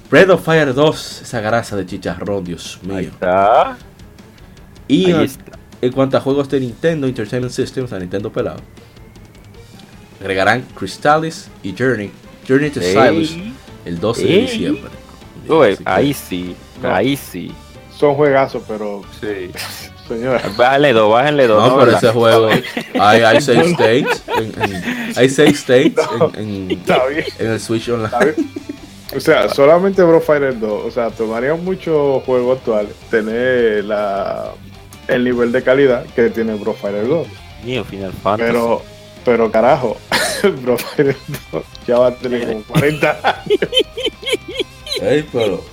[0.09, 3.09] Breath of Fire 2, esa grasa de chicharrón, Dios Ahí mío.
[3.11, 3.77] está.
[4.87, 5.57] Y Ahí está.
[5.81, 8.59] En cuanto a juegos de Nintendo Entertainment Systems, a Nintendo pelado,
[10.19, 12.11] agregarán Crystallis y Journey,
[12.47, 13.35] Journey to Silence
[13.85, 14.91] el 12 de diciembre.
[15.47, 17.51] Uy, ahí sí, ahí sí.
[17.97, 19.01] Son juegazos, pero.
[19.19, 19.51] Sí.
[20.07, 20.41] Señora.
[20.55, 21.67] Bájenle dos, bájenle dos.
[21.67, 22.49] No, pero ese juego.
[22.99, 24.23] Hay, hay seis states.
[24.27, 25.95] En, en, hay seis states
[26.35, 26.83] en, en,
[27.39, 28.35] en, el Switch Online.
[29.15, 30.85] O sea, solamente Bro Fighter 2.
[30.85, 34.51] O sea, tomaría mucho juego actual tener la,
[35.07, 37.27] el nivel de calidad que tiene Bro Fighter 2.
[37.63, 38.51] Mío, Final Fantasy.
[38.51, 38.81] Pero,
[39.25, 39.97] pero carajo,
[40.61, 41.17] Bro Fighter
[41.51, 43.59] 2 ya va a tener como 40 años.
[45.01, 45.63] Ey, pero.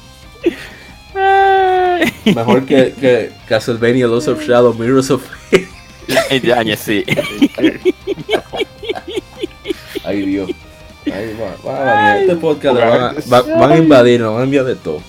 [2.24, 5.68] Mejor que, que Castlevania Lost of Shadow, Mirrors of Fate.
[6.42, 7.04] Ya, sí.
[10.04, 10.50] Ay, Dios.
[11.06, 14.76] Ay, va, va, este podcast van, a, van a invadir, nos van a enviar de
[14.76, 15.02] todo.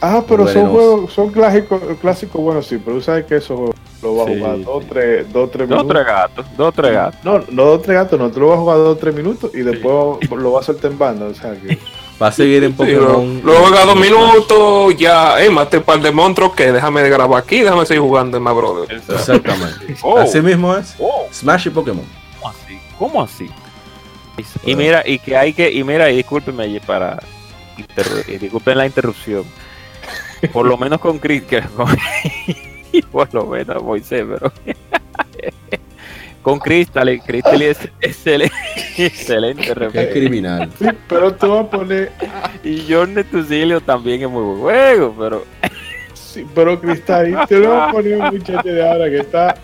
[0.00, 4.16] Ah, pero son juegos, son clásicos, clásicos bueno sí, pero tú sabes que eso lo
[4.16, 5.86] va a jugar dos, tres, dos, tres minutos.
[5.86, 7.24] Dos, tres gatos, dos, tres gatos.
[7.24, 9.58] No, no dos, tres gatos, no, tú lo vas a jugar dos, tres minutos y
[9.58, 11.78] después lo vas a soltar en banda, o sea que...
[12.20, 13.36] Va a seguir en Pokémon.
[13.36, 17.40] Sí, luego a dos minutos, ya, eh, mate un par de monstruos que déjame grabar
[17.40, 18.92] aquí, déjame seguir jugando en más brother.
[18.92, 19.96] Exactamente.
[20.02, 20.18] oh.
[20.18, 20.96] Así mismo es.
[20.98, 21.28] Oh.
[21.32, 22.04] Smash y Pokémon.
[22.40, 22.80] ¿Cómo así?
[22.98, 23.50] ¿Cómo así?
[24.64, 27.20] Y mira, y que hay que, y mira, y discúlpeme para
[28.26, 29.44] y disculpen la interrupción.
[30.52, 31.62] Por lo menos con Chris, que
[33.10, 34.52] por lo menos Moisés, pero
[36.42, 38.54] con Crystal, Crystal es excelente,
[38.96, 40.70] excelente Es criminal.
[40.78, 42.12] Sí, pero tú vas a poner.
[42.64, 45.44] Y John Netusilio también es muy buen juego, pero.
[46.14, 49.54] Sí, pero Crystal, te lo vas a poner un muchacho de ahora que está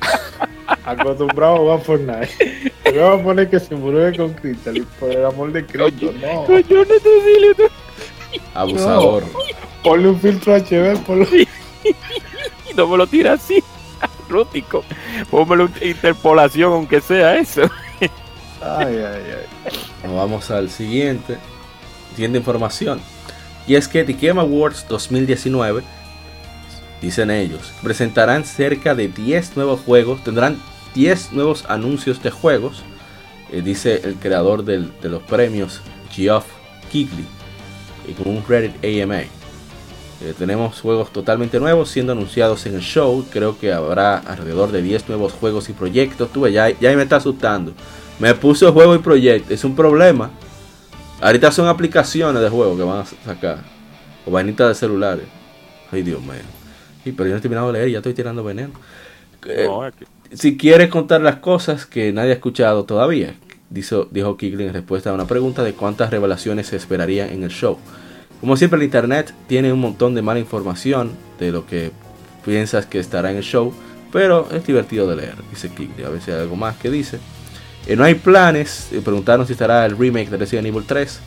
[0.86, 2.72] acostumbrado a Fortnite.
[2.82, 6.44] Te vas a poner que se murió con Crystal, por el amor de Cristo, no.
[6.44, 6.86] Con John
[8.54, 9.22] Abusador.
[9.24, 9.38] No.
[9.82, 11.26] Ponle un filtro HB, ponlo.
[12.76, 13.62] No me lo tira así
[14.28, 14.84] rústico.
[15.30, 17.62] Póngale una interpolación, aunque sea eso.
[18.60, 19.22] ay, ay,
[20.04, 20.10] ay.
[20.14, 21.38] vamos al siguiente.
[22.14, 23.00] Siguiente información.
[23.66, 25.82] Y es que The Game Awards 2019,
[27.00, 30.60] dicen ellos, presentarán cerca de 10 nuevos juegos, tendrán
[30.94, 32.82] 10 nuevos anuncios de juegos,
[33.50, 35.80] eh, dice el creador de los premios,
[36.12, 36.44] Geoff
[36.92, 37.26] Keighley,
[38.22, 39.22] con un Reddit AMA.
[40.24, 43.26] Eh, tenemos juegos totalmente nuevos siendo anunciados en el show.
[43.30, 46.32] Creo que habrá alrededor de 10 nuevos juegos y proyectos.
[46.32, 47.74] Tuve, ya, ya me está asustando.
[48.18, 49.52] Me puso juego y proyecto.
[49.52, 50.30] Es un problema.
[51.20, 53.58] Ahorita son aplicaciones de juego que van a sacar.
[54.24, 55.26] O vainitas de celulares.
[55.92, 56.32] Ay, Dios mío.
[57.02, 58.72] Sí, pero yo no he terminado de leer, ya estoy tirando veneno.
[59.46, 59.68] Eh,
[60.32, 63.34] si quieres contar las cosas que nadie ha escuchado todavía,
[63.68, 67.50] dijo, dijo Kiglin en respuesta a una pregunta de cuántas revelaciones se esperarían en el
[67.50, 67.78] show.
[68.44, 71.92] Como siempre el internet tiene un montón de mala información de lo que
[72.44, 73.72] piensas que estará en el show,
[74.12, 76.04] pero es divertido de leer, dice Kigley.
[76.04, 77.20] A veces hay algo más que dice.
[77.86, 81.20] Eh, no hay planes, preguntaron si estará el remake de Resident Evil 3.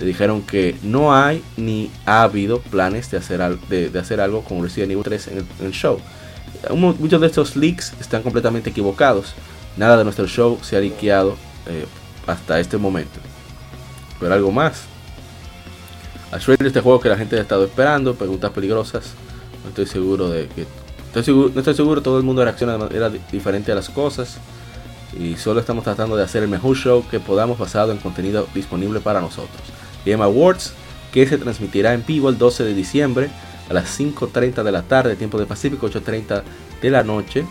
[0.00, 4.60] Le dijeron que no hay ni ha habido planes de hacer, de, hacer algo con
[4.60, 6.00] Resident Evil 3 en el, show.
[6.74, 9.36] Muchos de estos leaks están completamente equivocados.
[9.76, 11.36] Nada de nuestro show se ha liqueado
[11.68, 11.86] eh,
[12.26, 13.20] hasta este momento.
[14.18, 14.88] Pero algo más,
[16.34, 19.12] a Shredder este juego que la gente ha estado esperando, preguntas peligrosas.
[19.62, 20.66] No estoy seguro de que.
[21.14, 24.38] no estoy seguro, todo el mundo reacciona de manera diferente a las cosas.
[25.16, 28.98] Y solo estamos tratando de hacer el mejor show que podamos basado en contenido disponible
[28.98, 29.62] para nosotros.
[30.04, 30.74] Game Awards,
[31.12, 33.30] que se transmitirá en vivo el 12 de diciembre
[33.70, 36.42] a las 5.30 de la tarde, tiempo de Pacífico, 8.30
[36.82, 37.44] de la noche,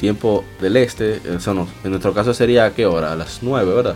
[0.00, 1.20] tiempo del este.
[1.36, 3.12] Eso no, en nuestro caso sería a qué hora?
[3.12, 3.94] A las 9, ¿verdad?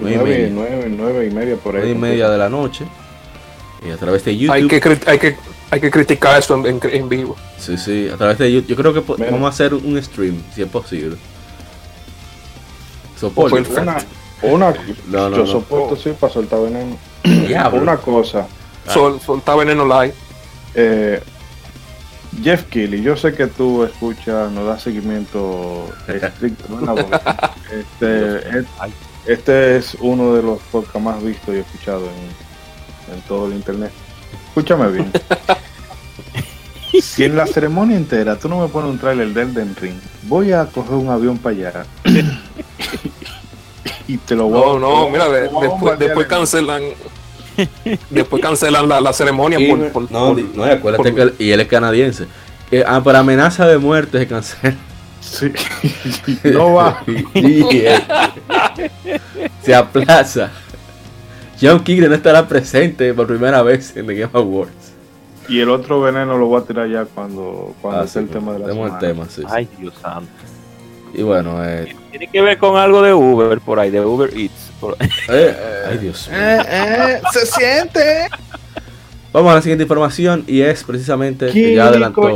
[0.00, 1.82] 9, 9, 9 y media por ahí.
[1.82, 2.86] 9 y media de la noche
[3.88, 4.54] a través de YouTube.
[4.54, 5.36] Hay que, hay que,
[5.70, 7.36] hay que criticar esto en, en, vivo.
[7.58, 8.68] Sí, sí, a través de YouTube.
[8.68, 11.16] Yo creo que vamos a hacer un stream, si es posible.
[13.18, 13.56] Soporto.
[13.56, 13.96] Una,
[14.42, 14.74] una,
[15.08, 16.96] no, no, yo soporto, sí, para soltar veneno.
[17.72, 18.46] una cosa.
[18.86, 18.92] Ah.
[18.92, 20.14] Sol, soltar veneno live.
[20.74, 21.22] Eh,
[22.42, 26.64] Jeff Kelly, yo sé que tú escuchas, nos das seguimiento estricto,
[27.72, 28.64] este,
[29.26, 32.49] este es uno de los podcasts más vistos y escuchados en,
[33.12, 33.90] en todo el internet.
[34.48, 35.12] Escúchame bien.
[37.02, 40.52] si en la ceremonia entera tú no me pones un trailer del Den Ring, voy
[40.52, 41.84] a coger un avión para allá.
[44.08, 46.82] y te lo voy No, no, mira, después, después cancelan.
[48.10, 49.58] después cancelan la, ceremonia
[49.92, 52.26] por, no, no, acuérdate que y él es canadiense.
[52.86, 54.76] Ah, por amenaza de muerte se cancela.
[55.20, 55.52] Sí.
[56.44, 57.04] no va.
[59.62, 60.50] se aplaza.
[61.60, 64.92] John Kigre no estará presente por primera vez en The Game Awards.
[65.48, 68.58] Y el otro veneno lo voy a tirar ya cuando, cuando ah, el tema de
[68.60, 68.94] la semana.
[68.94, 70.30] el tema, sí, Ay, Dios santo.
[71.12, 74.70] Y bueno, eh, tiene que ver con algo de Uber por ahí, de Uber Eats.
[74.82, 76.38] Eh, eh, ay, Dios mío.
[76.40, 78.28] Eh, se siente.
[79.32, 82.32] Vamos a la siguiente información y es precisamente que ya adelantó.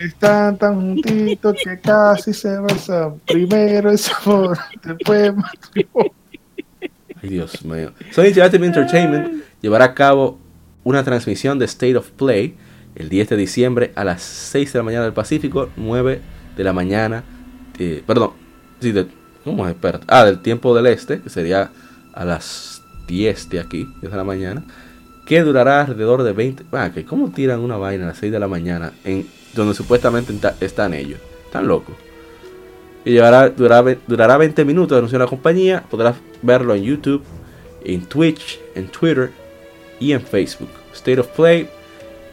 [0.00, 3.14] están tan juntitos que casi se besan.
[3.26, 5.32] Primero el sabor, después
[5.74, 6.12] Ay,
[7.22, 7.92] Dios mío.
[8.10, 10.38] Sony Interactive Entertainment llevará a cabo
[10.84, 12.56] una transmisión de State of Play
[12.94, 16.20] el 10 de diciembre a las 6 de la mañana del Pacífico, 9
[16.56, 17.24] de la mañana,
[17.78, 18.32] eh, perdón,
[18.80, 19.06] sí, de,
[19.44, 19.74] ¿cómo es?
[20.08, 21.70] Ah, del tiempo del este, que sería
[22.12, 24.64] a las 10 de aquí, 10 de la mañana,
[25.26, 26.64] que durará alrededor de 20...
[26.72, 30.94] Ah, ¿cómo tiran una vaina a las 6 de la mañana en donde supuestamente están
[30.94, 31.20] ellos?
[31.46, 31.94] Están locos.
[33.04, 37.22] Y llevará, durará, durará 20 minutos, anunció la compañía, podrás verlo en YouTube,
[37.84, 39.30] en Twitch, en Twitter
[39.98, 40.70] y en Facebook.
[40.92, 41.68] State of Play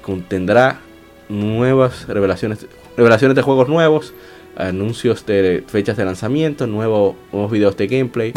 [0.02, 0.80] contendrá
[1.28, 2.68] nuevas revelaciones,
[2.98, 4.14] revelaciones de juegos nuevos,
[4.56, 7.16] anuncios de fechas de lanzamiento, nuevos,
[7.52, 8.34] videos de gameplay,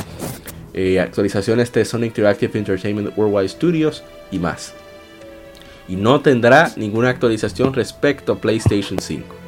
[0.74, 4.74] eh, actualizaciones de Sonic Interactive Entertainment Worldwide Studios y más.
[5.88, 9.41] Y no tendrá ninguna actualización respecto a PlayStation 5.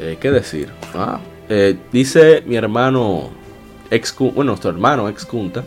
[0.00, 0.68] Eh, ¿Qué decir?
[0.94, 1.18] Ah,
[1.48, 3.30] eh, dice mi hermano,
[3.90, 5.64] ex, bueno, nuestro hermano ex Junta,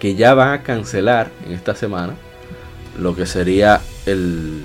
[0.00, 2.14] que ya van a cancelar en esta semana
[2.98, 4.64] lo que sería el,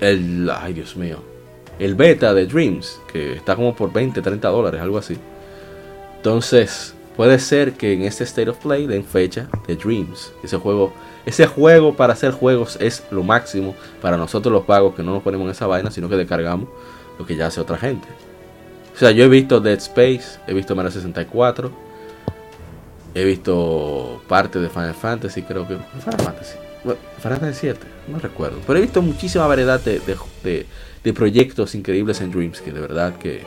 [0.00, 1.18] el, ay Dios mío,
[1.78, 5.18] el beta de Dreams, que está como por 20, 30 dólares, algo así.
[6.16, 10.32] Entonces, puede ser que en este State of Play den fecha de Dreams.
[10.42, 10.94] Ese juego,
[11.26, 15.22] ese juego para hacer juegos es lo máximo para nosotros los pagos que no nos
[15.22, 16.70] ponemos en esa vaina, sino que descargamos
[17.18, 18.08] lo que ya hace otra gente.
[18.94, 21.70] O sea, yo he visto Dead Space, he visto Mario 64,
[23.14, 25.76] he visto parte de Final Fantasy, creo que.
[25.76, 26.58] Final Fantasy.
[26.84, 28.60] Final Fantasy 7, no recuerdo.
[28.66, 33.42] Pero he visto muchísima variedad de, proyectos increíbles en Dreams que de verdad que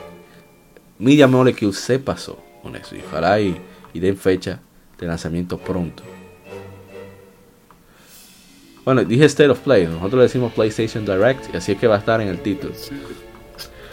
[0.98, 2.96] Media Molecule se pasó con eso.
[2.96, 3.60] Y ojalá y,
[3.94, 4.60] den fecha
[4.98, 6.02] de lanzamiento pronto.
[8.84, 11.96] Bueno, dije State of Play, nosotros le decimos PlayStation Direct y así es que va
[11.96, 12.72] a estar en el título.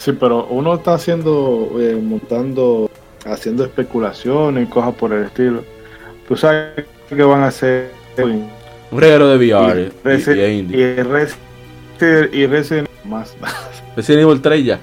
[0.06, 2.88] Sí, pero uno está haciendo, eh, montando,
[3.24, 5.64] haciendo especulaciones y cosas por el estilo.
[6.28, 8.48] Tú sabes que van a hacer un
[8.92, 10.84] regalo de VR y, y, y,
[12.40, 13.36] y, Resident más.
[13.96, 14.78] Resident Evil 3 ya.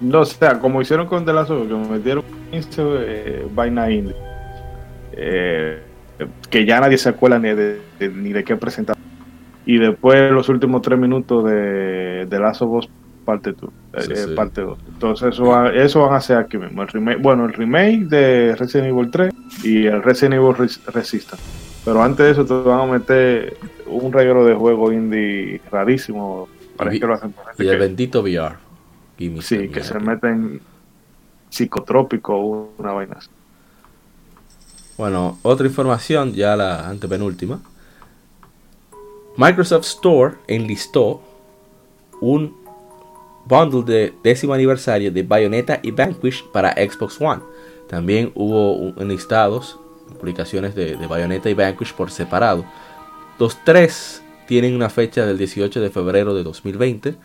[0.00, 2.22] no, o sea, como hicieron con The Last of Us, que me metieron
[2.52, 4.14] 15 eh, vaina indie.
[5.14, 5.80] Eh,
[6.48, 7.80] que ya nadie se acuerda ni de,
[8.14, 8.96] ni de qué presentar.
[9.66, 12.88] Y después los últimos 3 minutos de The Last of Us
[13.24, 13.70] parte 2.
[13.94, 14.78] Eh, parte 2.
[14.88, 16.82] Entonces eso, eso van a ser aquí mismo.
[16.82, 19.32] El remake, bueno, el remake de Resident Evil 3
[19.64, 21.42] y el Resident Evil Resistance.
[21.84, 23.56] Pero antes de eso te van a meter
[23.86, 26.48] un regalo de juego indie rarísimo.
[26.76, 28.56] Parece que lo hacen por Y el bendito VR.
[29.40, 30.60] sí, que se meten
[31.50, 33.28] psicotrópico una vaina así.
[34.96, 37.60] Bueno, otra información, ya la antepenúltima.
[39.36, 41.20] Microsoft Store enlistó
[42.20, 42.63] un
[43.46, 47.42] bundle de décimo aniversario de Bayonetta y Vanquish para Xbox One.
[47.88, 49.78] También hubo enlistados
[50.18, 52.64] publicaciones de, Bayonetta y Vanquish por separado.
[53.38, 57.16] Los tres tienen una fecha del 18 de febrero de 2020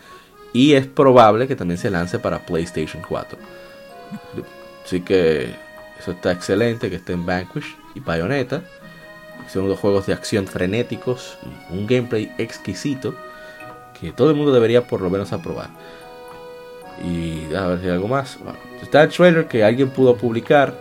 [0.54, 3.38] y es probable que también se lance para PlayStation 4.
[4.84, 5.54] Así que
[6.00, 8.64] eso está excelente que estén Vanquish y Bayonetta.
[9.48, 11.38] Son dos juegos de acción frenéticos,
[11.70, 13.16] un gameplay exquisito
[14.00, 15.70] que todo el mundo debería por lo menos aprobar.
[17.04, 18.38] Y a ver si hay algo más.
[18.82, 20.76] está el trailer que alguien pudo publicar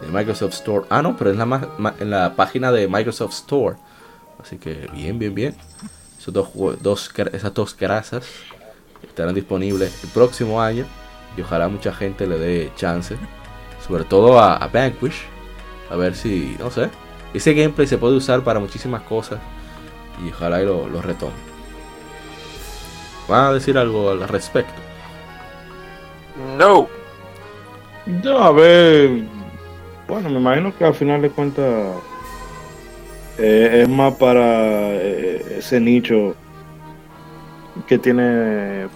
[0.00, 0.86] de Microsoft Store.
[0.90, 3.76] Ah, no, pero es la, en la página de Microsoft Store.
[4.40, 5.54] Así que bien, bien, bien.
[6.18, 6.48] Esos dos,
[6.80, 8.24] dos, esas dos grasas
[9.02, 10.86] estarán disponibles el próximo año.
[11.36, 13.16] Y ojalá mucha gente le dé chance.
[13.86, 15.24] Sobre todo a, Vanquish.
[15.90, 16.90] A ver si, no sé.
[17.32, 19.40] Ese gameplay se puede usar para muchísimas cosas.
[20.24, 21.32] Y ojalá y lo, lo retome.
[23.28, 24.93] ¿Van a decir algo al respecto?
[26.58, 26.88] No.
[28.06, 29.24] No, a ver,
[30.06, 31.94] bueno, me imagino que al final de cuentas
[33.38, 36.34] eh, es más para eh, ese nicho
[37.86, 38.88] que tiene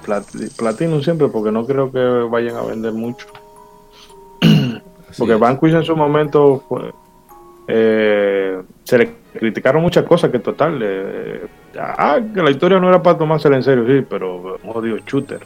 [0.56, 1.98] platino siempre, porque no creo que
[2.30, 3.26] vayan a vender mucho.
[5.18, 6.62] porque Vanquish en su momento
[7.66, 11.48] eh, se le criticaron muchas cosas que total,
[11.78, 15.40] ah, que la historia no era para tomársela en serio, sí, pero odio shooter.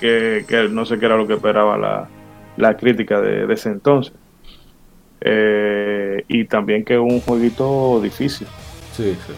[0.00, 2.08] Que, que no sé qué era lo que esperaba la,
[2.56, 4.12] la crítica de, ese entonces.
[5.20, 8.46] Eh, y también que es un jueguito difícil.
[8.96, 9.32] Sí, sí.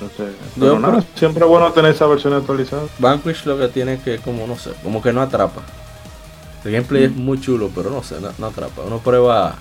[0.00, 2.82] Entonces, siempre es bueno tener esa versión actualizada.
[2.98, 5.62] Vanquish lo que tiene es que, como no sé, como que no atrapa.
[6.64, 8.82] El gameplay es muy chulo, pero no sé, no, atrapa.
[8.82, 9.56] Uno prueba.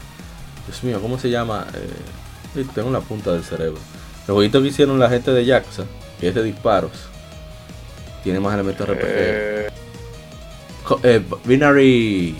[0.67, 1.67] Dios mío, ¿cómo se llama?
[1.73, 3.79] Eh, tengo la punta del cerebro.
[4.27, 5.85] El jueguito que hicieron la gente de Jaxa,
[6.19, 7.07] que es de disparos,
[8.23, 8.99] tiene más elementos RPG.
[9.03, 9.67] Eh,
[11.03, 12.35] eh, Binary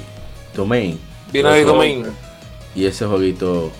[0.55, 0.99] Domain.
[1.31, 2.05] Binary Domain.
[2.76, 3.72] Y ese jueguito.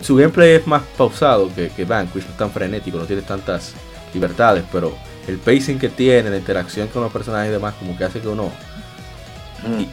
[0.00, 3.72] Su gameplay es más pausado que, que Vanquish, no es tan frenético, no tiene tantas
[4.12, 4.94] libertades, pero
[5.26, 8.28] el pacing que tiene, la interacción con los personajes y demás, como que hace que
[8.28, 8.52] uno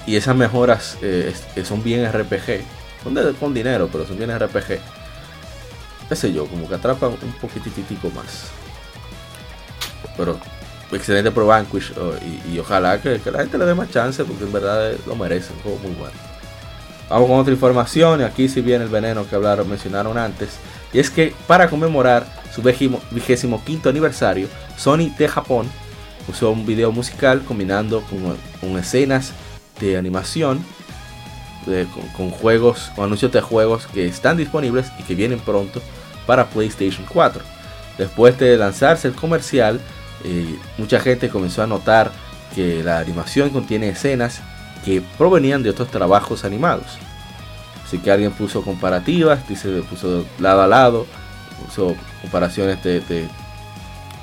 [0.06, 1.34] y, esas mejoras eh,
[1.64, 2.62] son bien RPG.
[3.04, 4.80] Son de, con dinero, pero son bien RPG.
[6.10, 8.50] Qué sé yo, como que atrapan un poquititico más.
[10.16, 10.38] Pero
[10.96, 11.94] excelente pro Vanquish
[12.52, 15.54] y, ojalá que, la gente le dé más chance porque en verdad lo merece.
[15.64, 16.14] Muy bueno.
[17.10, 18.22] Vamos con otra información.
[18.22, 20.58] Y aquí si viene el veneno que hablaron, mencionaron antes.
[20.92, 24.48] Y es que para conmemorar su vigésimo quinto aniversario,
[24.78, 25.68] Sony de Japón
[26.28, 29.34] usó un video musical combinando con, con escenas
[29.80, 30.64] de animación
[32.16, 35.82] con, juegos o anuncios de juegos que están disponibles y que vienen pronto
[36.26, 37.42] para PlayStation 4.
[37.98, 39.80] Después de lanzarse el comercial,
[40.24, 42.12] eh, mucha gente comenzó a notar
[42.56, 44.42] que la animación contiene escenas
[44.86, 46.86] que provenían de otros trabajos animados.
[47.86, 51.06] Así que alguien puso comparativas, dice, puso lado a lado,
[51.66, 53.28] puso comparaciones de, de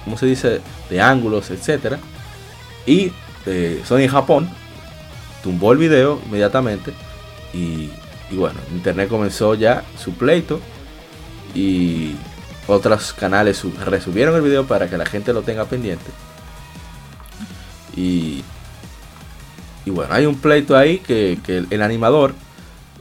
[0.05, 0.61] ¿cómo se dice?
[0.89, 1.97] De ángulos, etc.
[2.87, 3.13] Y
[3.47, 4.49] eh, Sony Japón
[5.43, 6.93] tumbó el video inmediatamente
[7.53, 7.91] y,
[8.33, 10.61] bueno, internet comenzó ya su pleito
[11.55, 12.15] y
[12.71, 16.11] otros canales resubieron el video para que la gente lo tenga pendiente.
[17.97, 18.45] Y,
[19.87, 21.39] bueno, hay un pleito ahí que,
[21.71, 22.35] el, animador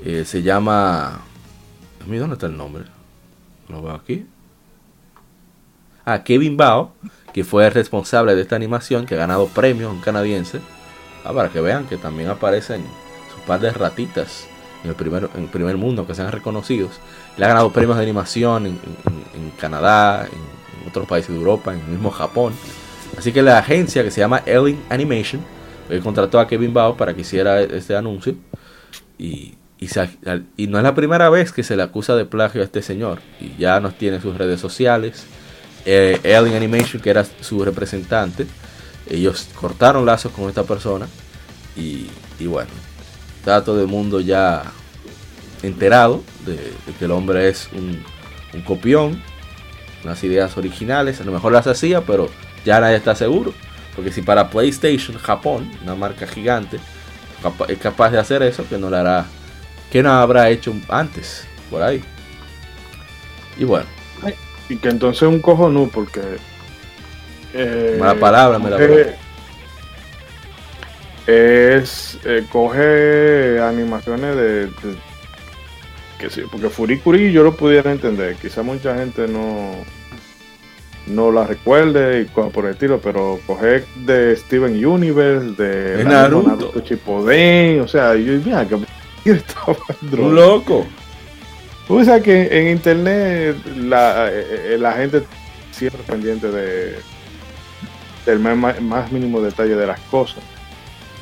[0.03, 1.21] eh, se llama...
[2.05, 2.85] ¿Dónde está el nombre?
[3.67, 4.25] Lo veo aquí.
[6.05, 6.93] Ah, Kevin Bao,
[7.33, 10.59] que fue el responsable de esta animación, que ha ganado premios, un canadiense.
[11.23, 12.83] Ah, para que vean que también aparecen
[13.33, 14.47] sus par de ratitas
[14.83, 16.99] en el primer, en el primer mundo que sean reconocidos.
[17.39, 18.79] Le ha ganado premios de animación en,
[19.57, 22.53] Canadá, en, otros países de Europa, en el mismo Japón.
[23.17, 25.41] Así que la agencia que se llama Ellen Animation
[25.89, 28.35] eh, contrató a Kevin Bao para que hiciera este anuncio.
[29.17, 32.81] Y, y, no es la primera vez que se le acusa de plagio a este
[32.81, 33.19] señor.
[33.39, 35.25] Y ya nos tiene sus redes sociales.
[35.85, 38.45] Eh, Animation, que era su representante,
[39.09, 41.07] ellos cortaron lazos con esta persona
[41.75, 42.09] y,
[42.45, 42.69] bueno,
[43.37, 44.63] está todo el mundo ya
[45.63, 46.57] enterado de,
[46.97, 48.03] que el hombre es un,
[48.63, 49.21] copión,
[50.03, 52.29] unas ideas originales, a lo mejor las hacía, pero
[52.65, 53.53] ya nadie está seguro.
[53.95, 56.79] Porque si para PlayStation Japón, una marca gigante,
[57.67, 59.25] es capaz de hacer eso, que no lo hará,
[59.91, 62.01] que no habrá hecho antes, por ahí.
[63.57, 63.87] Y bueno.
[64.69, 66.21] Y que entonces un cojonú, porque
[67.53, 68.77] eh, Mala palabra, me la
[71.25, 72.17] Es.
[72.25, 74.69] Eh, coge animaciones de,
[76.19, 78.35] que sí, porque Furikuri yo lo pudiera entender.
[78.35, 79.71] Quizá mucha gente no.
[81.07, 86.49] No la recuerde y cosas por el estilo, pero coge de Steven Universe, de Naruto,
[86.49, 88.75] Naruto Chipodén, o sea, yo mira que
[90.21, 90.85] un loco.
[91.87, 95.23] O sea que en internet la, eh, la gente
[95.71, 96.99] siempre pendiente de,
[98.25, 100.43] el más, mínimo detalle de las cosas.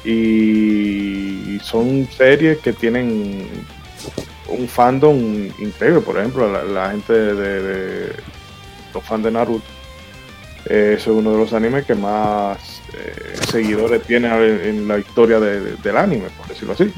[0.03, 3.47] Y son series que tienen
[4.49, 5.17] un fandom
[5.59, 6.01] increíble.
[6.01, 8.11] Por ejemplo, la, gente de,
[8.93, 9.65] los fans de Naruto.
[10.65, 14.27] es uno de los animes que más eh, seguidores tiene
[14.67, 16.91] en la historia del anime, por decirlo así.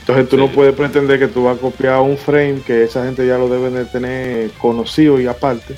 [0.00, 3.26] Entonces tú no puedes pretender que tú vas a copiar un frame que esa gente
[3.26, 5.76] ya lo deben de tener conocido y aparte,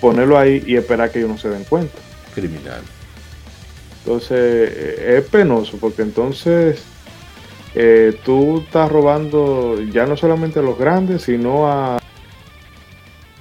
[0.00, 1.98] ponerlo ahí y esperar que ellos no se den cuenta
[2.34, 2.80] criminal.
[4.00, 4.30] Entonces
[4.74, 6.82] eh, es penoso porque entonces
[7.74, 11.98] eh, tú estás robando ya no solamente a los grandes, sino a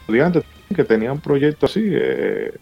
[0.02, 0.44] estudiantes
[0.76, 2.54] que tenían proyectos así, eh,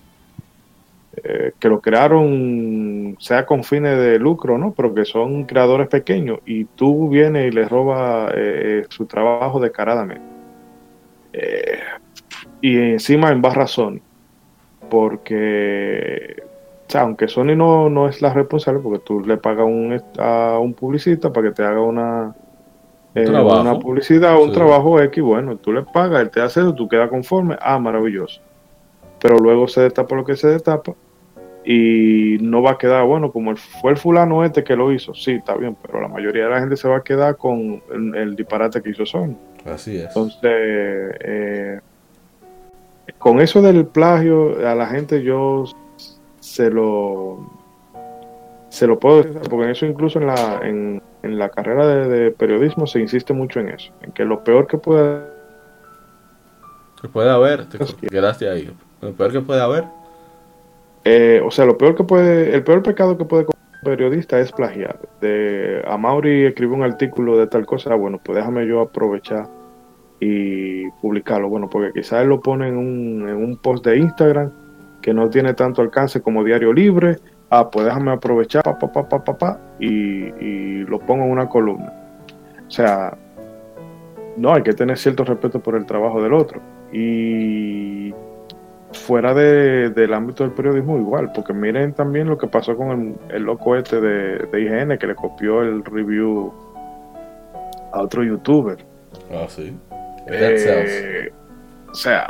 [1.60, 4.74] que lo crearon, sea con fines de lucro, ¿no?
[4.74, 8.34] Pero que son creadores pequeños y tú vienes y les robas
[8.90, 10.22] su trabajo descaradamente.
[12.62, 14.00] y encima en barra Sony
[14.90, 16.44] porque,
[16.96, 21.34] aunque Sony no, no es la responsable, porque tú le pagas un, a un publicista
[21.34, 22.36] para que te haga una,
[23.14, 26.74] eh, una publicidad o un trabajo X, bueno, tú le pagas, él te hace eso,
[26.74, 28.42] tú quedas conforme, ah, maravilloso.
[29.20, 30.94] Pero luego se destapa lo que se destapa
[31.66, 35.32] y no va a quedar, bueno, como fue el fulano este que lo hizo, sí,
[35.32, 38.82] está bien, pero la mayoría de la gente se va a quedar con el, disparate
[38.82, 39.36] que hizo Sony.
[39.66, 40.06] Así es.
[40.06, 41.80] Entonces, eh,
[43.18, 45.66] con eso del plagio, a la gente yo
[46.48, 47.40] se lo
[48.70, 52.08] se lo puedo decir, porque en eso incluso en la, en, en la carrera de,
[52.10, 55.22] de, periodismo se insiste mucho en eso, en que lo peor que puede...
[57.02, 58.70] Que puede haber, te quedaste ahí,
[59.02, 59.86] lo peor que puede haber.
[61.06, 64.40] Eh, o sea, lo peor que puede, el peor pecado que puede cometer un periodista
[64.40, 65.00] es plagiar.
[65.22, 69.48] De, a Mauri escribió un artículo de tal cosa, bueno, pues déjame yo aprovechar
[70.20, 71.50] y publicarlo.
[71.50, 74.52] Bueno, porque quizás él lo pone en un, en un post de Instagram
[75.08, 77.16] que no tiene tanto alcance como Diario Libre.
[77.50, 81.94] Ah, pues déjame aprovechar, pa, pa, pa, y, y, lo pongo en una columna.
[82.68, 83.18] O sea,
[84.36, 86.60] no, hay que tener cierto respeto por el trabajo del otro.
[86.92, 88.14] Y
[88.92, 93.36] fuera de, del ámbito del periodismo igual, porque miren también lo que pasó con el,
[93.38, 96.52] el loco este de, de, IGN que le copió el review
[97.94, 98.78] a otro youtuber.
[99.32, 99.74] Ah, sí.
[100.28, 101.32] Eh,
[101.90, 102.28] o sea,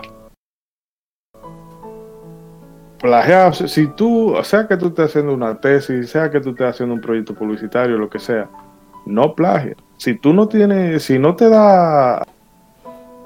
[2.99, 6.95] plagiar, si tú, sea que tú estés haciendo una tesis, sea que tú estés haciendo
[6.95, 8.49] un proyecto publicitario, lo que sea,
[9.05, 9.75] no plagies.
[9.97, 12.23] Si tú no tienes, si no te da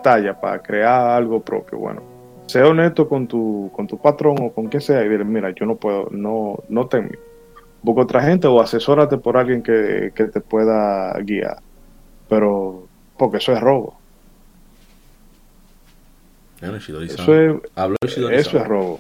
[0.03, 2.01] talla para crear algo propio, bueno,
[2.47, 5.65] sea honesto con tu, con tu patrón o con quien sea y dile, mira, yo
[5.65, 7.19] no puedo, no, no te
[7.81, 11.57] busca otra gente o asesórate por alguien que, que te pueda guiar.
[12.29, 12.87] Pero,
[13.17, 13.97] porque eso es robo.
[16.61, 18.99] Eso es, eso es robo.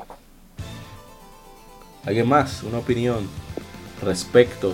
[2.05, 2.63] ¿Alguien más?
[2.63, 3.27] Una opinión
[4.03, 4.73] respecto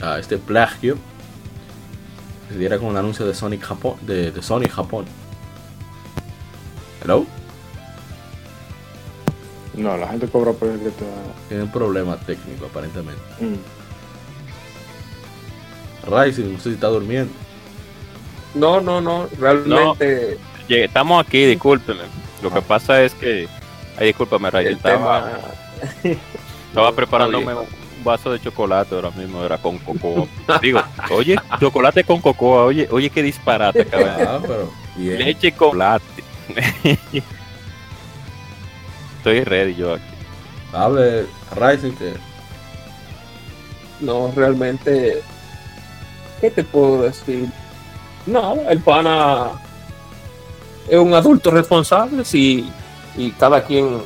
[0.00, 0.96] a este plagio
[2.48, 5.04] que se diera con un anuncio de Sonic Japón, de, de Sony Japón.
[7.02, 7.26] ¿Hello?
[9.74, 11.04] No, la gente cobra por el que te...
[11.48, 13.22] Tiene un problema técnico aparentemente.
[13.40, 13.58] Mm.
[16.10, 17.32] Rising, no sé si está durmiendo.
[18.54, 20.38] No, no, no, realmente...
[20.68, 22.02] No, estamos aquí, discúlpeme.
[22.42, 23.46] Lo que pasa es que...
[23.96, 24.76] Ay, discúlpame, Rising.
[24.76, 25.38] Estaba...
[26.78, 27.66] Estaba preparándome un
[28.04, 30.28] vaso de chocolate ahora mismo, era con coco.
[30.62, 30.80] Digo,
[31.10, 34.14] oye, chocolate con cocoa, oye, oye, qué disparate, cabrón.
[34.20, 35.18] Ah, pero bien.
[35.18, 36.04] Leche con chocolate.
[39.16, 40.04] Estoy ready yo aquí.
[40.72, 41.26] Hable,
[41.56, 42.14] Rising, que.
[43.98, 45.20] No, realmente.
[46.40, 47.48] ¿Qué te puedo decir?
[48.24, 49.50] No, el pana
[50.88, 52.70] es un adulto responsable si,
[53.16, 54.00] y cada quien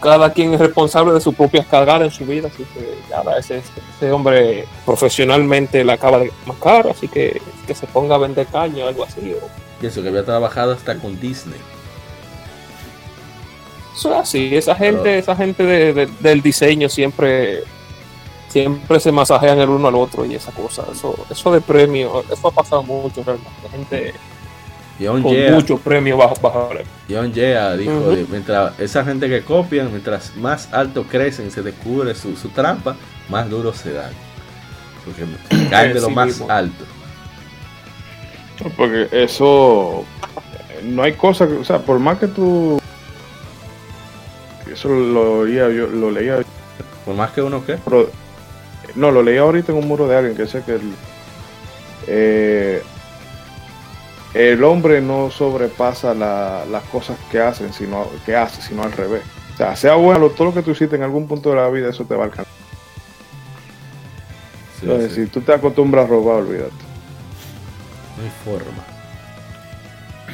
[0.00, 3.62] cada quien es responsable de sus propias cagadas en su vida, así que ya ese,
[3.96, 8.84] ese hombre profesionalmente la acaba de marcar, así que que se ponga a vender caña
[8.84, 9.34] o algo así.
[9.80, 11.60] Y eso que había trabajado hasta con Disney.
[13.94, 15.18] Eso es así, esa gente, Pero...
[15.18, 17.64] esa gente de, de, del diseño siempre
[18.48, 22.48] siempre se masajean el uno al otro y esa cosa, eso, eso de premio, eso
[22.48, 24.14] ha pasado mucho realmente, gente
[25.00, 26.70] John con Yea, muchos premios bajo, bajo
[27.08, 28.26] John Yea dijo, uh -huh.
[28.28, 32.96] mientras esa gente que copian, mientras más alto crecen, se descubre su, su trampa,
[33.28, 34.12] más duro se dan.
[35.04, 36.50] Porque caen de lo sí más mismo.
[36.50, 36.84] alto.
[38.76, 40.04] Porque eso,
[40.82, 42.80] no hay cosa que, o sea, por más que tú,
[44.72, 46.38] eso lo leía, yo lo leía.
[47.04, 47.78] Por más que uno qué?
[47.84, 48.10] Pero,
[48.96, 50.92] no, lo leía ahorita en un muro de alguien que sé que el,
[52.08, 52.82] eh,
[54.34, 59.22] el hombre no sobrepasa la, las cosas que hacen, sino que hace, sino al revés.
[59.54, 61.88] O sea, sea bueno todo lo que tú hiciste en algún punto de la vida,
[61.90, 62.54] eso te va a alcanzar.
[64.78, 65.24] Sí, Entonces, sí.
[65.24, 66.70] si tú te acostumbras a robar, olvídate.
[68.16, 68.84] No hay forma.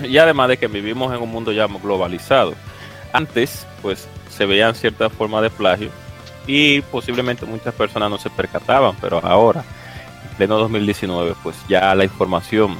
[0.08, 2.54] Y además de que vivimos en un mundo ya globalizado.
[3.12, 5.90] Antes, pues, se veían ciertas formas de plagio
[6.46, 9.64] y posiblemente muchas personas no se percataban, pero ahora,
[10.28, 12.76] en pleno 2019, pues ya la información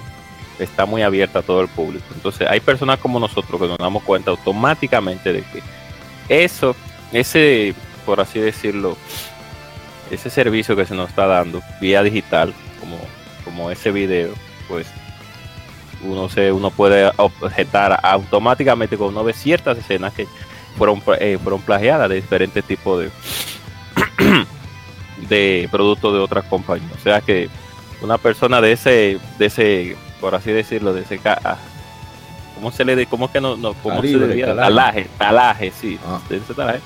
[0.65, 2.05] está muy abierta a todo el público.
[2.15, 5.63] Entonces hay personas como nosotros que nos damos cuenta automáticamente de que
[6.29, 6.75] eso,
[7.13, 7.75] ese,
[8.05, 8.97] por así decirlo,
[10.11, 12.99] ese servicio que se nos está dando vía digital, como,
[13.45, 14.33] como ese video,
[14.69, 14.87] pues
[16.03, 20.27] uno se uno puede objetar automáticamente cuando uno ve ciertas escenas que
[20.77, 23.11] fueron, eh, fueron plagiadas de diferentes tipos de
[25.29, 26.93] de productos de otras compañías.
[26.93, 27.49] O sea que
[28.03, 31.21] una persona de ese, de ese por así decirlo, de ese
[32.55, 34.47] ¿cómo se le de, cómo que no, no cómo se debía?
[34.47, 36.21] Talaje, talaje, talaje sí, ah.
[36.29, 36.81] de ese talaje.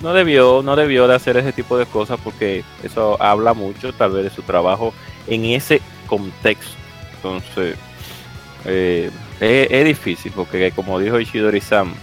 [0.00, 4.12] No debió, no debió de hacer ese tipo de cosas porque eso habla mucho tal
[4.12, 4.92] vez de su trabajo
[5.26, 6.76] en ese contexto.
[7.16, 7.76] Entonces,
[8.66, 9.10] eh,
[9.40, 11.94] es, es, difícil porque como dijo Ishidori Sam,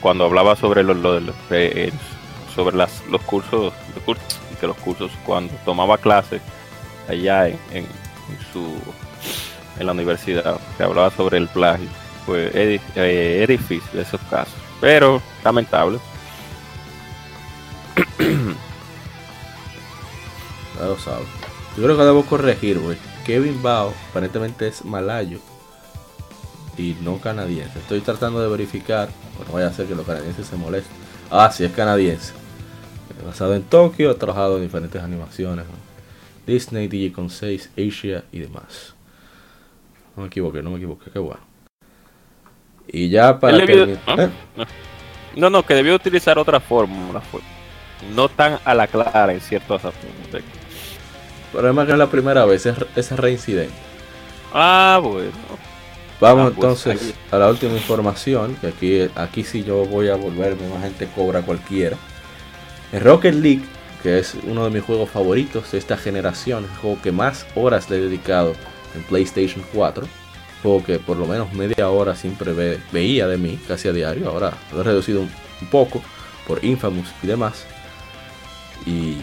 [0.00, 1.92] cuando hablaba sobre lo, lo, lo eh,
[2.54, 6.42] sobre las, los cursos, los cursos, que los cursos cuando tomaba clases
[7.08, 7.86] allá en
[8.52, 8.74] su
[9.78, 11.88] en la universidad que hablaba sobre el plagio.
[12.26, 15.98] Pues es, eh, es difícil esos casos, pero lamentable.
[20.80, 21.26] Lo sabes.
[21.76, 22.80] Yo creo que debo corregir.
[23.24, 25.38] Kevin Bao aparentemente es malayo
[26.76, 27.78] y no canadiense.
[27.78, 29.08] Estoy tratando de verificar,
[29.46, 30.96] no vaya a ser que los canadienses se molesten.
[31.30, 32.32] Ah, sí, es canadiense.
[32.32, 35.66] Eh, Basado en Tokio, ha trabajado en diferentes animaciones.
[36.50, 38.94] Disney, Digicon 6, Asia y demás.
[40.16, 41.40] No me equivoqué, no me equivoqué, qué bueno.
[42.88, 44.16] Y ya para Él debió- ¿Ah?
[44.18, 44.28] ¿Eh?
[45.36, 47.22] No, no, que debió utilizar otra fórmula.
[48.14, 50.34] No tan a la clara en ciertos aspectos.
[50.34, 50.42] El
[51.52, 53.72] problema es que no es la primera vez, es, es reincidente.
[54.52, 55.30] Ah, bueno.
[56.20, 60.16] Vamos Ah, pues, entonces a la última información, que aquí, aquí sí yo voy a
[60.16, 61.96] volverme una gente cobra cualquiera.
[62.92, 63.62] En Rocket League,
[64.02, 67.90] que es uno de mis juegos favoritos de esta generación, el juego que más horas
[67.90, 68.54] le he dedicado
[68.94, 70.06] en PlayStation 4,
[70.62, 74.28] juego que por lo menos media hora siempre ve- veía de mí, casi a diario,
[74.30, 75.30] ahora lo he reducido un,
[75.70, 76.02] poco
[76.46, 77.64] por Infamous y demás.
[78.86, 79.16] Y,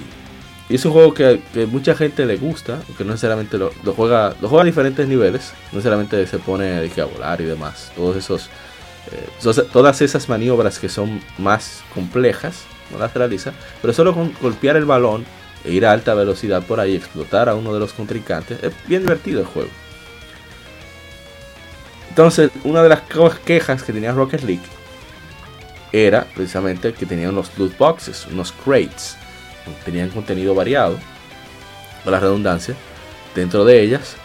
[0.69, 4.35] es un juego que, que mucha gente le gusta, aunque no necesariamente lo, lo juega,
[4.41, 7.91] lo juega a diferentes niveles, no necesariamente se pone que a volar y demás.
[7.97, 14.75] Eh, todas esas maniobras que son más complejas, no las realiza, pero solo con golpear
[14.75, 15.25] el balón
[15.63, 19.01] e ir a alta velocidad por ahí, explotar a uno de los contrincantes, es bien
[19.01, 19.69] divertido el juego.
[22.09, 23.01] Entonces, una de las
[23.45, 24.63] quejas que tenía Rocket League
[25.91, 29.17] era precisamente que tenían los loot boxes, unos crates,
[29.85, 30.97] tenían contenido variado,
[32.03, 32.75] con la redundancia,
[33.35, 34.15] dentro de ellas,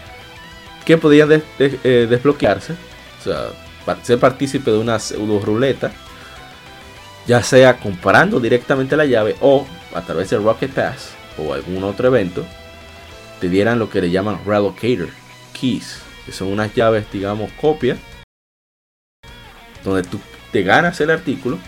[0.84, 3.48] que podían eh, desbloquearse, o sea,
[4.02, 5.93] ser partícipe de una pseudo ruleta,
[7.27, 12.09] ya sea comprando directamente la llave o a través del Rocket Pass o algún otro
[12.09, 12.44] evento,
[13.40, 15.09] te dieran lo que le llaman relocator
[15.59, 17.97] keys, que son unas llaves, digamos, copia,
[19.85, 20.20] donde tú
[20.51, 21.59] te ganas el artículo,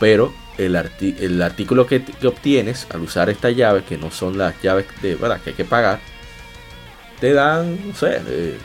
[0.00, 4.60] pero el, el artículo que, que obtienes al usar esta llave, que no son las
[4.62, 6.00] llaves de verdad que hay que pagar,
[7.20, 8.58] te dan, no sé, eh,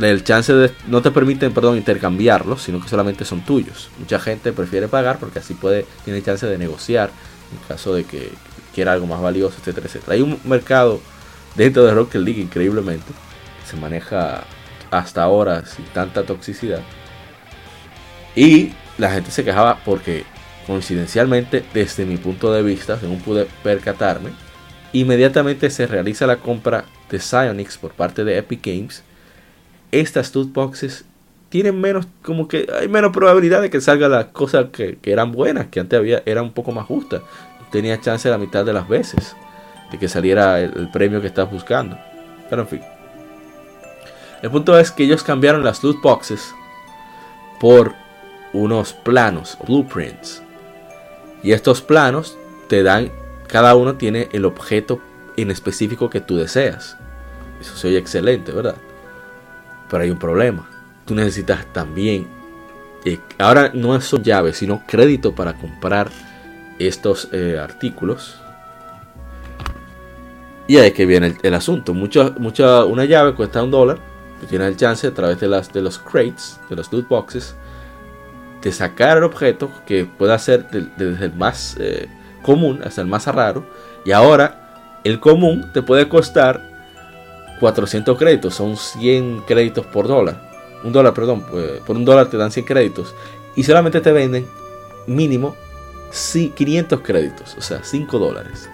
[0.00, 3.90] el chance de no te permiten, perdón, intercambiarlos, sino que solamente son tuyos.
[3.98, 7.10] Mucha gente prefiere pagar porque así puede tiene chance de negociar
[7.52, 8.30] en caso de que
[8.74, 10.14] quiera algo más valioso, etcétera, etcétera.
[10.14, 11.00] Hay un mercado
[11.56, 13.12] dentro de Rocket League increíblemente
[13.68, 14.44] se maneja
[14.90, 16.80] hasta ahora sin tanta toxicidad.
[18.34, 20.24] Y la gente se quejaba porque
[20.66, 24.30] coincidencialmente, desde mi punto de vista, según pude percatarme,
[24.92, 29.02] inmediatamente se realiza la compra de Psyonix por parte de Epic Games.
[29.90, 31.04] Estas loot boxes
[31.48, 35.68] tienen menos, como que hay menos probabilidad de que salga las cosas que, eran buenas,
[35.68, 37.22] que antes había, era un poco más justa.
[37.70, 39.34] Tenía chance la mitad de las veces
[39.90, 41.98] de que saliera el, premio que estás buscando.
[42.50, 42.80] Pero en fin.
[44.42, 46.54] El punto es que ellos cambiaron las loot boxes
[47.60, 47.94] por
[48.52, 50.42] unos planos, blueprints.
[51.42, 52.36] Y estos planos
[52.68, 53.10] te dan,
[53.46, 55.00] cada uno tiene el objeto
[55.36, 56.96] en específico que tú deseas.
[57.60, 58.76] Eso se excelente, ¿verdad?
[59.90, 60.68] Pero hay un problema.
[61.04, 62.26] Tú necesitas también,
[63.04, 66.08] eh, ahora no son llaves, sino crédito para comprar
[66.78, 68.36] estos eh, artículos.
[70.66, 71.94] Y ahí es que viene el, asunto.
[71.94, 73.98] Mucho, mucha, una llave cuesta un dólar.
[74.40, 77.56] Tú tienes el chance a través de, las, de los crates, de los loot boxes,
[78.62, 82.06] de sacar el objeto que pueda ser de- desde el más eh,
[82.42, 83.64] común hasta el más raro.
[84.04, 86.77] Y ahora el común te puede costar
[87.58, 90.48] 400 créditos, son 100 créditos por dólar.
[90.84, 93.14] Un dólar, perdón, pues, por un dólar te dan 100 créditos.
[93.56, 94.46] Y solamente te venden
[95.06, 95.56] mínimo
[96.10, 98.68] sí, 500 créditos, o sea, 5 dólares.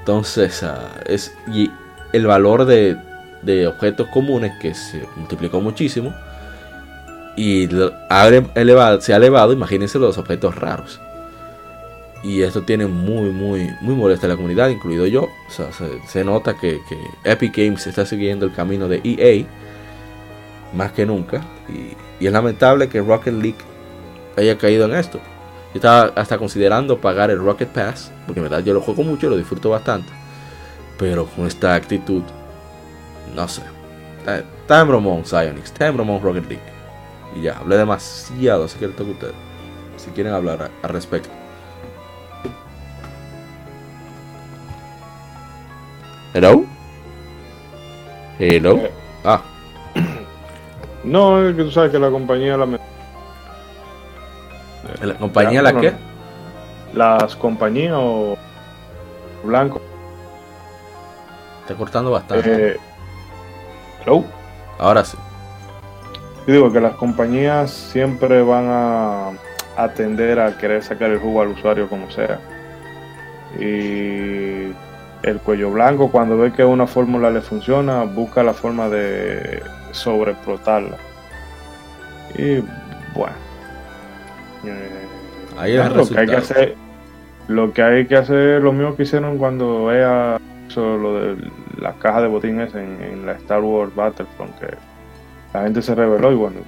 [0.00, 1.70] Entonces, ah, es, y
[2.12, 2.96] el valor de,
[3.42, 6.14] de objetos comunes que se multiplicó muchísimo
[7.36, 11.00] y se ha elevado, imagínense los objetos raros.
[12.22, 15.24] Y esto tiene muy, muy, muy molesta a la comunidad, incluido yo.
[15.24, 15.68] O sea,
[16.06, 19.46] se, nota que, que Epic Games está siguiendo el camino de EA
[20.72, 21.42] más que nunca.
[21.68, 23.58] Y, es lamentable que Rocket League
[24.36, 25.18] haya caído en esto.
[25.74, 29.26] Yo estaba hasta considerando pagar el Rocket Pass, porque en verdad yo lo juego mucho
[29.26, 30.10] y lo disfruto bastante.
[30.98, 32.22] Pero con esta actitud,
[33.34, 33.62] no sé.
[34.20, 36.62] Está, en Psyonix, está en Rocket League.
[37.36, 39.34] Y ya, hablé demasiado, así que ustedes.
[39.98, 41.28] Si quieren hablar al respecto.
[46.36, 46.66] Hello?
[48.38, 48.76] Hello?
[48.76, 48.90] Eh.
[49.24, 49.40] Ah,
[51.04, 52.66] No, es que tú sabes que la compañía la
[55.00, 55.94] ¿la compañía la no, qué?
[56.92, 58.36] las compañías o
[59.44, 59.80] blanco
[61.62, 62.72] Está cortando bastante.
[62.72, 62.76] Eh,
[64.04, 64.22] hello.
[64.78, 65.16] Ahora sí.
[66.46, 69.30] Yo digo que las compañías siempre van a
[69.78, 72.38] atender a querer sacar el jugo al usuario como sea.
[73.58, 74.70] Y
[75.26, 80.96] el cuello blanco, cuando ve que una fórmula le funciona, busca la forma de sobreexplotarla.
[82.36, 82.60] Y
[83.14, 83.36] bueno.
[84.64, 85.08] eh,
[85.58, 86.76] Ahí es lo que hay que hacer,
[87.48, 89.90] lo que hay que hacer, lo mismo que hicieron cuando
[90.68, 94.76] hizo lo de la caja de botines en, en la Star Wars Battlefront, que
[95.54, 96.60] la gente se rebeló y bueno,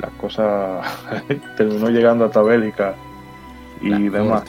[0.00, 0.80] la cosa
[1.56, 2.94] terminó llegando hasta bélica
[3.80, 4.44] y La demás.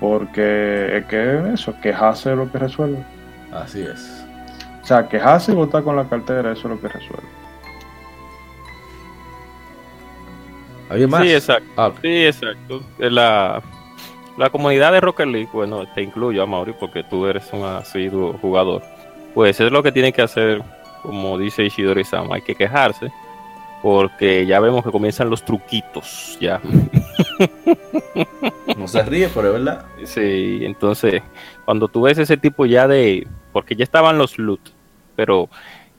[0.00, 3.04] Porque es que eso, quejarse es lo que resuelve.
[3.52, 4.24] Así es.
[4.82, 7.28] O sea, quejarse y votar con la cartera, eso es lo que resuelve.
[10.88, 11.22] ¿Alguien más?
[11.22, 11.70] Sí, exacto.
[11.76, 11.92] Ah.
[12.00, 12.82] Sí, exacto.
[12.98, 13.62] La,
[14.36, 18.32] la comunidad de Rocket League, bueno, te incluyo a Mauri porque tú eres un asiduo
[18.40, 18.82] jugador.
[19.34, 20.62] Pues es lo que tiene que hacer,
[21.02, 23.12] como dice Ishidori Sama, hay que quejarse
[23.82, 26.60] porque ya vemos que comienzan los truquitos, ya.
[28.76, 29.84] No se ríe, pero es verdad.
[30.04, 31.22] Sí, entonces,
[31.64, 33.26] cuando tú ves ese tipo ya de.
[33.52, 34.60] Porque ya estaban los loot,
[35.16, 35.48] pero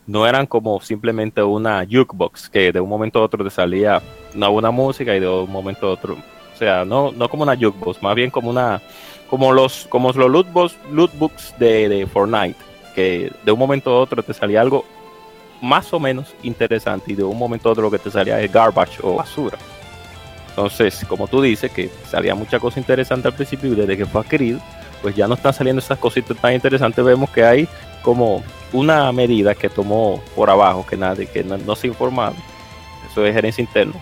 [0.08, 4.02] no eran como simplemente una jukebox que de un momento a otro te salía
[4.34, 6.18] una buena música y de un momento a otro.
[6.53, 8.82] O sea, no, no como una jukebox, más bien como una.
[9.30, 12.58] Como los, como los loot, box, loot books de, de Fortnite,
[12.95, 14.86] que de un momento a otro te salía algo
[15.62, 18.52] más o menos interesante y de un momento a otro lo que te salía es
[18.52, 19.58] garbage o basura.
[20.50, 24.22] Entonces, como tú dices, que salía mucha cosa interesante al principio y desde que fue
[24.22, 24.60] adquirido,
[25.02, 27.04] pues ya no están saliendo esas cositas tan interesantes.
[27.04, 27.68] Vemos que hay
[28.02, 28.44] como
[28.74, 32.38] una medida que tomó por abajo, que nadie, que no, se informaron.
[33.10, 33.94] Eso es gerencia interna.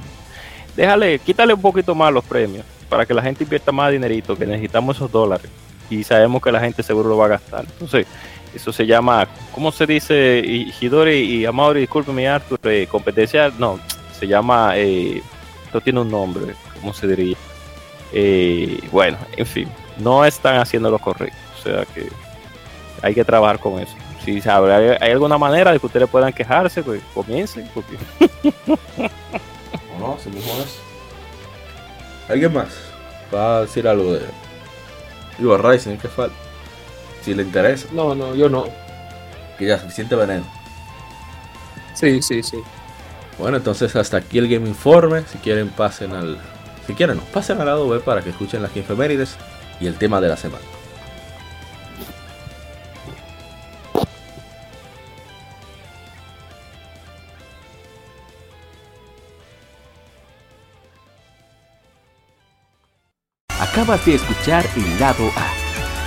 [0.75, 4.45] Déjale, quítale un poquito más los premios para que la gente invierta más dinerito, que
[4.45, 5.49] necesitamos esos dólares.
[5.89, 7.65] Y sabemos que la gente seguro lo va a gastar.
[7.65, 8.07] Entonces,
[8.53, 10.43] eso se llama, ¿cómo se dice?
[10.79, 13.79] Hidori y Amaury, discúlpeme, Arthur, eh, competencia, no,
[14.17, 15.21] se llama, eh,
[15.83, 17.37] tiene un nombre, ¿cómo se diría?
[18.11, 22.09] Eh, bueno, en fin, no están haciendo lo correcto, o sea que
[23.01, 23.95] hay que trabajar con eso.
[24.25, 27.95] Si sabe, hay, alguna manera de que ustedes puedan quejarse, pues comiencen, porque
[29.95, 30.17] ¿O no?
[30.17, 30.79] Es.
[32.27, 32.69] ¿Alguien más?
[33.33, 34.25] Va a decir algo de.
[35.37, 36.35] Digo, Ryzen, ¿qué falta?
[37.23, 38.65] Si le interesa, No, no, yo no.
[39.57, 40.45] que ya suficiente veneno.
[41.93, 42.57] Sí, sí, sí.
[43.37, 45.23] Bueno, entonces hasta aquí el Game Informe.
[45.31, 46.37] Si quieren, pasen al.
[46.87, 49.35] Si quieren, no, pasen al lado web para que escuchen las efemérides
[49.79, 50.63] y el tema de la semana.
[63.59, 65.68] Acabas de escuchar el lado A.